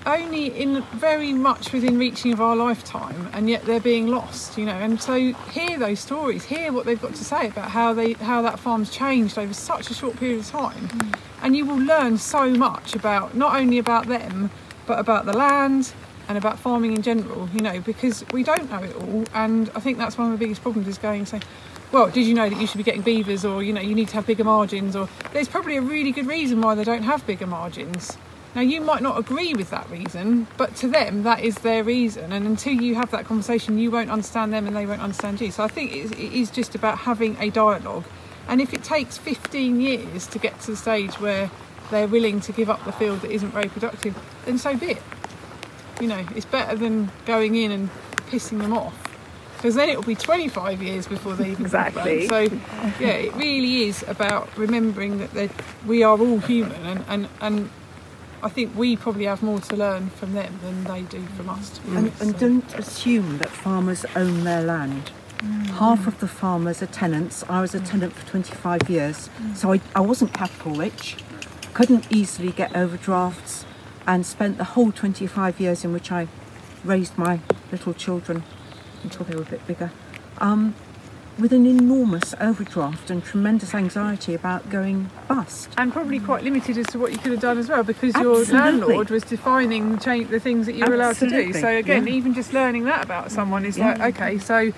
only 0.05 0.47
in 0.47 0.81
very 0.93 1.33
much 1.33 1.71
within 1.71 1.97
reaching 1.97 2.33
of 2.33 2.41
our 2.41 2.55
lifetime 2.55 3.29
and 3.33 3.49
yet 3.49 3.63
they're 3.65 3.79
being 3.79 4.07
lost 4.07 4.57
you 4.57 4.65
know. 4.65 4.73
And 4.73 5.01
so 5.01 5.15
hear 5.51 5.77
those 5.77 5.99
stories 5.99 6.43
hear 6.43 6.71
what 6.71 6.85
they've 6.85 7.01
got 7.01 7.15
to 7.15 7.23
say 7.23 7.47
about 7.47 7.69
how 7.69 7.93
they 7.93 8.13
how 8.13 8.41
that 8.41 8.59
farm's 8.59 8.89
changed 8.89 9.37
over 9.37 9.53
such 9.53 9.89
a 9.89 9.93
short 9.93 10.17
period 10.17 10.39
of 10.39 10.47
time. 10.47 10.87
Mm. 10.89 11.19
And 11.41 11.55
you 11.55 11.65
will 11.65 11.77
learn 11.79 12.17
so 12.17 12.49
much 12.49 12.95
about 12.95 13.35
not 13.35 13.55
only 13.55 13.77
about 13.77 14.07
them 14.07 14.51
but 14.85 14.99
about 14.99 15.25
the 15.25 15.33
land 15.33 15.93
and 16.27 16.37
about 16.37 16.57
farming 16.59 16.95
in 16.95 17.01
general 17.01 17.49
you 17.53 17.61
know 17.61 17.79
because 17.81 18.25
we 18.33 18.43
don't 18.43 18.69
know 18.69 18.83
it 18.83 18.95
all. 18.95 19.25
And 19.33 19.69
i 19.75 19.79
think 19.79 19.97
that's 19.97 20.17
one 20.17 20.31
of 20.31 20.37
the 20.37 20.43
biggest 20.43 20.61
problems 20.61 20.87
is 20.87 20.97
going 20.97 21.19
and 21.19 21.27
saying 21.27 21.43
well, 21.93 22.09
did 22.09 22.25
you 22.25 22.33
know 22.33 22.49
that 22.49 22.59
you 22.59 22.65
should 22.65 22.79
be 22.79 22.83
getting 22.83 23.03
beavers 23.03 23.45
or, 23.45 23.61
you 23.61 23.71
know, 23.71 23.79
you 23.79 23.93
need 23.93 24.07
to 24.07 24.15
have 24.15 24.25
bigger 24.25 24.43
margins 24.43 24.95
or 24.95 25.07
there's 25.31 25.47
probably 25.47 25.77
a 25.77 25.81
really 25.81 26.11
good 26.11 26.25
reason 26.25 26.59
why 26.59 26.73
they 26.73 26.83
don't 26.83 27.03
have 27.03 27.25
bigger 27.27 27.45
margins. 27.45 28.17
Now, 28.55 28.61
you 28.61 28.81
might 28.81 29.03
not 29.03 29.19
agree 29.19 29.53
with 29.53 29.69
that 29.69 29.87
reason, 29.91 30.47
but 30.57 30.75
to 30.77 30.87
them, 30.87 31.21
that 31.21 31.41
is 31.41 31.55
their 31.59 31.83
reason. 31.83 32.31
And 32.31 32.47
until 32.47 32.73
you 32.73 32.95
have 32.95 33.11
that 33.11 33.25
conversation, 33.25 33.77
you 33.77 33.91
won't 33.91 34.09
understand 34.09 34.51
them 34.51 34.65
and 34.65 34.75
they 34.75 34.87
won't 34.87 35.01
understand 35.01 35.39
you. 35.39 35.51
So 35.51 35.63
I 35.63 35.67
think 35.67 35.91
it 35.91 36.19
is 36.19 36.49
just 36.49 36.73
about 36.73 36.97
having 36.97 37.37
a 37.39 37.51
dialogue. 37.51 38.05
And 38.47 38.59
if 38.59 38.73
it 38.73 38.83
takes 38.83 39.19
15 39.19 39.79
years 39.79 40.25
to 40.27 40.39
get 40.39 40.59
to 40.61 40.71
the 40.71 40.77
stage 40.77 41.19
where 41.19 41.51
they're 41.91 42.07
willing 42.07 42.41
to 42.41 42.51
give 42.51 42.71
up 42.71 42.83
the 42.85 42.91
field 42.91 43.21
that 43.21 43.29
isn't 43.29 43.51
very 43.51 43.69
productive, 43.69 44.19
then 44.45 44.57
so 44.57 44.75
be 44.75 44.93
it. 44.93 45.03
You 46.01 46.07
know, 46.07 46.25
it's 46.35 46.45
better 46.45 46.75
than 46.75 47.11
going 47.27 47.53
in 47.53 47.71
and 47.71 47.89
pissing 48.31 48.59
them 48.59 48.73
off. 48.73 49.02
Because 49.63 49.75
then 49.75 49.87
it 49.87 49.95
will 49.95 50.03
be 50.03 50.13
25 50.13 50.83
years 50.83 51.07
before 51.07 51.35
they 51.35 51.51
even 51.51 51.55
think. 51.55 51.67
Exactly. 51.67 52.27
So, 52.27 52.39
yeah, 52.99 53.11
it 53.11 53.33
really 53.35 53.83
is 53.83 54.03
about 54.09 54.49
remembering 54.57 55.25
that 55.25 55.51
we 55.87 56.03
are 56.03 56.19
all 56.19 56.39
human 56.39 56.85
and, 56.85 57.05
and, 57.07 57.29
and 57.39 57.69
I 58.41 58.49
think 58.49 58.75
we 58.75 58.97
probably 58.97 59.23
have 59.23 59.41
more 59.41 59.61
to 59.61 59.77
learn 59.77 60.09
from 60.09 60.33
them 60.33 60.59
than 60.61 60.83
they 60.83 61.03
do 61.03 61.21
from 61.37 61.49
us. 61.49 61.69
To 61.77 61.81
And, 61.87 61.97
honest. 61.97 62.21
and 62.21 62.39
don't 62.39 62.73
assume 62.75 63.37
that 63.37 63.47
farmers 63.47 64.05
own 64.17 64.43
their 64.43 64.61
land. 64.61 65.11
Half 65.75 66.07
of 66.07 66.19
the 66.19 66.27
farmers 66.27 66.83
are 66.83 66.87
tenants. 66.87 67.45
I 67.47 67.61
was 67.61 67.73
a 67.73 67.79
tenant 67.79 68.11
for 68.11 68.27
25 68.29 68.89
years, 68.89 69.29
so 69.55 69.71
I, 69.71 69.79
I 69.95 70.01
wasn't 70.01 70.33
capital 70.33 70.75
rich, 70.75 71.15
couldn't 71.73 72.11
easily 72.11 72.51
get 72.51 72.75
overdrafts, 72.75 73.63
and 74.05 74.25
spent 74.25 74.57
the 74.57 74.65
whole 74.65 74.91
25 74.91 75.61
years 75.61 75.85
in 75.85 75.93
which 75.93 76.11
I 76.11 76.27
raised 76.83 77.17
my 77.17 77.39
little 77.71 77.93
children 77.93 78.43
until 79.03 79.25
they 79.25 79.35
were 79.35 79.41
a 79.41 79.45
bit 79.45 79.65
bigger, 79.67 79.91
um, 80.39 80.75
with 81.37 81.51
an 81.51 81.65
enormous 81.65 82.35
overdraft 82.39 83.09
and 83.09 83.23
tremendous 83.23 83.73
anxiety 83.73 84.35
about 84.35 84.69
going 84.69 85.09
bust. 85.27 85.69
and 85.77 85.91
probably 85.91 86.19
quite 86.19 86.43
limited 86.43 86.77
as 86.77 86.85
to 86.87 86.99
what 86.99 87.11
you 87.11 87.17
could 87.17 87.31
have 87.31 87.41
done 87.41 87.57
as 87.57 87.69
well 87.69 87.83
because 87.83 88.15
your 88.15 88.41
Absolutely. 88.41 88.59
landlord 88.59 89.09
was 89.09 89.23
defining 89.23 89.95
the 89.97 90.39
things 90.39 90.67
that 90.67 90.75
you 90.75 90.85
were 90.85 90.93
allowed 90.93 91.15
to 91.15 91.27
do. 91.29 91.51
So 91.53 91.67
again, 91.69 92.05
yeah. 92.05 92.13
even 92.13 92.33
just 92.35 92.53
learning 92.53 92.83
that 92.85 93.03
about 93.03 93.31
someone 93.31 93.65
is 93.65 93.77
Yeah. 93.79 93.95
like, 93.97 94.15
okay, 94.15 94.37
so 94.37 94.71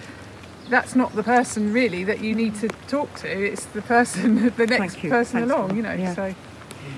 that's 0.70 0.96
not 0.96 1.14
the 1.14 1.24
person 1.24 1.74
really 1.74 2.06
that 2.06 2.22
you 2.22 2.34
need 2.34 2.56
to 2.56 2.70
talk 2.88 3.14
to. 3.16 3.28
It's 3.28 3.66
the 3.66 3.82
person, 3.82 4.50
the 4.58 4.66
next 4.66 4.96
person 5.00 5.10
Thanks, 5.10 5.52
along. 5.52 5.76
You 5.76 5.82
know, 5.84 5.94
Yeah. 5.94 6.16
so 6.16 6.34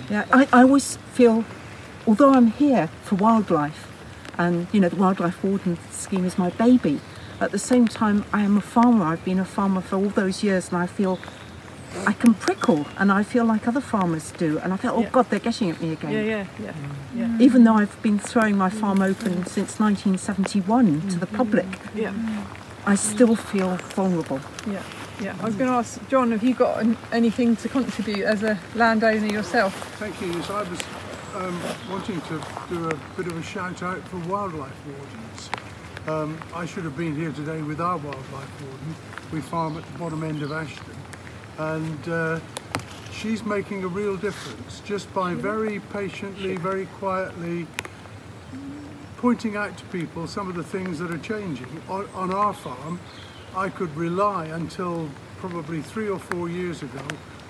Yeah, 0.10 0.26
I, 0.32 0.48
I 0.54 0.62
always 0.62 0.98
feel, 1.14 1.44
although 2.06 2.34
I'm 2.34 2.52
here 2.52 2.88
for 3.04 3.16
wildlife, 3.16 3.88
and 4.38 4.68
you 4.72 4.80
know 4.80 4.90
the 4.90 4.96
wildlife 4.98 5.44
warden 5.44 5.80
scheme 5.90 6.26
is 6.26 6.38
my 6.38 6.52
baby. 6.52 7.02
At 7.40 7.52
the 7.52 7.60
same 7.60 7.88
time, 7.88 8.26
I 8.34 8.42
am 8.44 8.58
a 8.58 8.62
farmer. 8.62 9.06
I've 9.06 9.24
been 9.24 9.40
a 9.40 9.46
farmer 9.46 9.82
for 9.82 9.96
all 9.98 10.10
those 10.10 10.44
years, 10.44 10.70
and 10.70 10.78
I 10.78 10.88
feel 10.88 11.20
I 12.06 12.14
can 12.14 12.34
prickle, 12.34 12.86
and 12.98 13.12
I 13.12 13.24
feel 13.24 13.46
like 13.46 13.68
other 13.68 13.82
farmers 13.82 14.32
do. 14.32 14.58
And 14.60 14.74
I 14.74 14.78
feel, 14.78 14.92
oh 14.96 15.02
Yeah. 15.02 15.10
God, 15.10 15.30
they're 15.30 15.40
getting 15.40 15.70
at 15.70 15.82
me 15.82 15.94
again. 15.94 16.12
yeah, 16.12 16.22
yeah, 16.22 16.46
yeah, 16.62 16.74
yeah. 17.16 17.38
Even 17.40 17.64
though 17.64 17.76
I've 17.76 18.02
been 18.02 18.20
throwing 18.20 18.58
my 18.58 18.70
farm 18.70 19.02
open 19.02 19.46
since 19.46 19.80
1971 19.80 21.02
to 21.10 21.20
the 21.20 21.28
public, 21.28 21.66
Yeah, 21.96 22.12
I 22.86 22.96
still 22.96 23.36
feel 23.36 23.78
vulnerable. 23.96 24.40
yeah, 24.70 24.82
yeah. 25.22 25.36
I 25.40 25.46
was 25.46 25.56
going 25.56 25.70
to 25.70 25.76
ask 25.78 26.00
John, 26.10 26.32
have 26.32 26.44
you 26.44 26.54
got 26.56 26.82
an, 26.82 26.98
anything 27.12 27.56
to 27.58 27.70
contribute 27.70 28.26
as 28.26 28.44
a 28.44 28.58
landowner 28.76 29.28
yourself? 29.28 29.74
Thank 30.00 30.20
you. 30.22 30.28
Yes, 30.34 30.50
I 30.50 30.64
was 30.64 30.82
um, 31.36 31.60
wanting 31.90 32.20
to 32.22 32.42
do 32.70 32.90
a 32.90 32.96
bit 33.16 33.28
of 33.28 33.38
a 33.38 33.44
shout 33.44 33.82
out 33.84 34.02
for 34.08 34.18
wildlife 34.30 34.74
wardens. 34.86 35.50
Um, 36.08 36.40
I 36.56 36.66
should 36.66 36.86
have 36.86 36.96
been 36.96 37.18
here 37.18 37.34
today 37.34 37.62
with 37.62 37.82
our 37.82 37.98
wildlife 37.98 38.62
warden. 38.62 38.96
We 39.34 39.42
farm 39.42 39.78
at 39.78 39.86
the 39.92 40.00
bottom 40.00 40.24
end 40.24 40.42
of 40.42 40.54
Ashton, 40.54 40.96
and 41.58 42.08
uh, 42.08 42.40
she's 43.12 43.44
making 43.44 43.84
a 43.84 43.90
real 43.90 44.16
difference 44.16 44.80
just 44.86 45.14
by 45.14 45.34
very 45.34 45.82
patiently, 45.92 46.56
very 46.56 46.86
quietly 46.86 47.68
pointing 49.18 49.58
out 49.58 49.78
to 49.80 49.86
people 49.88 50.28
some 50.28 50.48
of 50.48 50.56
the 50.56 50.64
things 50.64 50.98
that 51.00 51.12
are 51.12 51.18
changing. 51.18 51.68
On, 51.90 52.08
on 52.14 52.34
our 52.34 52.54
farm, 52.54 53.02
I 53.54 53.68
could 53.68 53.94
rely 53.98 54.46
until 54.46 55.10
probably 55.40 55.82
three 55.82 56.08
or 56.08 56.20
four 56.20 56.48
years 56.48 56.84
ago 56.84 57.06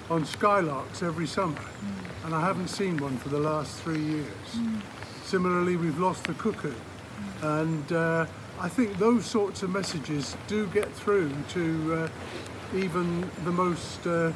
on 0.10 0.26
skylarks 0.26 1.04
every 1.04 1.28
summer, 1.28 1.62
and 2.26 2.34
I 2.34 2.42
haven't 2.42 2.70
seen 2.70 2.98
one 2.98 3.18
for 3.20 3.30
the 3.30 3.40
last 3.40 3.80
three 3.82 4.02
years. 4.02 4.60
Similarly, 5.26 5.76
we've 5.76 6.00
lost 6.00 6.24
the 6.24 6.34
cuckoo, 6.34 6.74
and 7.44 7.92
uh, 7.92 8.26
I 8.60 8.70
think 8.70 8.98
those 8.98 9.26
sorts 9.26 9.62
of 9.64 9.70
messages 9.70 10.36
do 10.48 10.68
get 10.68 10.92
through 10.92 11.32
to 11.50 11.94
uh, 11.94 12.76
even 12.76 13.30
the 13.44 13.52
most 13.52 14.06
uh, 14.08 14.32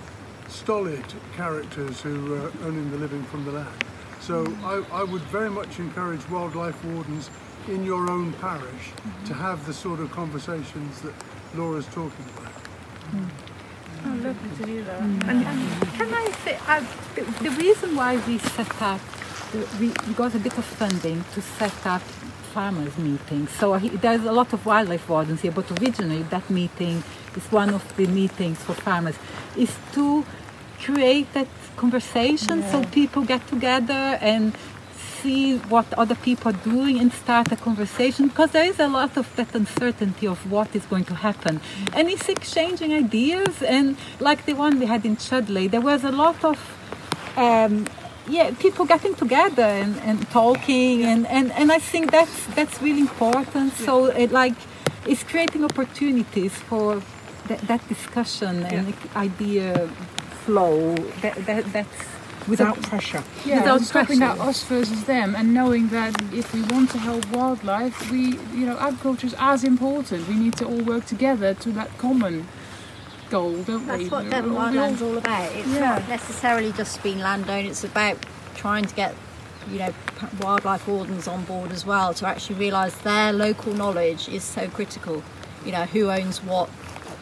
stolid 0.48 1.04
characters 1.36 2.02
who 2.02 2.36
are 2.36 2.52
earning 2.64 2.92
the 2.92 2.98
living 2.98 3.24
from 3.24 3.46
the 3.46 3.52
land. 3.52 3.84
So 4.20 4.46
I, 4.64 4.84
I 4.92 5.04
would 5.04 5.24
very 5.24 5.50
much 5.50 5.80
encourage 5.80 6.28
wildlife 6.30 6.84
wardens 6.86 7.30
in 7.68 7.84
your 7.84 8.10
own 8.12 8.34
parish 8.34 8.92
to 9.26 9.34
have 9.34 9.66
the 9.66 9.74
sort 9.74 10.00
of 10.00 10.12
conversations 10.12 11.02
that 11.02 11.14
Laura's 11.56 11.88
talking 11.88 12.26
about. 12.38 12.52
Oh, 14.06 14.10
lovely 14.22 14.58
to 14.66 14.72
hear 14.72 14.84
that. 14.84 15.02
And 15.02 15.44
can 15.94 16.14
I 16.14 16.32
say, 16.44 16.58
uh, 16.68 16.84
the, 17.16 17.22
the 17.44 17.52
reason 17.52 17.96
why 17.96 18.18
we 18.28 18.38
set 18.38 18.82
up, 18.82 19.02
the- 19.52 19.68
we, 19.80 19.92
we 20.08 20.14
got 20.14 20.36
a 20.36 20.40
bit 20.40 20.58
of 20.58 20.66
funding 20.66 21.24
to 21.34 21.42
set 21.42 21.86
up 21.86 22.02
farmers 22.54 22.98
meetings. 22.98 23.50
So 23.52 23.66
he, 23.76 23.90
there's 23.90 24.26
a 24.26 24.32
lot 24.32 24.54
of 24.54 24.66
wildlife 24.66 25.08
wardens 25.10 25.42
here, 25.42 25.54
but 25.60 25.68
originally 25.80 26.24
that 26.36 26.50
meeting 26.50 27.04
is 27.36 27.46
one 27.62 27.72
of 27.74 27.84
the 27.98 28.08
meetings 28.08 28.58
for 28.66 28.74
farmers, 28.74 29.18
is 29.56 29.74
to 29.94 30.26
create 30.80 31.32
that 31.34 31.48
conversation 31.78 32.64
so 32.72 32.84
people 32.86 33.24
get 33.24 33.42
together 33.48 34.04
and 34.22 34.54
see 35.22 35.58
what 35.74 35.88
other 35.94 36.16
people 36.16 36.50
are 36.52 36.62
doing 36.74 37.00
and 37.00 37.14
start 37.14 37.52
a 37.52 37.56
conversation 37.56 38.28
because 38.28 38.52
there 38.52 38.66
is 38.66 38.80
a 38.80 38.88
lot 38.88 39.16
of 39.18 39.26
that 39.36 39.54
uncertainty 39.54 40.26
of 40.28 40.40
what 40.52 40.76
is 40.76 40.86
going 40.86 41.06
to 41.06 41.14
happen 41.14 41.62
and 41.94 42.10
it's 42.10 42.28
exchanging 42.28 42.92
ideas 42.94 43.62
and 43.62 43.96
like 44.20 44.46
the 44.46 44.54
one 44.54 44.80
we 44.80 44.86
had 44.86 45.06
in 45.06 45.16
Chudleigh 45.16 45.70
there 45.70 45.86
was 45.92 46.04
a 46.04 46.12
lot 46.12 46.44
of 46.44 46.58
um, 47.38 47.86
yeah 48.32 48.52
people 48.66 48.86
getting 48.86 49.14
together 49.16 49.70
and, 49.84 49.94
and 50.10 50.18
talking 50.30 51.04
and, 51.04 51.28
and, 51.28 51.52
and 51.52 51.72
I 51.72 51.80
think 51.80 52.12
that's 52.12 52.46
that's 52.58 52.82
really 52.82 53.02
important 53.02 53.74
so 53.74 54.06
it 54.06 54.32
like 54.32 54.58
it's 55.06 55.24
creating 55.24 55.64
opportunities 55.66 56.54
for 56.70 57.02
that, 57.48 57.60
that 57.72 57.88
discussion 57.88 58.64
and 58.64 58.94
idea 59.16 59.90
flow 60.46 60.96
that, 61.22 61.36
that, 61.46 61.64
that's 61.74 62.12
Without 62.48 62.82
pressure. 62.82 63.24
Yeah, 63.46 63.60
Without 63.60 63.82
that 63.82 64.06
pressure. 64.08 64.24
us 64.24 64.64
versus 64.64 65.04
them, 65.04 65.36
and 65.36 65.54
knowing 65.54 65.90
that 65.90 66.20
if 66.34 66.52
we 66.54 66.64
want 66.64 66.90
to 66.90 66.98
help 66.98 67.32
wildlife, 67.32 68.10
we, 68.10 68.40
you 68.54 68.66
know, 68.66 68.78
agriculture 68.80 69.28
is 69.28 69.36
as 69.38 69.64
important. 69.64 70.28
We 70.28 70.36
need 70.36 70.56
to 70.58 70.66
all 70.66 70.82
work 70.82 71.06
together 71.06 71.54
to 71.54 71.72
that 71.74 71.96
common 72.00 72.48
goal, 73.32 73.64
don't 73.64 73.82
we? 73.82 73.86
That's 73.88 74.12
what 74.12 74.30
Devon 74.30 74.52
Wildland's 74.52 75.02
all 75.02 75.18
about. 75.18 75.52
It's 75.54 75.68
Yeah. 75.68 75.80
not 75.80 76.10
necessarily 76.10 76.72
just 76.74 77.02
being 77.02 77.20
landowner, 77.20 77.70
it's 77.70 77.84
about 77.84 78.18
trying 78.56 78.86
to 78.86 78.94
get 78.96 79.16
you 79.72 79.80
know 79.80 79.94
wildlife 80.42 80.88
wardens 80.88 81.28
on 81.28 81.44
board 81.46 81.72
as 81.72 81.86
well 81.86 82.14
to 82.16 82.28
actually 82.28 82.56
realise 82.56 82.94
their 82.96 83.32
local 83.32 83.74
knowledge 83.74 84.28
is 84.30 84.44
so 84.44 84.68
critical. 84.68 85.24
You 85.66 85.72
know 85.72 85.86
who 85.86 86.10
owns 86.12 86.44
what, 86.44 86.70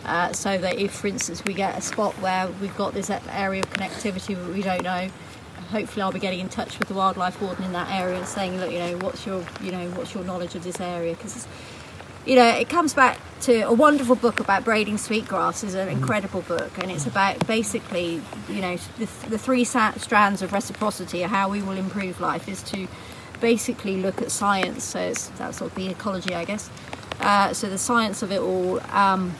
uh, 0.05 0.33
so 0.33 0.57
that 0.57 0.77
if, 0.79 0.91
for 0.93 1.07
instance, 1.07 1.43
we 1.45 1.53
get 1.53 1.77
a 1.77 1.81
spot 1.81 2.13
where 2.21 2.47
we've 2.61 2.75
got 2.77 2.93
this 2.93 3.09
area 3.09 3.61
of 3.61 3.69
connectivity 3.71 4.35
that 4.35 4.53
we 4.53 4.61
don't 4.61 4.83
know, 4.83 5.09
hopefully 5.71 6.01
I'll 6.01 6.11
be 6.11 6.19
getting 6.19 6.39
in 6.39 6.49
touch 6.49 6.79
with 6.79 6.87
the 6.87 6.93
wildlife 6.93 7.41
warden 7.41 7.65
in 7.65 7.73
that 7.73 7.91
area 7.91 8.17
and 8.17 8.27
saying, 8.27 8.57
look, 8.59 8.71
you 8.71 8.79
know, 8.79 8.97
what's 8.99 9.25
your 9.25 9.43
you 9.61 9.71
know 9.71 9.89
what's 9.91 10.13
your 10.13 10.23
knowledge 10.23 10.55
of 10.55 10.63
this 10.63 10.79
area 10.79 11.13
because 11.15 11.47
you 12.29 12.35
know, 12.35 12.47
it 12.47 12.69
comes 12.69 12.93
back 12.93 13.17
to 13.41 13.61
a 13.61 13.73
wonderful 13.73 14.15
book 14.15 14.39
about 14.39 14.63
braiding 14.63 14.99
sweetgrass 14.99 15.63
is 15.63 15.73
an 15.73 15.89
incredible 15.89 16.41
book, 16.41 16.77
and 16.77 16.91
it's 16.91 17.07
about 17.07 17.47
basically, 17.47 18.21
you 18.47 18.61
know, 18.61 18.77
the, 18.99 19.05
the 19.29 19.37
three 19.39 19.63
sa- 19.63 19.93
strands 19.93 20.43
of 20.43 20.53
reciprocity, 20.53 21.23
how 21.23 21.49
we 21.49 21.63
will 21.63 21.75
improve 21.75 22.21
life, 22.21 22.47
is 22.47 22.61
to 22.61 22.87
basically 23.41 23.97
look 23.97 24.21
at 24.21 24.29
science. 24.29 24.83
So 24.83 24.99
it's, 24.99 25.29
that's 25.29 25.57
sort 25.57 25.71
of 25.71 25.75
the 25.75 25.87
ecology, 25.87 26.35
I 26.35 26.45
guess. 26.45 26.69
Uh, 27.19 27.51
so 27.51 27.67
the 27.67 27.79
science 27.79 28.21
of 28.21 28.31
it 28.31 28.41
all. 28.41 28.79
Um, 28.91 29.33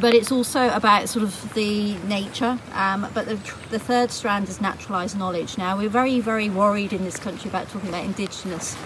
but 0.00 0.14
it's 0.14 0.32
also 0.32 0.70
about 0.70 1.08
sort 1.08 1.22
of 1.22 1.54
the 1.54 1.94
nature. 1.98 2.58
Um, 2.72 3.06
but 3.14 3.26
the, 3.26 3.36
the 3.70 3.78
third 3.78 4.10
strand 4.10 4.48
is 4.48 4.60
naturalised 4.60 5.16
knowledge. 5.16 5.56
Now 5.56 5.78
we're 5.78 5.88
very, 5.88 6.18
very 6.18 6.50
worried 6.50 6.92
in 6.92 7.04
this 7.04 7.18
country 7.18 7.48
about 7.48 7.68
talking 7.68 7.88
about 7.88 8.04
indigenous, 8.04 8.76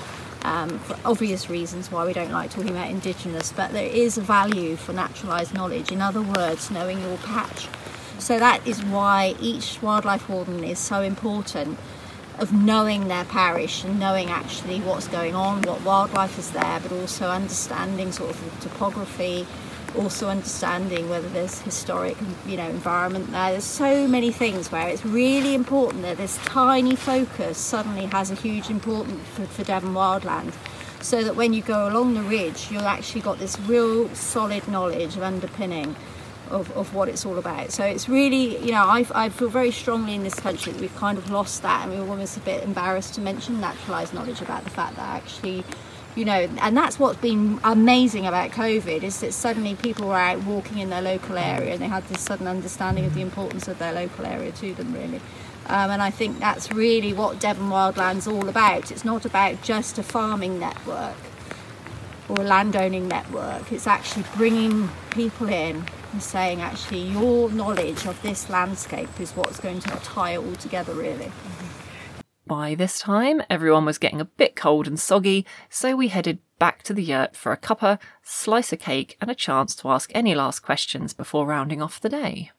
um, 0.45 0.79
for 0.81 0.97
obvious 1.05 1.49
reasons 1.49 1.91
why 1.91 2.07
we 2.07 2.13
don't 2.13 2.33
like 2.33 2.51
talking 2.51 2.71
about 2.71 2.91
indigenous. 2.91 3.53
But 3.53 3.73
there 3.73 3.87
is 3.87 4.19
a 4.19 4.23
value 4.23 4.77
for 4.77 4.93
naturalised 4.93 5.55
knowledge. 5.55 5.93
In 5.93 6.01
other 6.01 6.23
words, 6.23 6.71
knowing 6.71 7.01
your 7.01 7.17
patch. 7.19 7.69
So 8.19 8.39
that 8.39 8.67
is 8.67 8.85
why 8.85 9.35
each 9.41 9.81
wildlife 9.83 10.29
warden 10.29 10.63
is 10.63 10.79
so 10.79 11.01
important 11.03 11.79
of 12.39 12.53
knowing 12.53 13.09
their 13.09 13.25
parish 13.25 13.85
and 13.85 14.01
knowing 14.01 14.31
actually 14.31 14.81
what's 14.81 15.09
going 15.09 15.35
on, 15.35 15.63
what 15.63 15.83
wildlife 15.83 16.39
is 16.39 16.51
there, 16.53 16.81
but 16.81 16.93
also 16.93 17.29
understanding 17.29 18.11
sort 18.13 18.31
of 18.31 18.61
the 18.61 18.69
topography, 18.69 19.47
also 19.97 20.29
understanding 20.29 21.09
whether 21.09 21.29
there's 21.29 21.61
historic, 21.61 22.17
you 22.47 22.57
know, 22.57 22.69
environment 22.69 23.31
there. 23.31 23.53
There's 23.53 23.65
so 23.65 24.07
many 24.07 24.33
things 24.33 24.71
where 24.71 24.89
it's 24.89 25.05
really 25.05 25.55
important 25.55 26.03
that 26.03 26.17
this 26.17 26.39
tiny 26.45 26.97
focus 26.97 27.59
suddenly 27.59 28.07
has 28.07 28.31
a 28.31 28.35
huge 28.35 28.71
importance 28.71 29.27
for, 29.29 29.47
for 29.47 29.65
Devon 29.65 29.95
wildland. 29.95 30.53
So 31.03 31.25
that 31.25 31.35
when 31.35 31.53
you 31.53 31.63
go 31.63 31.89
along 31.89 32.15
the 32.15 32.23
ridge, 32.23 32.71
you've 32.71 32.83
actually 32.83 33.23
got 33.23 33.39
this 33.39 33.59
real 33.61 34.09
solid 34.15 34.69
knowledge 34.69 35.17
of 35.17 35.23
underpinning 35.23 35.97
of, 36.53 36.71
of 36.77 36.95
what 36.95 37.09
it's 37.09 37.27
all 37.27 37.39
about. 37.39 37.73
So 37.73 37.85
it's 37.85 38.09
really, 38.09 38.59
you 38.59 38.73
know, 38.73 38.85
I, 38.85 39.07
I 39.15 39.29
feel 39.31 39.49
very 39.49 39.71
strongly 39.71 40.15
in 40.15 40.23
this 40.23 40.35
country 40.35 40.73
that 40.73 40.81
we've 40.81 40.95
kind 40.97 41.19
of 41.19 41.31
lost 41.31 41.63
that 41.63 41.83
and 41.83 41.93
we 41.93 42.01
we're 42.01 42.11
almost 42.11 42.37
a 42.37 42.41
bit 42.41 42.63
embarrassed 42.63 43.15
to 43.15 43.21
mention 43.21 43.61
naturalised 43.61 44.15
knowledge 44.15 44.41
about 44.41 44.65
the 44.65 44.71
fact 44.71 44.97
that 44.97 45.09
actually, 45.09 45.65
you 46.15 46.25
know, 46.25 46.49
and 46.61 46.77
that's 46.77 46.99
what's 46.99 47.19
been 47.21 47.59
amazing 47.65 48.27
about 48.27 48.51
COVID 48.51 49.03
is 49.03 49.21
that 49.21 49.33
suddenly 49.33 49.75
people 49.75 50.09
were 50.09 50.17
out 50.17 50.43
walking 50.45 50.79
in 50.79 50.91
their 50.91 51.01
local 51.01 51.39
area 51.39 51.73
and 51.73 51.81
they 51.81 51.89
had 51.89 52.07
this 52.09 52.21
sudden 52.21 52.47
understanding 52.47 53.07
of 53.07 53.15
the 53.15 53.23
importance 53.23 53.67
of 53.67 53.79
their 53.79 53.93
local 53.93 54.27
area 54.27 54.53
to 54.53 54.75
them, 54.75 54.93
really. 54.93 55.21
Um, 55.67 55.91
and 55.91 56.03
I 56.03 56.11
think 56.11 56.39
that's 56.39 56.71
really 56.73 57.13
what 57.13 57.41
Devon 57.41 57.71
Wildland's 57.71 58.27
all 58.27 58.49
about. 58.49 58.91
It's 58.91 59.05
not 59.05 59.25
about 59.25 59.63
just 59.63 59.99
a 59.99 60.03
farming 60.03 60.59
network 60.59 61.17
or 62.29 62.41
a 62.41 62.45
landowning 62.45 63.09
network. 63.09 63.73
It's 63.73 63.87
actually 63.87 64.25
bringing 64.37 64.91
people 65.11 65.49
in 65.49 65.85
and 66.13 66.23
saying, 66.23 66.61
actually, 66.61 67.03
your 67.03 67.51
knowledge 67.51 68.07
of 68.07 68.21
this 68.23 68.51
landscape 68.51 69.19
is 69.19 69.33
what's 69.33 69.61
going 69.61 69.81
to 69.81 69.89
tie 70.03 70.33
it 70.33 70.39
all 70.39 70.57
together, 70.57 70.93
really. 70.93 71.33
By 72.47 72.75
this 72.75 72.99
time, 72.99 73.41
everyone 73.49 73.85
was 73.85 73.99
getting 73.99 74.21
a 74.21 74.25
bit 74.25 74.57
cold 74.57 74.89
and 74.89 74.99
soggy, 74.99 75.47
so 75.71 75.95
we 75.95 76.09
headed 76.09 76.41
back 76.59 76.83
to 76.83 76.93
the 76.93 77.03
yurt 77.03 77.37
for 77.37 77.53
a 77.53 77.57
cuppa, 77.57 78.01
slice 78.23 78.73
of 78.73 78.81
cake, 78.81 79.17
and 79.21 79.31
a 79.31 79.35
chance 79.35 79.77
to 79.77 79.89
ask 79.89 80.11
any 80.13 80.35
last 80.35 80.61
questions 80.61 81.13
before 81.13 81.47
rounding 81.47 81.81
off 81.81 82.01
the 82.01 82.09
day. 82.09 82.51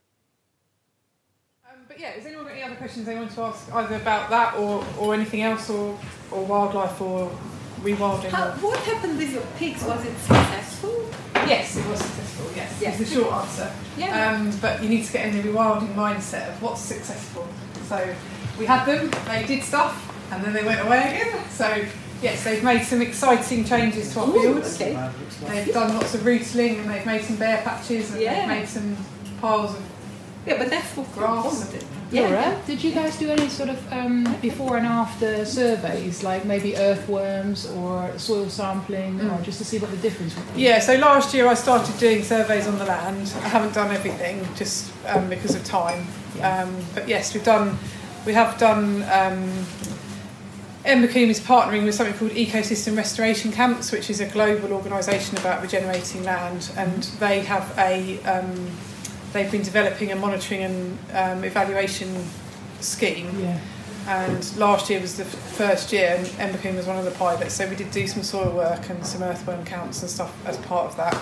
Um, 1.66 1.80
but 1.88 2.00
yeah, 2.00 2.12
has 2.12 2.26
anyone 2.26 2.46
got 2.46 2.54
any 2.54 2.64
other 2.64 2.76
questions 2.76 3.06
they 3.06 3.16
want 3.16 3.32
to 3.32 3.42
ask 3.42 3.74
either 3.74 3.96
about 3.96 4.30
that 4.30 4.56
or, 4.56 4.86
or 4.98 5.14
anything 5.14 5.42
else 5.42 5.70
or, 5.70 6.00
or 6.32 6.46
wildlife 6.46 7.02
or 7.02 7.30
rewilding? 7.82 8.32
or... 8.32 8.58
what 8.66 8.80
happened 8.80 9.18
with 9.18 9.34
your 9.34 9.44
pigs? 9.58 9.84
Was 9.84 10.06
it 10.06 10.18
successful? 10.18 11.10
Yes, 11.46 11.76
it 11.76 11.86
was 11.88 12.00
successful, 12.00 12.52
yes. 12.56 12.80
Yes. 12.82 13.02
Is 13.02 13.10
the 13.10 13.16
short 13.16 13.34
answer. 13.34 13.74
Yeah. 13.98 14.32
Um, 14.32 14.58
but 14.62 14.82
you 14.82 14.88
need 14.88 15.04
to 15.04 15.12
get 15.12 15.26
in 15.26 15.36
the 15.36 15.50
rewilding 15.50 15.94
mindset 15.94 16.48
of 16.48 16.62
what's 16.62 16.80
successful. 16.80 17.46
So 17.90 18.16
we 18.60 18.66
had 18.66 18.86
them, 18.86 19.12
they 19.26 19.46
did 19.46 19.64
stuff, 19.64 19.96
and 20.32 20.44
then 20.44 20.54
they 20.54 20.64
went 20.64 20.82
away 20.86 21.00
again. 21.22 21.44
So 21.50 21.84
yes, 22.22 22.44
they've 22.44 22.64
made 22.64 22.84
some 22.84 23.02
exciting 23.02 23.66
changes 23.66 24.14
to 24.14 24.20
our 24.22 24.32
fields. 24.32 24.76
okay. 24.82 25.10
They've 25.48 25.74
done 25.74 25.94
lots 25.96 26.14
of 26.14 26.22
rootling 26.22 26.80
and 26.80 26.90
they've 26.90 27.06
made 27.06 27.24
some 27.24 27.36
bare 27.36 27.62
patches 27.64 28.12
and 28.14 28.22
Yeah. 28.22 28.40
they've 28.40 28.60
made 28.60 28.68
some 28.68 28.96
piles 29.42 29.72
of 29.76 29.82
Yeah, 30.46 30.58
but 30.58 30.70
that's 30.70 30.88
for 30.88 31.06
grass. 31.16 31.74
Laura, 32.12 32.60
did 32.68 32.84
you 32.84 32.92
guys 32.92 33.18
do 33.18 33.30
any 33.32 33.50
sort 33.50 33.70
of 33.70 33.92
um, 33.92 34.24
before 34.42 34.78
and 34.78 34.86
after 34.86 35.44
surveys, 35.46 36.22
like 36.22 36.46
maybe 36.46 36.78
earthworms 36.78 37.66
or 37.66 38.12
soil 38.20 38.48
sampling, 38.50 39.20
or 39.22 39.42
just 39.42 39.58
to 39.58 39.66
see 39.66 39.80
what 39.80 39.90
the 39.90 39.98
difference 39.98 40.36
would 40.36 40.54
be? 40.54 40.62
Yeah, 40.62 40.78
so 40.80 40.96
last 40.96 41.34
year 41.34 41.48
I 41.48 41.56
started 41.56 41.98
doing 41.98 42.22
surveys 42.24 42.68
on 42.68 42.78
the 42.78 42.86
land. 42.86 43.34
I 43.44 43.48
haven't 43.48 43.74
done 43.74 43.92
everything 43.92 44.48
just 44.56 44.92
um, 45.08 45.28
because 45.28 45.56
of 45.56 45.64
time. 45.64 46.06
Um, 46.42 46.76
but 46.94 47.08
yes, 47.08 47.34
we've 47.34 47.44
done, 47.44 47.78
we 48.26 48.34
have 48.34 48.58
done. 48.58 49.04
Um, 49.12 49.66
is 50.86 51.40
partnering 51.40 51.86
with 51.86 51.96
something 51.96 52.16
called 52.18 52.32
Ecosystem 52.32 52.98
Restoration 52.98 53.54
Camps, 53.54 53.92
which 53.92 54.10
is 54.10 54.20
a 54.20 54.26
global 54.26 54.74
organisation 54.74 55.38
about 55.38 55.62
regenerating 55.62 56.24
land, 56.24 56.72
and 56.76 57.04
they 57.20 57.40
have 57.42 57.74
a. 57.78 58.22
Um, 58.24 58.70
they've 59.32 59.52
been 59.52 59.64
developing 59.64 60.12
a 60.12 60.16
monitoring 60.16 60.62
and 60.62 60.98
um, 61.14 61.44
evaluation 61.44 62.24
scheme. 62.82 63.40
Yeah. 63.40 63.60
And 64.06 64.58
last 64.58 64.90
year 64.90 65.00
was 65.00 65.16
the 65.16 65.24
first 65.24 65.94
year, 65.94 66.16
and 66.18 66.28
Embercombe 66.28 66.76
was 66.76 66.86
one 66.86 66.98
of 66.98 67.06
the 67.06 67.12
pilots. 67.12 67.54
So 67.54 67.68
we 67.68 67.76
did 67.76 67.90
do 67.92 68.06
some 68.06 68.22
soil 68.22 68.54
work 68.54 68.90
and 68.90 69.06
some 69.06 69.24
earthworm 69.24 69.64
counts 69.64 70.02
and 70.02 70.12
stuff 70.12 70.36
as 70.46 70.58
part 70.58 70.88
of 70.88 70.98
that. 70.98 71.16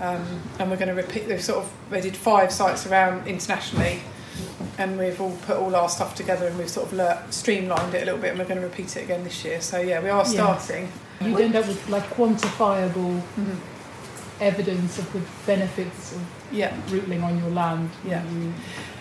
Um, 0.00 0.42
and 0.58 0.68
we're 0.68 0.76
going 0.76 0.88
to 0.88 0.94
repeat. 0.94 1.28
They 1.28 1.38
sort 1.38 1.64
of 1.64 1.72
they 1.90 2.00
did 2.00 2.16
five 2.16 2.52
sites 2.52 2.86
around 2.86 3.28
internationally, 3.28 4.00
and 4.78 4.98
we've 4.98 5.20
all 5.20 5.36
put 5.46 5.56
all 5.56 5.74
our 5.76 5.88
stuff 5.88 6.14
together 6.14 6.46
and 6.46 6.58
we've 6.58 6.68
sort 6.70 6.86
of 6.86 6.92
lear- 6.92 7.22
streamlined 7.30 7.94
it 7.94 8.02
a 8.02 8.04
little 8.04 8.20
bit, 8.20 8.30
and 8.30 8.38
we're 8.38 8.44
going 8.46 8.60
to 8.60 8.66
repeat 8.66 8.96
it 8.96 9.02
again 9.04 9.24
this 9.24 9.44
year. 9.44 9.60
So 9.60 9.80
yeah, 9.80 10.00
we 10.02 10.08
are 10.10 10.24
Yeah. 10.24 10.30
starting. 10.56 10.92
You'd 11.20 11.40
end 11.40 11.56
up 11.56 11.66
with 11.66 11.88
like 11.88 12.08
quantifiable 12.10 13.20
Mhm. 13.38 13.56
evidence 14.40 14.98
of 14.98 15.10
the 15.12 15.20
benefits 15.46 16.12
of 16.12 16.20
Yeah. 16.52 16.72
rootling 16.90 17.22
on 17.24 17.38
your 17.38 17.50
land. 17.50 17.90
Yeah. 18.06 18.22
You- 18.24 18.52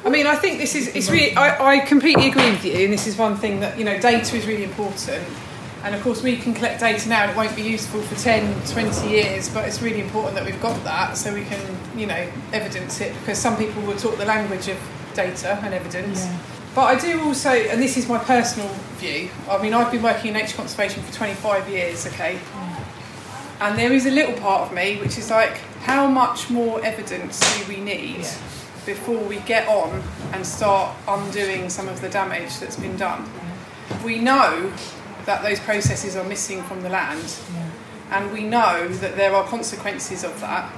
I 0.06 0.10
mean, 0.10 0.28
I 0.28 0.36
think 0.36 0.60
this 0.60 0.76
is 0.76 0.88
it's 0.96 1.10
really. 1.10 1.36
I, 1.36 1.74
I 1.76 1.80
completely 1.80 2.28
agree 2.28 2.52
with 2.52 2.64
you, 2.64 2.74
and 2.86 2.94
this 2.94 3.08
is 3.08 3.18
one 3.18 3.36
thing 3.38 3.60
that 3.62 3.78
you 3.78 3.84
know, 3.84 3.98
data 4.00 4.36
is 4.36 4.46
really 4.46 4.64
important. 4.64 5.24
And 5.84 5.94
of 5.94 6.02
course, 6.02 6.24
we 6.24 6.38
can 6.38 6.54
collect 6.56 6.80
data 6.80 7.08
now 7.10 7.24
and 7.24 7.32
it 7.32 7.38
won't 7.38 7.56
be 7.56 7.62
useful 7.62 8.02
for 8.02 8.16
10, 8.16 8.56
20 8.72 9.08
years, 9.08 9.50
but 9.50 9.68
it's 9.68 9.84
really 9.84 10.00
important 10.02 10.34
that 10.36 10.44
we've 10.44 10.60
got 10.60 10.84
that 10.84 11.16
so 11.16 11.32
we 11.32 11.44
can, 11.44 11.60
you 11.96 12.08
know, 12.08 12.26
evidence 12.54 13.02
it 13.02 13.14
because 13.20 13.38
some 13.38 13.56
people 13.56 13.84
will 13.84 13.96
talk 13.96 14.18
the 14.18 14.26
language 14.26 14.68
of 14.68 14.78
data 15.16 15.60
and 15.64 15.74
evidence. 15.74 16.28
But 16.76 16.84
I 16.84 17.00
do 17.00 17.22
also, 17.24 17.52
and 17.52 17.82
this 17.82 17.96
is 17.96 18.08
my 18.08 18.18
personal 18.18 18.68
view, 18.98 19.30
I 19.50 19.62
mean, 19.62 19.74
I've 19.74 19.92
been 19.92 20.04
working 20.04 20.28
in 20.28 20.34
nature 20.34 20.58
conservation 20.58 21.02
for 21.04 21.14
25 21.14 21.70
years, 21.70 22.06
okay? 22.08 22.38
And 23.62 23.80
there 23.80 23.94
is 23.94 24.06
a 24.06 24.12
little 24.12 24.36
part 24.40 24.64
of 24.64 24.74
me 24.76 24.98
which 24.98 25.18
is 25.18 25.30
like, 25.32 25.58
how 25.84 26.08
much 26.08 26.50
more 26.50 26.84
evidence 26.84 27.40
do 27.58 27.74
we 27.74 27.80
need 27.80 28.26
before 28.86 29.20
we 29.20 29.38
get 29.38 29.68
on 29.70 30.04
and 30.34 30.46
start 30.46 30.96
undoing 31.08 31.70
some 31.70 31.88
of 31.88 32.02
the 32.02 32.10
damage 32.10 32.60
that's 32.60 32.76
been 32.76 32.98
done? 32.98 33.24
We 34.04 34.20
know 34.20 34.74
that 35.26 35.42
those 35.44 35.60
processes 35.62 36.16
are 36.18 36.26
missing 36.26 36.62
from 36.64 36.82
the 36.82 36.90
land, 36.90 37.40
and 38.12 38.34
we 38.34 38.44
know 38.44 38.88
that 38.88 39.16
there 39.16 39.34
are 39.34 39.46
consequences 39.46 40.24
of 40.24 40.40
that 40.42 40.72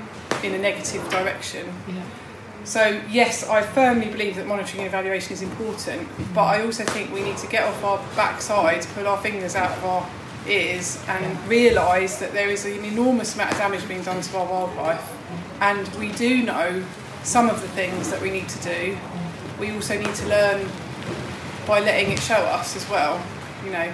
in 0.44 0.54
a 0.54 0.58
negative 0.60 1.10
direction. 1.10 1.66
So, 2.68 3.02
yes, 3.10 3.48
I 3.48 3.62
firmly 3.62 4.10
believe 4.10 4.36
that 4.36 4.46
monitoring 4.46 4.84
and 4.84 4.88
evaluation 4.90 5.32
is 5.32 5.42
important, 5.42 6.06
but 6.34 6.44
I 6.44 6.66
also 6.66 6.84
think 6.84 7.14
we 7.14 7.24
need 7.24 7.38
to 7.38 7.48
get 7.48 7.64
off 7.64 7.82
our 7.82 7.98
backside, 8.14 8.86
pull 8.94 9.08
our 9.08 9.18
fingers 9.20 9.56
out 9.56 9.72
of 9.78 9.86
our 9.86 10.10
ears, 10.50 11.02
and 11.08 11.48
realise 11.48 12.18
that 12.18 12.34
there 12.34 12.50
is 12.50 12.66
an 12.66 12.84
enormous 12.84 13.36
amount 13.36 13.54
of 13.54 13.58
damage 13.58 13.88
being 13.88 14.02
done 14.02 14.20
to 14.20 14.38
our 14.38 14.46
wildlife. 14.46 15.16
And 15.62 15.88
we 15.96 16.12
do 16.12 16.44
know 16.44 16.84
some 17.24 17.50
of 17.50 17.62
the 17.62 17.70
things 17.70 18.12
that 18.12 18.22
we 18.22 18.32
need 18.32 18.50
to 18.50 18.62
do. 18.62 18.98
We 19.62 19.72
also 19.72 19.98
need 19.98 20.14
to 20.16 20.28
learn 20.28 20.70
by 21.66 21.80
letting 21.80 22.12
it 22.12 22.20
show 22.20 22.36
us 22.36 22.76
as 22.76 22.88
well, 22.90 23.24
you 23.64 23.72
know. 23.72 23.94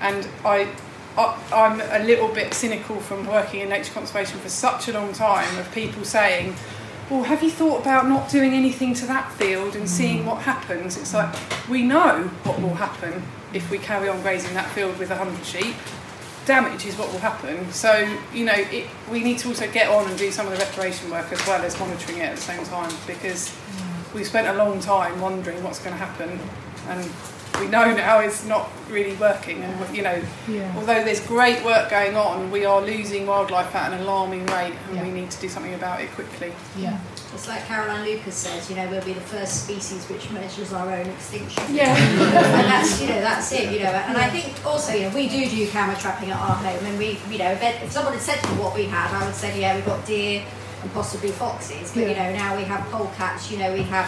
And 0.00 0.28
I, 0.44 0.68
I, 1.18 1.36
I'm 1.52 1.80
a 1.80 2.06
little 2.06 2.28
bit 2.28 2.54
cynical 2.54 3.00
from 3.00 3.26
working 3.26 3.62
in 3.62 3.70
nature 3.70 3.92
conservation 3.92 4.38
for 4.38 4.50
such 4.50 4.86
a 4.86 4.92
long 4.92 5.12
time 5.12 5.58
of 5.58 5.68
people 5.72 6.04
saying, 6.04 6.54
well, 7.10 7.22
have 7.24 7.42
you 7.42 7.50
thought 7.50 7.82
about 7.82 8.08
not 8.08 8.30
doing 8.30 8.54
anything 8.54 8.94
to 8.94 9.06
that 9.06 9.30
field 9.32 9.76
and 9.76 9.88
seeing 9.88 10.22
mm. 10.22 10.26
what 10.26 10.42
happens? 10.42 10.96
It's 10.96 11.12
like, 11.12 11.34
we 11.68 11.82
know 11.82 12.24
what 12.44 12.60
will 12.60 12.74
happen 12.74 13.22
if 13.52 13.70
we 13.70 13.78
carry 13.78 14.08
on 14.08 14.20
grazing 14.22 14.54
that 14.54 14.70
field 14.70 14.98
with 14.98 15.10
100 15.10 15.44
sheep. 15.44 15.74
Damage 16.46 16.86
is 16.86 16.96
what 16.96 17.10
will 17.12 17.20
happen. 17.20 17.70
So, 17.72 18.18
you 18.32 18.44
know, 18.44 18.54
it, 18.54 18.86
we 19.10 19.22
need 19.22 19.38
to 19.38 19.48
also 19.48 19.70
get 19.70 19.88
on 19.88 20.08
and 20.08 20.18
do 20.18 20.30
some 20.30 20.46
of 20.46 20.52
the 20.52 20.58
reparation 20.58 21.10
work 21.10 21.30
as 21.32 21.46
well 21.46 21.62
as 21.62 21.78
monitoring 21.78 22.18
it 22.18 22.24
at 22.24 22.36
the 22.36 22.42
same 22.42 22.64
time 22.64 22.92
because 23.06 23.48
mm. 23.48 24.14
we've 24.14 24.26
spent 24.26 24.46
a 24.48 24.54
long 24.54 24.80
time 24.80 25.20
wondering 25.20 25.62
what's 25.62 25.78
going 25.78 25.96
to 25.96 26.02
happen 26.02 26.38
and 26.88 27.10
we 27.60 27.68
know 27.68 27.94
now 27.94 28.18
it's 28.20 28.44
not 28.44 28.68
really 28.90 29.14
working 29.16 29.62
and 29.62 29.96
you 29.96 30.02
know 30.02 30.20
although 30.76 31.02
there's 31.04 31.24
great 31.26 31.64
work 31.64 31.88
going 31.90 32.16
on 32.16 32.50
we 32.50 32.64
are 32.64 32.80
losing 32.80 33.26
wildlife 33.26 33.74
at 33.74 33.92
an 33.92 34.00
alarming 34.00 34.44
rate 34.46 34.74
and 34.90 35.00
we 35.02 35.10
need 35.12 35.30
to 35.30 35.40
do 35.40 35.48
something 35.48 35.74
about 35.74 36.00
it 36.00 36.10
quickly 36.12 36.52
Yeah. 36.76 36.98
It's 37.32 37.48
like 37.48 37.64
Caroline 37.64 38.04
Lucas 38.04 38.36
says, 38.36 38.70
you 38.70 38.76
know, 38.76 38.88
we'll 38.88 39.04
be 39.04 39.12
the 39.12 39.20
first 39.20 39.64
species 39.64 40.04
which 40.08 40.30
measures 40.30 40.72
our 40.72 40.88
own 40.88 41.06
extinction. 41.06 41.64
Yeah. 41.68 41.92
and 41.96 42.70
that's, 42.70 43.00
you 43.02 43.08
know, 43.08 43.20
that's 43.20 43.50
it, 43.50 43.72
you 43.72 43.80
know. 43.80 43.90
And 43.90 44.16
I 44.16 44.30
think 44.30 44.64
also, 44.64 44.94
you 44.94 45.08
know, 45.08 45.14
we 45.16 45.28
do 45.28 45.50
do 45.50 45.66
camera 45.68 45.96
trapping 45.96 46.30
at 46.30 46.36
our 46.36 46.54
home. 46.54 46.86
And 46.86 46.96
we, 46.96 47.18
you 47.28 47.38
know, 47.38 47.50
if, 47.50 47.60
if 47.82 47.90
someone 47.90 48.12
had 48.12 48.22
said 48.22 48.40
to 48.40 48.48
me 48.52 48.62
what 48.62 48.72
we 48.76 48.84
had, 48.84 49.10
I 49.12 49.26
would 49.26 49.34
say, 49.34 49.60
yeah, 49.60 49.74
we've 49.74 49.84
got 49.84 50.06
deer 50.06 50.44
and 50.82 50.92
possibly 50.92 51.30
foxes. 51.30 51.90
But, 51.92 52.02
you 52.08 52.14
know, 52.14 52.32
now 52.32 52.56
we 52.56 52.62
have 52.62 52.86
polecats, 52.92 53.50
you 53.50 53.58
know, 53.58 53.72
we 53.72 53.82
have 53.82 54.06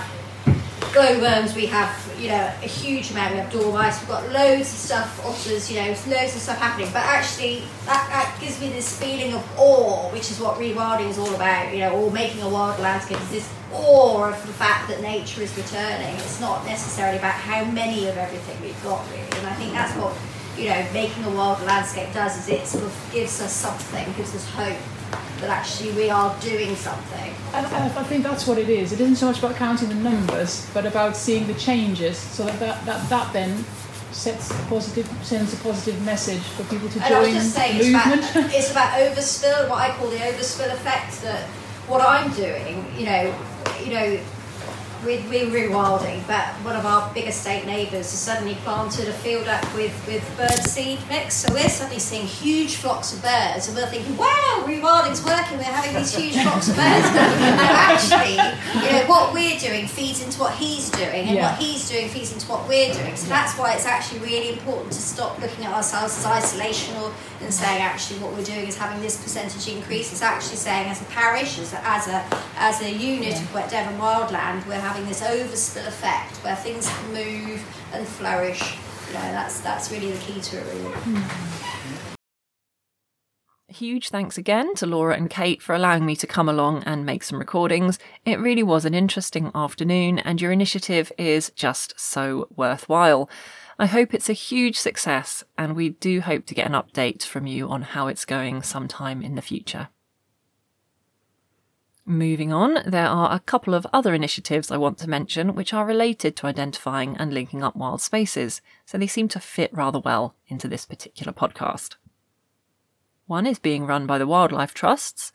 glowworms, 0.93 1.55
we 1.55 1.67
have, 1.67 1.91
you 2.19 2.29
know, 2.29 2.53
a 2.63 2.69
huge 2.69 3.11
amount. 3.11 3.33
We 3.33 3.39
have 3.39 3.53
dormice, 3.53 4.01
we've 4.01 4.09
got 4.09 4.31
loads 4.31 4.73
of 4.73 4.79
stuff, 4.79 5.25
otters, 5.25 5.71
you 5.71 5.81
know, 5.81 5.89
loads 5.89 6.35
of 6.35 6.43
stuff 6.43 6.59
happening. 6.59 6.89
But 6.93 7.03
actually, 7.03 7.63
that, 7.87 8.09
that 8.11 8.37
gives 8.41 8.61
me 8.61 8.69
this 8.71 8.99
feeling 8.99 9.35
of 9.35 9.45
awe, 9.59 10.11
which 10.13 10.31
is 10.31 10.41
what 10.41 10.59
rewilding 10.59 11.09
is 11.09 11.19
all 11.19 11.35
about, 11.35 11.73
you 11.73 11.81
know, 11.81 11.93
or 11.93 12.11
making 12.11 12.43
a 12.43 12.49
wild 12.49 12.81
landscape. 12.81 13.21
Is 13.21 13.31
this 13.31 13.53
awe 13.73 14.29
of 14.29 14.47
the 14.47 14.53
fact 14.53 14.89
that 14.89 15.01
nature 15.01 15.43
is 15.43 15.57
returning. 15.57 16.15
It's 16.17 16.41
not 16.41 16.65
necessarily 16.65 17.19
about 17.19 17.35
how 17.35 17.65
many 17.65 18.09
of 18.09 18.17
everything 18.17 18.61
we've 18.63 18.83
got, 18.83 19.05
really. 19.11 19.23
And 19.39 19.47
I 19.47 19.55
think 19.55 19.73
that's 19.73 19.93
what, 19.99 20.15
you 20.57 20.69
know, 20.71 20.87
making 20.93 21.25
a 21.25 21.31
wild 21.31 21.61
landscape 21.63 22.13
does, 22.13 22.39
is 22.39 22.49
it 22.49 22.67
sort 22.67 22.85
of 22.85 23.11
gives 23.13 23.41
us 23.41 23.53
something, 23.53 24.07
gives 24.15 24.35
us 24.35 24.49
hope 24.51 24.79
that 25.41 25.51
actually 25.51 25.93
we 25.93 26.11
are 26.11 26.35
doing 26.41 26.75
something. 26.77 27.35
And 27.55 27.67
I, 27.67 27.87
I 27.87 28.03
think 28.05 28.23
that's 28.23 28.47
what 28.47 28.59
it 28.59 28.69
is. 28.69 28.93
It 28.93 29.01
isn't 29.01 29.17
so 29.17 29.27
much 29.27 29.39
about 29.39 29.57
counting 29.57 29.89
the 29.89 29.95
numbers, 29.95 30.69
but 30.73 30.87
about 30.87 31.17
seeing 31.17 31.47
the 31.47 31.55
changes, 31.55 32.19
so 32.19 32.45
that 32.45 32.61
that, 32.61 32.85
that, 32.87 33.09
that 33.11 33.33
then 33.33 33.65
sets 34.13 34.51
a 34.51 34.55
positive 34.69 35.07
sends 35.23 35.53
a 35.53 35.57
positive 35.59 36.01
message 36.05 36.41
for 36.41 36.65
people 36.65 36.89
to 36.89 37.05
And 37.05 37.15
I 37.15 37.19
was 37.19 37.29
join 37.29 37.37
just 37.37 37.55
saying, 37.55 37.79
the 37.79 37.85
it's 37.85 37.91
about, 37.91 38.17
movement. 38.17 38.55
it's 38.55 38.71
about 38.71 39.01
overspill, 39.01 39.69
what 39.69 39.79
I 39.79 39.97
call 39.97 40.09
the 40.09 40.17
overspill 40.17 40.73
effect. 40.73 41.23
That 41.23 41.45
what 41.87 42.01
I'm 42.01 42.33
doing, 42.33 42.85
you 42.97 43.07
know, 43.07 43.35
you 43.85 43.93
know, 43.93 44.21
we, 45.07 45.19
we're 45.31 45.47
rewilding, 45.47 46.27
but 46.27 46.45
one 46.67 46.75
of 46.75 46.85
our 46.85 47.13
big 47.15 47.29
estate 47.29 47.65
neighbours 47.65 48.11
has 48.11 48.19
suddenly 48.19 48.55
planted 48.57 49.09
a 49.09 49.13
field 49.13 49.47
up 49.47 49.63
with, 49.75 49.95
with 50.07 50.23
bird 50.37 50.59
seed 50.67 50.99
mix. 51.09 51.35
So 51.35 51.55
we're 51.55 51.69
suddenly 51.69 52.01
seeing 52.01 52.27
huge 52.27 52.75
flocks 52.77 53.15
of 53.15 53.23
birds, 53.23 53.69
and 53.69 53.77
we're 53.77 53.87
thinking, 53.87 54.17
wow, 54.17 54.65
rewilding's 54.67 55.25
working, 55.25 55.59
we're 55.59 55.65
having 55.65 55.95
these 55.95 56.15
huge 56.15 56.35
flocks 56.43 56.69
of 56.69 56.75
birds. 56.75 57.07
and 57.07 57.61
actually, 57.61 58.33
you 58.85 58.93
know, 58.93 59.07
what 59.07 59.33
we're 59.33 59.59
doing 59.59 59.87
feeds 59.87 60.25
into 60.25 60.41
what 60.41 60.55
he's 60.55 60.91
doing, 60.91 61.29
and 61.29 61.37
Yeah. 61.37 61.51
what 61.53 61.61
he's 61.61 61.89
doing 61.89 62.09
feeds 62.09 62.33
into 62.33 62.47
what 62.51 62.67
we're 62.69 62.93
doing. 62.93 63.15
So 63.17 63.29
that's 63.29 63.57
why 63.57 63.75
it's 63.75 63.87
actually 63.87 64.21
really 64.21 64.51
important 64.51 64.93
to 64.93 65.01
stop 65.01 65.39
looking 65.41 65.65
at 65.65 65.73
ourselves 65.73 66.19
as 66.19 66.25
isolational 66.25 67.13
and 67.43 67.53
saying 67.55 67.81
actually 67.81 68.19
what 68.21 68.33
we're 68.33 68.43
doing 68.45 68.67
is 68.67 68.77
having 68.77 69.01
this 69.01 69.23
percentage 69.23 69.69
increase. 69.69 70.11
It's 70.11 70.23
actually 70.23 70.57
saying 70.57 70.89
as 70.89 71.01
a 71.01 71.05
parish, 71.07 71.59
as 71.61 71.73
a 71.75 71.87
as 71.87 72.09
a, 72.09 72.25
as 72.57 72.83
a 72.83 72.91
unit 72.91 73.35
of 73.41 73.55
Wet 73.55 73.71
Devon 73.71 73.99
wildland, 73.99 74.67
we're 74.67 74.75
having 74.81 74.96
this 75.05 75.21
overspill 75.21 75.87
effect 75.87 76.37
where 76.45 76.57
things 76.57 76.89
move 77.13 77.63
and 77.93 78.07
flourish. 78.07 78.79
You 79.09 79.15
know, 79.15 79.33
that's 79.33 79.61
that's 79.61 79.91
really 79.93 80.13
the 80.13 80.19
key 80.19 80.41
to 80.41 80.57
it 80.59 80.67
really. 80.73 81.23
Huge 83.69 84.09
thanks 84.09 84.39
again 84.39 84.75
to 84.77 84.87
Laura 84.87 85.17
and 85.17 85.29
Kate 85.29 85.61
for 85.61 85.75
allowing 85.75 86.07
me 86.07 86.17
to 86.17 86.27
come 86.27 86.49
along 86.49 86.85
and 86.85 87.05
make 87.05 87.23
some 87.23 87.39
recordings. 87.39 87.99
It 88.25 88.39
really 88.39 88.63
was 88.63 88.85
an 88.85 88.95
interesting 88.95 89.51
afternoon, 89.55 90.19
and 90.21 90.41
your 90.41 90.53
initiative 90.53 91.13
is 91.19 91.51
just 91.55 91.99
so 91.99 92.49
worthwhile. 92.57 93.29
I 93.79 93.87
hope 93.87 94.15
it's 94.15 94.31
a 94.31 94.35
huge 94.35 94.79
success, 94.79 95.45
and 95.59 95.77
we 95.77 95.91
do 95.91 96.23
hope 96.23 96.47
to 96.47 96.55
get 96.55 96.67
an 96.67 96.73
update 96.73 97.25
from 97.25 97.47
you 97.47 97.69
on 97.69 97.83
how 97.83 98.07
it's 98.07 98.25
going 98.25 98.63
sometime 98.63 99.21
in 99.21 99.35
the 99.35 99.43
future. 99.43 99.89
Moving 102.09 102.53
on, 102.53 102.79
there 102.87 103.09
are 103.09 103.35
a 103.35 103.41
couple 103.41 103.75
of 103.75 103.85
other 103.93 104.15
initiatives 104.15 104.71
I 104.71 104.77
want 104.77 104.97
to 104.99 105.11
mention 105.11 105.57
which 105.57 105.75
are 105.75 105.85
related 105.85 106.37
to 106.37 106.47
identifying 106.47 107.17
and 107.17 107.35
linking 107.35 107.65
up 107.65 107.75
wild 107.75 108.01
spaces, 108.01 108.63
so 108.85 108.97
they 108.97 109.09
seem 109.09 109.27
to 109.27 109.41
fit 109.41 109.75
rather 109.75 109.99
well 109.99 110.37
into 110.47 110.69
this 110.69 110.85
particular 110.85 111.33
podcast. 111.33 111.97
One 113.27 113.45
is 113.45 113.59
being 113.59 113.87
run 113.87 114.07
by 114.07 114.19
the 114.19 114.27
Wildlife 114.27 114.73
Trusts. 114.73 115.33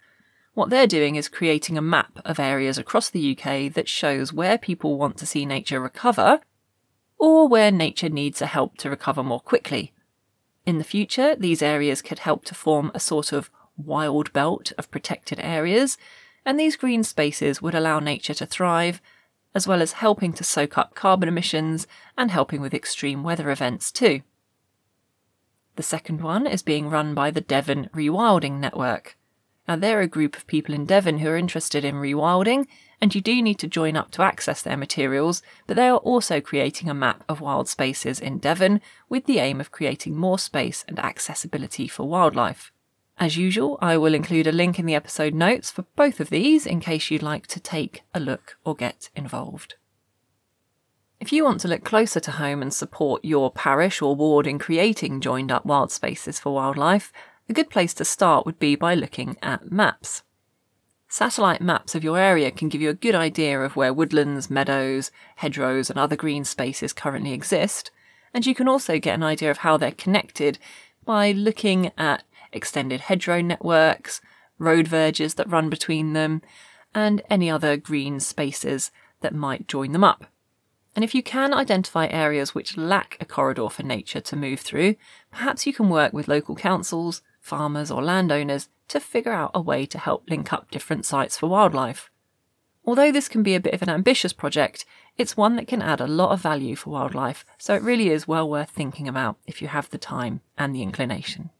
What 0.53 0.69
they're 0.69 0.87
doing 0.87 1.17
is 1.17 1.27
creating 1.27 1.77
a 1.77 1.81
map 1.81 2.19
of 2.23 2.39
areas 2.39 2.77
across 2.77 3.09
the 3.09 3.37
UK 3.37 3.73
that 3.73 3.89
shows 3.89 4.31
where 4.31 4.57
people 4.57 4.97
want 4.97 5.17
to 5.17 5.25
see 5.25 5.45
nature 5.45 5.81
recover 5.81 6.39
or 7.17 7.49
where 7.49 7.69
nature 7.69 8.07
needs 8.07 8.41
a 8.41 8.45
help 8.45 8.77
to 8.77 8.89
recover 8.89 9.23
more 9.23 9.41
quickly. 9.41 9.91
In 10.65 10.77
the 10.77 10.85
future, 10.85 11.35
these 11.35 11.61
areas 11.61 12.01
could 12.01 12.19
help 12.19 12.45
to 12.45 12.55
form 12.55 12.91
a 12.93 12.99
sort 13.01 13.33
of 13.33 13.49
wild 13.75 14.31
belt 14.31 14.71
of 14.77 14.89
protected 14.89 15.39
areas, 15.41 15.97
and 16.45 16.59
these 16.59 16.75
green 16.75 17.03
spaces 17.03 17.61
would 17.61 17.75
allow 17.75 17.99
nature 17.99 18.33
to 18.33 18.45
thrive, 18.45 19.01
as 19.53 19.67
well 19.67 19.81
as 19.81 19.93
helping 19.93 20.33
to 20.33 20.43
soak 20.43 20.77
up 20.77 20.95
carbon 20.95 21.27
emissions 21.27 21.87
and 22.17 22.31
helping 22.31 22.61
with 22.61 22.73
extreme 22.73 23.23
weather 23.23 23.51
events 23.51 23.91
too. 23.91 24.21
The 25.75 25.83
second 25.83 26.21
one 26.21 26.47
is 26.47 26.61
being 26.61 26.89
run 26.89 27.13
by 27.13 27.31
the 27.31 27.41
Devon 27.41 27.89
Rewilding 27.93 28.59
Network. 28.59 29.17
Now, 29.67 29.75
they're 29.75 30.01
a 30.01 30.07
group 30.07 30.35
of 30.35 30.47
people 30.47 30.75
in 30.75 30.85
Devon 30.85 31.19
who 31.19 31.29
are 31.29 31.37
interested 31.37 31.85
in 31.85 31.95
rewilding, 31.95 32.67
and 32.99 33.13
you 33.15 33.21
do 33.21 33.41
need 33.41 33.59
to 33.59 33.67
join 33.67 33.95
up 33.95 34.11
to 34.11 34.21
access 34.21 34.61
their 34.61 34.75
materials, 34.75 35.41
but 35.67 35.75
they 35.75 35.87
are 35.87 35.97
also 35.97 36.41
creating 36.41 36.89
a 36.89 36.93
map 36.93 37.23
of 37.29 37.41
wild 37.41 37.69
spaces 37.69 38.19
in 38.19 38.39
Devon 38.39 38.81
with 39.07 39.25
the 39.25 39.39
aim 39.39 39.61
of 39.61 39.71
creating 39.71 40.15
more 40.15 40.39
space 40.39 40.83
and 40.87 40.99
accessibility 40.99 41.87
for 41.87 42.07
wildlife. 42.07 42.71
As 43.21 43.37
usual, 43.37 43.77
I 43.79 43.97
will 43.97 44.15
include 44.15 44.47
a 44.47 44.51
link 44.51 44.79
in 44.79 44.87
the 44.87 44.95
episode 44.95 45.35
notes 45.35 45.69
for 45.69 45.83
both 45.95 46.19
of 46.19 46.31
these 46.31 46.65
in 46.65 46.79
case 46.79 47.11
you'd 47.11 47.21
like 47.21 47.45
to 47.47 47.59
take 47.59 48.01
a 48.15 48.19
look 48.19 48.57
or 48.65 48.73
get 48.73 49.11
involved. 49.15 49.75
If 51.19 51.31
you 51.31 51.43
want 51.43 51.61
to 51.61 51.67
look 51.67 51.83
closer 51.83 52.19
to 52.19 52.31
home 52.31 52.63
and 52.63 52.73
support 52.73 53.23
your 53.23 53.51
parish 53.51 54.01
or 54.01 54.15
ward 54.15 54.47
in 54.47 54.57
creating 54.57 55.21
joined 55.21 55.51
up 55.51 55.67
wild 55.67 55.91
spaces 55.91 56.39
for 56.39 56.51
wildlife, 56.51 57.13
a 57.47 57.53
good 57.53 57.69
place 57.69 57.93
to 57.93 58.05
start 58.05 58.47
would 58.47 58.57
be 58.57 58.75
by 58.75 58.95
looking 58.95 59.37
at 59.43 59.71
maps. 59.71 60.23
Satellite 61.07 61.61
maps 61.61 61.93
of 61.93 62.03
your 62.03 62.17
area 62.17 62.49
can 62.49 62.69
give 62.69 62.81
you 62.81 62.89
a 62.89 62.95
good 62.95 63.13
idea 63.13 63.61
of 63.61 63.75
where 63.75 63.93
woodlands, 63.93 64.49
meadows, 64.49 65.11
hedgerows, 65.35 65.91
and 65.91 65.99
other 65.99 66.15
green 66.15 66.43
spaces 66.43 66.91
currently 66.91 67.33
exist, 67.33 67.91
and 68.33 68.47
you 68.47 68.55
can 68.55 68.67
also 68.67 68.97
get 68.97 69.13
an 69.13 69.21
idea 69.21 69.51
of 69.51 69.59
how 69.59 69.77
they're 69.77 69.91
connected, 69.91 70.57
by 71.05 71.31
looking 71.31 71.91
at 71.97 72.23
extended 72.53 73.01
hedgerow 73.01 73.41
networks, 73.41 74.21
road 74.57 74.87
verges 74.87 75.35
that 75.35 75.49
run 75.49 75.69
between 75.69 76.13
them, 76.13 76.41
and 76.93 77.21
any 77.29 77.49
other 77.49 77.77
green 77.77 78.19
spaces 78.19 78.91
that 79.21 79.33
might 79.33 79.67
join 79.67 79.91
them 79.91 80.03
up. 80.03 80.25
And 80.95 81.05
if 81.05 81.15
you 81.15 81.23
can 81.23 81.53
identify 81.53 82.07
areas 82.07 82.53
which 82.53 82.75
lack 82.75 83.17
a 83.19 83.25
corridor 83.25 83.69
for 83.69 83.83
nature 83.83 84.19
to 84.19 84.35
move 84.35 84.59
through, 84.59 84.95
perhaps 85.31 85.65
you 85.65 85.73
can 85.73 85.89
work 85.89 86.11
with 86.11 86.27
local 86.27 86.55
councils, 86.55 87.21
farmers, 87.39 87.89
or 87.89 88.03
landowners 88.03 88.67
to 88.89 88.99
figure 88.99 89.31
out 89.31 89.51
a 89.53 89.61
way 89.61 89.85
to 89.85 89.97
help 89.97 90.29
link 90.29 90.51
up 90.51 90.69
different 90.69 91.05
sites 91.05 91.37
for 91.37 91.47
wildlife. 91.47 92.11
Although 92.83 93.11
this 93.11 93.29
can 93.29 93.41
be 93.43 93.55
a 93.55 93.59
bit 93.59 93.73
of 93.73 93.81
an 93.81 93.89
ambitious 93.89 94.33
project, 94.33 94.85
it's 95.17 95.37
one 95.37 95.55
that 95.55 95.67
can 95.67 95.81
add 95.81 96.01
a 96.01 96.07
lot 96.07 96.31
of 96.31 96.41
value 96.41 96.75
for 96.75 96.89
wildlife, 96.89 97.45
so 97.57 97.75
it 97.75 97.83
really 97.83 98.09
is 98.09 98.27
well 98.27 98.49
worth 98.49 98.71
thinking 98.71 99.07
about 99.07 99.37
if 99.45 99.61
you 99.61 99.69
have 99.69 99.89
the 99.91 99.97
time 99.97 100.41
and 100.57 100.75
the 100.75 100.81
inclination. 100.81 101.51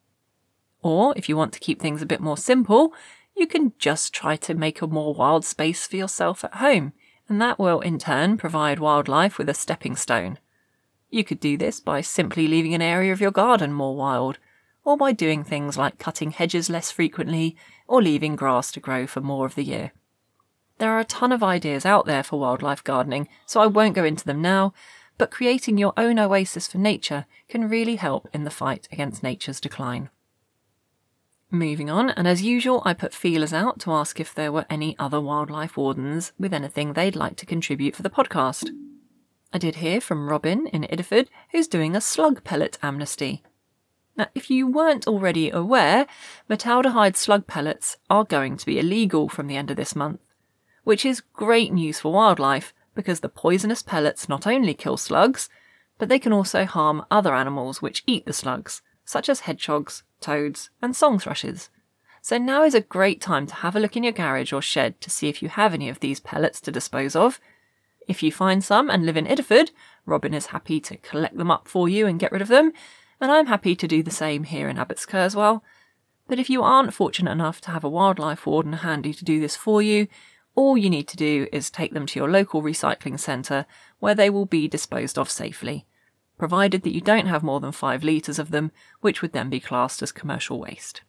Or 0.81 1.13
if 1.15 1.29
you 1.29 1.37
want 1.37 1.53
to 1.53 1.59
keep 1.59 1.81
things 1.81 2.01
a 2.01 2.07
bit 2.07 2.21
more 2.21 2.37
simple, 2.37 2.93
you 3.35 3.47
can 3.47 3.73
just 3.77 4.13
try 4.13 4.35
to 4.37 4.53
make 4.53 4.81
a 4.81 4.87
more 4.87 5.13
wild 5.13 5.45
space 5.45 5.85
for 5.87 5.95
yourself 5.95 6.43
at 6.43 6.55
home, 6.55 6.93
and 7.29 7.41
that 7.41 7.59
will 7.59 7.79
in 7.79 7.97
turn 7.99 8.37
provide 8.37 8.79
wildlife 8.79 9.37
with 9.37 9.49
a 9.49 9.53
stepping 9.53 9.95
stone. 9.95 10.37
You 11.09 11.23
could 11.23 11.39
do 11.39 11.57
this 11.57 11.79
by 11.79 12.01
simply 12.01 12.47
leaving 12.47 12.73
an 12.73 12.81
area 12.81 13.11
of 13.11 13.21
your 13.21 13.31
garden 13.31 13.73
more 13.73 13.95
wild, 13.95 14.39
or 14.83 14.97
by 14.97 15.11
doing 15.11 15.43
things 15.43 15.77
like 15.77 15.99
cutting 15.99 16.31
hedges 16.31 16.69
less 16.69 16.89
frequently 16.89 17.55
or 17.87 18.01
leaving 18.01 18.35
grass 18.35 18.71
to 18.71 18.79
grow 18.79 19.05
for 19.05 19.21
more 19.21 19.45
of 19.45 19.55
the 19.55 19.63
year. 19.63 19.91
There 20.79 20.89
are 20.89 20.99
a 20.99 21.05
ton 21.05 21.31
of 21.31 21.43
ideas 21.43 21.85
out 21.85 22.07
there 22.07 22.23
for 22.23 22.39
wildlife 22.39 22.83
gardening, 22.83 23.27
so 23.45 23.61
I 23.61 23.67
won't 23.67 23.93
go 23.93 24.03
into 24.03 24.25
them 24.25 24.41
now, 24.41 24.73
but 25.17 25.29
creating 25.29 25.77
your 25.77 25.93
own 25.97 26.17
oasis 26.17 26.67
for 26.67 26.79
nature 26.79 27.25
can 27.47 27.69
really 27.69 27.97
help 27.97 28.27
in 28.33 28.43
the 28.43 28.49
fight 28.49 28.87
against 28.91 29.21
nature's 29.21 29.59
decline. 29.59 30.09
Moving 31.51 31.89
on, 31.89 32.09
and 32.11 32.27
as 32.27 32.41
usual, 32.41 32.81
I 32.85 32.93
put 32.93 33.13
feelers 33.13 33.51
out 33.51 33.79
to 33.81 33.91
ask 33.91 34.19
if 34.19 34.33
there 34.33 34.51
were 34.51 34.65
any 34.69 34.97
other 34.97 35.19
wildlife 35.19 35.75
wardens 35.75 36.31
with 36.39 36.53
anything 36.53 36.93
they'd 36.93 37.15
like 37.15 37.35
to 37.37 37.45
contribute 37.45 37.95
for 37.95 38.03
the 38.03 38.09
podcast. 38.09 38.69
I 39.51 39.57
did 39.57 39.75
hear 39.75 39.99
from 39.99 40.29
Robin 40.29 40.67
in 40.67 40.83
Ideford, 40.83 41.27
who's 41.51 41.67
doing 41.67 41.95
a 41.95 42.01
slug 42.01 42.43
pellet 42.45 42.79
amnesty. 42.81 43.43
Now, 44.15 44.27
if 44.33 44.49
you 44.49 44.65
weren't 44.65 45.07
already 45.07 45.49
aware, 45.49 46.07
metaldehyde 46.49 47.17
slug 47.17 47.47
pellets 47.47 47.97
are 48.09 48.23
going 48.23 48.55
to 48.57 48.65
be 48.65 48.79
illegal 48.79 49.27
from 49.27 49.47
the 49.47 49.57
end 49.57 49.69
of 49.69 49.77
this 49.77 49.95
month 49.95 50.21
which 50.83 51.05
is 51.05 51.21
great 51.33 51.71
news 51.71 51.99
for 51.99 52.11
wildlife 52.11 52.73
because 52.95 53.19
the 53.19 53.29
poisonous 53.29 53.81
pellets 53.81 54.27
not 54.27 54.47
only 54.47 54.73
kill 54.73 54.97
slugs, 54.97 55.49
but 55.97 56.09
they 56.09 56.19
can 56.19 56.33
also 56.33 56.65
harm 56.65 57.05
other 57.11 57.33
animals 57.33 57.81
which 57.81 58.03
eat 58.07 58.25
the 58.25 58.33
slugs, 58.33 58.81
such 59.05 59.29
as 59.29 59.41
hedgehogs, 59.41 60.03
toads, 60.21 60.69
and 60.81 60.95
song 60.95 61.19
thrushes. 61.19 61.69
So 62.21 62.37
now 62.37 62.63
is 62.63 62.75
a 62.75 62.81
great 62.81 63.19
time 63.19 63.47
to 63.47 63.55
have 63.55 63.75
a 63.75 63.79
look 63.79 63.97
in 63.97 64.03
your 64.03 64.13
garage 64.13 64.53
or 64.53 64.61
shed 64.61 65.01
to 65.01 65.09
see 65.09 65.27
if 65.27 65.41
you 65.41 65.49
have 65.49 65.73
any 65.73 65.89
of 65.89 65.99
these 65.99 66.19
pellets 66.19 66.61
to 66.61 66.71
dispose 66.71 67.15
of. 67.15 67.39
If 68.07 68.21
you 68.21 68.31
find 68.31 68.63
some 68.63 68.89
and 68.89 69.05
live 69.05 69.17
in 69.17 69.25
Ideford, 69.25 69.71
Robin 70.05 70.33
is 70.33 70.47
happy 70.47 70.79
to 70.81 70.97
collect 70.97 71.35
them 71.35 71.51
up 71.51 71.67
for 71.67 71.89
you 71.89 72.05
and 72.07 72.19
get 72.19 72.31
rid 72.31 72.41
of 72.41 72.47
them, 72.47 72.71
and 73.19 73.31
I'm 73.31 73.47
happy 73.47 73.75
to 73.75 73.87
do 73.87 74.03
the 74.03 74.11
same 74.11 74.43
here 74.43 74.69
in 74.69 74.77
Abbots 74.77 75.05
Kerswell. 75.05 75.63
But 76.27 76.39
if 76.39 76.49
you 76.49 76.63
aren't 76.63 76.93
fortunate 76.93 77.31
enough 77.31 77.59
to 77.61 77.71
have 77.71 77.83
a 77.83 77.89
wildlife 77.89 78.45
warden 78.45 78.73
handy 78.73 79.13
to 79.13 79.25
do 79.25 79.39
this 79.39 79.55
for 79.55 79.81
you, 79.81 80.07
all 80.55 80.77
you 80.77 80.89
need 80.89 81.07
to 81.07 81.17
do 81.17 81.47
is 81.51 81.69
take 81.69 81.93
them 81.93 82.05
to 82.07 82.19
your 82.19 82.29
local 82.29 82.61
recycling 82.61 83.19
centre 83.19 83.65
where 83.99 84.15
they 84.15 84.29
will 84.29 84.45
be 84.45 84.67
disposed 84.67 85.17
of 85.17 85.29
safely, 85.29 85.85
provided 86.41 86.81
that 86.81 86.95
you 86.95 87.01
don't 87.01 87.27
have 87.27 87.43
more 87.43 87.59
than 87.59 87.71
5 87.71 88.03
litres 88.03 88.39
of 88.39 88.49
them, 88.49 88.71
which 88.99 89.21
would 89.21 89.31
then 89.31 89.47
be 89.47 89.59
classed 89.59 90.01
as 90.01 90.11
commercial 90.11 90.59
waste. 90.59 91.01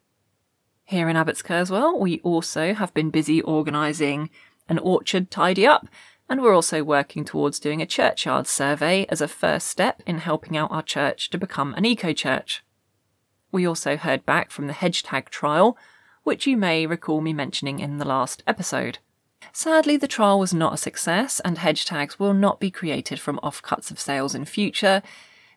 Here 0.85 1.09
in 1.09 1.16
Abbots 1.16 1.41
Kerswell, 1.41 1.99
we 1.99 2.20
also 2.20 2.74
have 2.74 2.93
been 2.93 3.09
busy 3.09 3.41
organising 3.41 4.28
an 4.68 4.78
orchard 4.78 5.30
tidy 5.30 5.66
up, 5.66 5.89
and 6.28 6.43
we're 6.43 6.55
also 6.55 6.85
working 6.85 7.24
towards 7.24 7.59
doing 7.59 7.80
a 7.80 7.87
churchyard 7.87 8.47
survey 8.47 9.07
as 9.09 9.22
a 9.22 9.26
first 9.26 9.68
step 9.68 10.03
in 10.07 10.18
helping 10.18 10.55
out 10.55 10.70
our 10.70 10.83
church 10.83 11.30
to 11.30 11.39
become 11.39 11.72
an 11.76 11.87
eco 11.87 12.12
church. 12.12 12.62
We 13.51 13.66
also 13.66 13.97
heard 13.97 14.26
back 14.26 14.51
from 14.51 14.66
the 14.66 14.74
hedge 14.74 15.03
tag 15.03 15.30
trial, 15.30 15.78
which 16.24 16.47
you 16.47 16.59
may 16.59 16.85
recall 16.87 17.22
me 17.22 17.33
mentioning 17.33 17.78
in 17.78 17.97
the 17.97 18.05
last 18.05 18.43
episode. 18.47 18.99
Sadly, 19.53 19.98
the 19.98 20.09
trial 20.09 20.38
was 20.38 20.55
not 20.55 20.72
a 20.72 20.78
success, 20.78 21.38
and 21.40 21.59
hedge 21.59 21.84
tags 21.84 22.18
will 22.18 22.32
not 22.32 22.59
be 22.59 22.70
created 22.70 23.20
from 23.20 23.38
offcuts 23.42 23.90
of 23.90 24.00
sails 24.00 24.34
in 24.34 24.46
future. 24.46 25.03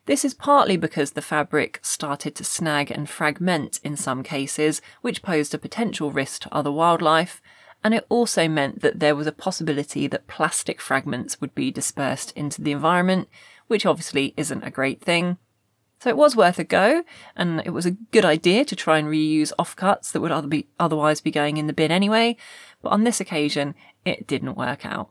This 0.04 0.24
is 0.24 0.34
partly 0.34 0.76
because 0.76 1.12
the 1.12 1.22
fabric 1.22 1.80
started 1.82 2.34
to 2.36 2.44
snag 2.44 2.90
and 2.90 3.08
fragment 3.08 3.80
in 3.82 3.96
some 3.96 4.22
cases, 4.22 4.82
which 5.00 5.22
posed 5.22 5.54
a 5.54 5.58
potential 5.58 6.12
risk 6.12 6.42
to 6.42 6.54
other 6.54 6.70
wildlife, 6.70 7.40
and 7.82 7.94
it 7.94 8.06
also 8.08 8.48
meant 8.48 8.82
that 8.82 9.00
there 9.00 9.16
was 9.16 9.26
a 9.26 9.32
possibility 9.32 10.06
that 10.06 10.26
plastic 10.26 10.80
fragments 10.80 11.40
would 11.40 11.54
be 11.54 11.70
dispersed 11.70 12.32
into 12.32 12.60
the 12.60 12.72
environment, 12.72 13.28
which 13.66 13.86
obviously 13.86 14.34
isn't 14.36 14.62
a 14.62 14.70
great 14.70 15.00
thing. 15.00 15.38
So 15.98 16.10
it 16.10 16.16
was 16.16 16.36
worth 16.36 16.58
a 16.58 16.64
go, 16.64 17.04
and 17.34 17.60
it 17.64 17.70
was 17.70 17.86
a 17.86 17.92
good 18.12 18.24
idea 18.24 18.64
to 18.66 18.76
try 18.76 18.98
and 18.98 19.08
reuse 19.08 19.52
offcuts 19.58 20.12
that 20.12 20.20
would 20.20 20.30
other 20.30 20.46
be, 20.46 20.68
otherwise 20.78 21.20
be 21.20 21.30
going 21.30 21.56
in 21.56 21.66
the 21.66 21.72
bin 21.72 21.90
anyway, 21.90 22.36
but 22.82 22.90
on 22.90 23.04
this 23.04 23.20
occasion, 23.20 23.74
it 24.04 24.26
didn't 24.26 24.56
work 24.56 24.84
out. 24.84 25.10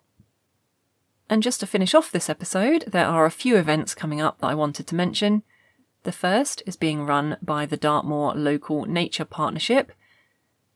And 1.28 1.42
just 1.42 1.60
to 1.62 1.68
finish 1.68 1.96
off 1.96 2.12
this 2.12 2.30
episode, 2.30 2.84
there 2.88 3.08
are 3.08 3.26
a 3.26 3.32
few 3.32 3.58
events 3.58 3.96
coming 3.96 4.22
up 4.22 4.40
that 4.40 4.48
I 4.48 4.56
wanted 4.56 4.86
to 4.88 4.96
mention. 4.96 5.42
The 6.04 6.12
first 6.12 6.62
is 6.68 6.76
being 6.76 7.08
run 7.08 7.38
by 7.42 7.66
the 7.66 7.78
Dartmoor 7.78 8.36
Local 8.36 8.86
Nature 8.86 9.26
Partnership, 9.26 9.92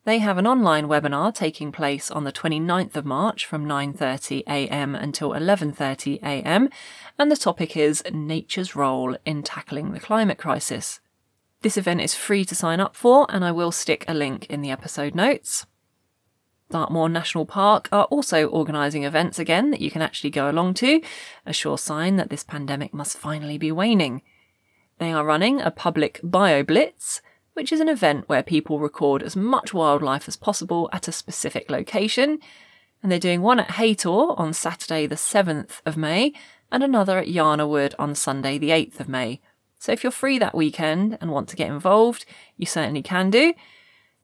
they 0.04 0.18
have 0.18 0.38
an 0.38 0.46
online 0.46 0.86
webinar 0.86 1.34
taking 1.34 1.70
place 1.70 2.10
on 2.10 2.24
the 2.24 2.32
29th 2.32 2.96
of 2.96 3.04
March 3.04 3.44
from 3.44 3.66
9:30 3.66 4.42
a.m. 4.46 4.94
until 4.94 5.30
11:30 5.32 6.22
a.m. 6.22 6.70
and 7.18 7.30
the 7.30 7.36
topic 7.36 7.76
is 7.76 8.02
nature's 8.10 8.74
role 8.74 9.16
in 9.26 9.42
tackling 9.42 9.92
the 9.92 10.00
climate 10.00 10.38
crisis. 10.38 11.00
This 11.60 11.76
event 11.76 12.00
is 12.00 12.14
free 12.14 12.46
to 12.46 12.54
sign 12.54 12.80
up 12.80 12.96
for 12.96 13.26
and 13.28 13.44
I 13.44 13.52
will 13.52 13.72
stick 13.72 14.06
a 14.08 14.14
link 14.14 14.46
in 14.46 14.62
the 14.62 14.70
episode 14.70 15.14
notes. 15.14 15.66
Dartmoor 16.70 17.08
National 17.08 17.44
Park 17.44 17.88
are 17.92 18.04
also 18.04 18.46
organising 18.46 19.04
events 19.04 19.38
again 19.38 19.70
that 19.70 19.80
you 19.80 19.90
can 19.90 20.02
actually 20.02 20.30
go 20.30 20.48
along 20.48 20.74
to, 20.74 21.02
a 21.44 21.52
sure 21.52 21.76
sign 21.76 22.16
that 22.16 22.30
this 22.30 22.44
pandemic 22.44 22.94
must 22.94 23.18
finally 23.18 23.58
be 23.58 23.72
waning. 23.72 24.22
They 24.98 25.12
are 25.12 25.24
running 25.24 25.60
a 25.60 25.70
public 25.70 26.20
bio 26.22 26.62
blitz 26.62 27.20
which 27.60 27.72
is 27.72 27.80
an 27.80 27.90
event 27.90 28.26
where 28.26 28.42
people 28.42 28.80
record 28.80 29.22
as 29.22 29.36
much 29.36 29.74
wildlife 29.74 30.26
as 30.26 30.34
possible 30.34 30.88
at 30.94 31.08
a 31.08 31.12
specific 31.12 31.70
location. 31.70 32.38
And 33.02 33.12
they're 33.12 33.18
doing 33.18 33.42
one 33.42 33.60
at 33.60 33.72
Haytor 33.72 34.34
on 34.38 34.54
Saturday, 34.54 35.06
the 35.06 35.14
7th 35.14 35.82
of 35.84 35.94
May, 35.94 36.32
and 36.72 36.82
another 36.82 37.18
at 37.18 37.26
Yarner 37.26 37.68
Wood 37.68 37.94
on 37.98 38.14
Sunday, 38.14 38.56
the 38.56 38.70
8th 38.70 38.98
of 38.98 39.10
May. 39.10 39.42
So 39.78 39.92
if 39.92 40.02
you're 40.02 40.10
free 40.10 40.38
that 40.38 40.54
weekend 40.54 41.18
and 41.20 41.30
want 41.30 41.50
to 41.50 41.56
get 41.56 41.68
involved, 41.68 42.24
you 42.56 42.64
certainly 42.64 43.02
can 43.02 43.28
do. 43.28 43.52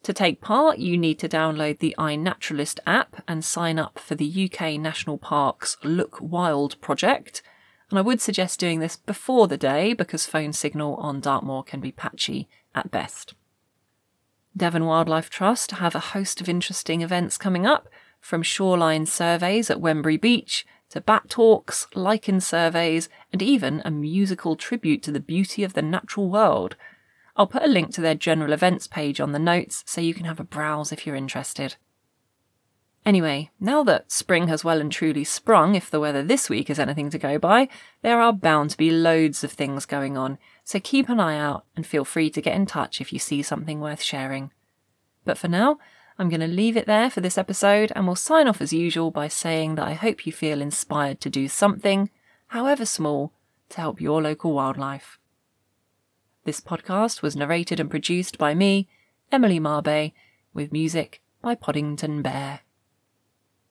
To 0.04 0.14
take 0.14 0.40
part, 0.40 0.78
you 0.78 0.96
need 0.96 1.18
to 1.18 1.28
download 1.28 1.80
the 1.80 1.94
iNaturalist 1.98 2.78
app 2.86 3.22
and 3.28 3.44
sign 3.44 3.78
up 3.78 3.98
for 3.98 4.14
the 4.14 4.50
UK 4.50 4.80
National 4.80 5.18
Parks 5.18 5.76
Look 5.84 6.16
Wild 6.22 6.80
project. 6.80 7.42
And 7.90 7.98
I 7.98 8.02
would 8.02 8.22
suggest 8.22 8.60
doing 8.60 8.80
this 8.80 8.96
before 8.96 9.46
the 9.46 9.58
day 9.58 9.92
because 9.92 10.24
phone 10.24 10.54
signal 10.54 10.94
on 10.94 11.20
Dartmoor 11.20 11.64
can 11.64 11.80
be 11.80 11.92
patchy 11.92 12.48
at 12.76 12.90
best. 12.90 13.34
Devon 14.56 14.86
Wildlife 14.86 15.28
Trust 15.28 15.72
have 15.72 15.94
a 15.94 16.00
host 16.14 16.40
of 16.40 16.48
interesting 16.48 17.02
events 17.02 17.36
coming 17.36 17.66
up, 17.66 17.88
from 18.20 18.42
shoreline 18.42 19.06
surveys 19.06 19.70
at 19.70 19.80
Wembury 19.80 20.16
Beach 20.16 20.66
to 20.90 21.00
bat 21.00 21.28
talks, 21.28 21.86
lichen 21.94 22.40
surveys, 22.40 23.08
and 23.32 23.42
even 23.42 23.82
a 23.84 23.90
musical 23.90 24.56
tribute 24.56 25.02
to 25.02 25.12
the 25.12 25.20
beauty 25.20 25.64
of 25.64 25.74
the 25.74 25.82
natural 25.82 26.28
world. 26.28 26.76
I'll 27.36 27.46
put 27.46 27.64
a 27.64 27.68
link 27.68 27.92
to 27.94 28.00
their 28.00 28.14
general 28.14 28.52
events 28.52 28.86
page 28.86 29.20
on 29.20 29.32
the 29.32 29.38
notes 29.38 29.82
so 29.86 30.00
you 30.00 30.14
can 30.14 30.24
have 30.24 30.40
a 30.40 30.44
browse 30.44 30.92
if 30.92 31.06
you're 31.06 31.16
interested. 31.16 31.76
Anyway, 33.04 33.50
now 33.60 33.84
that 33.84 34.10
spring 34.10 34.48
has 34.48 34.64
well 34.64 34.80
and 34.80 34.90
truly 34.90 35.22
sprung, 35.22 35.74
if 35.76 35.90
the 35.90 36.00
weather 36.00 36.24
this 36.24 36.50
week 36.50 36.68
is 36.68 36.78
anything 36.78 37.10
to 37.10 37.18
go 37.18 37.38
by, 37.38 37.68
there 38.02 38.20
are 38.20 38.32
bound 38.32 38.70
to 38.70 38.76
be 38.76 38.90
loads 38.90 39.44
of 39.44 39.52
things 39.52 39.86
going 39.86 40.16
on, 40.16 40.38
so 40.66 40.80
keep 40.80 41.08
an 41.08 41.20
eye 41.20 41.38
out 41.38 41.64
and 41.76 41.86
feel 41.86 42.04
free 42.04 42.28
to 42.28 42.42
get 42.42 42.56
in 42.56 42.66
touch 42.66 43.00
if 43.00 43.12
you 43.12 43.20
see 43.20 43.40
something 43.40 43.78
worth 43.78 44.02
sharing. 44.02 44.50
But 45.24 45.38
for 45.38 45.46
now, 45.46 45.78
I'm 46.18 46.28
going 46.28 46.40
to 46.40 46.48
leave 46.48 46.76
it 46.76 46.86
there 46.86 47.08
for 47.08 47.20
this 47.20 47.38
episode 47.38 47.92
and 47.94 48.04
we'll 48.04 48.16
sign 48.16 48.48
off 48.48 48.60
as 48.60 48.72
usual 48.72 49.12
by 49.12 49.28
saying 49.28 49.76
that 49.76 49.86
I 49.86 49.94
hope 49.94 50.26
you 50.26 50.32
feel 50.32 50.60
inspired 50.60 51.20
to 51.20 51.30
do 51.30 51.46
something, 51.46 52.10
however 52.48 52.84
small, 52.84 53.32
to 53.68 53.80
help 53.80 54.00
your 54.00 54.20
local 54.20 54.54
wildlife. 54.54 55.20
This 56.42 56.60
podcast 56.60 57.22
was 57.22 57.36
narrated 57.36 57.78
and 57.78 57.88
produced 57.88 58.36
by 58.36 58.52
me, 58.52 58.88
Emily 59.30 59.60
Marbaix, 59.60 60.16
with 60.52 60.72
music 60.72 61.22
by 61.42 61.54
Poddington 61.54 62.22
Bear. 62.22 62.65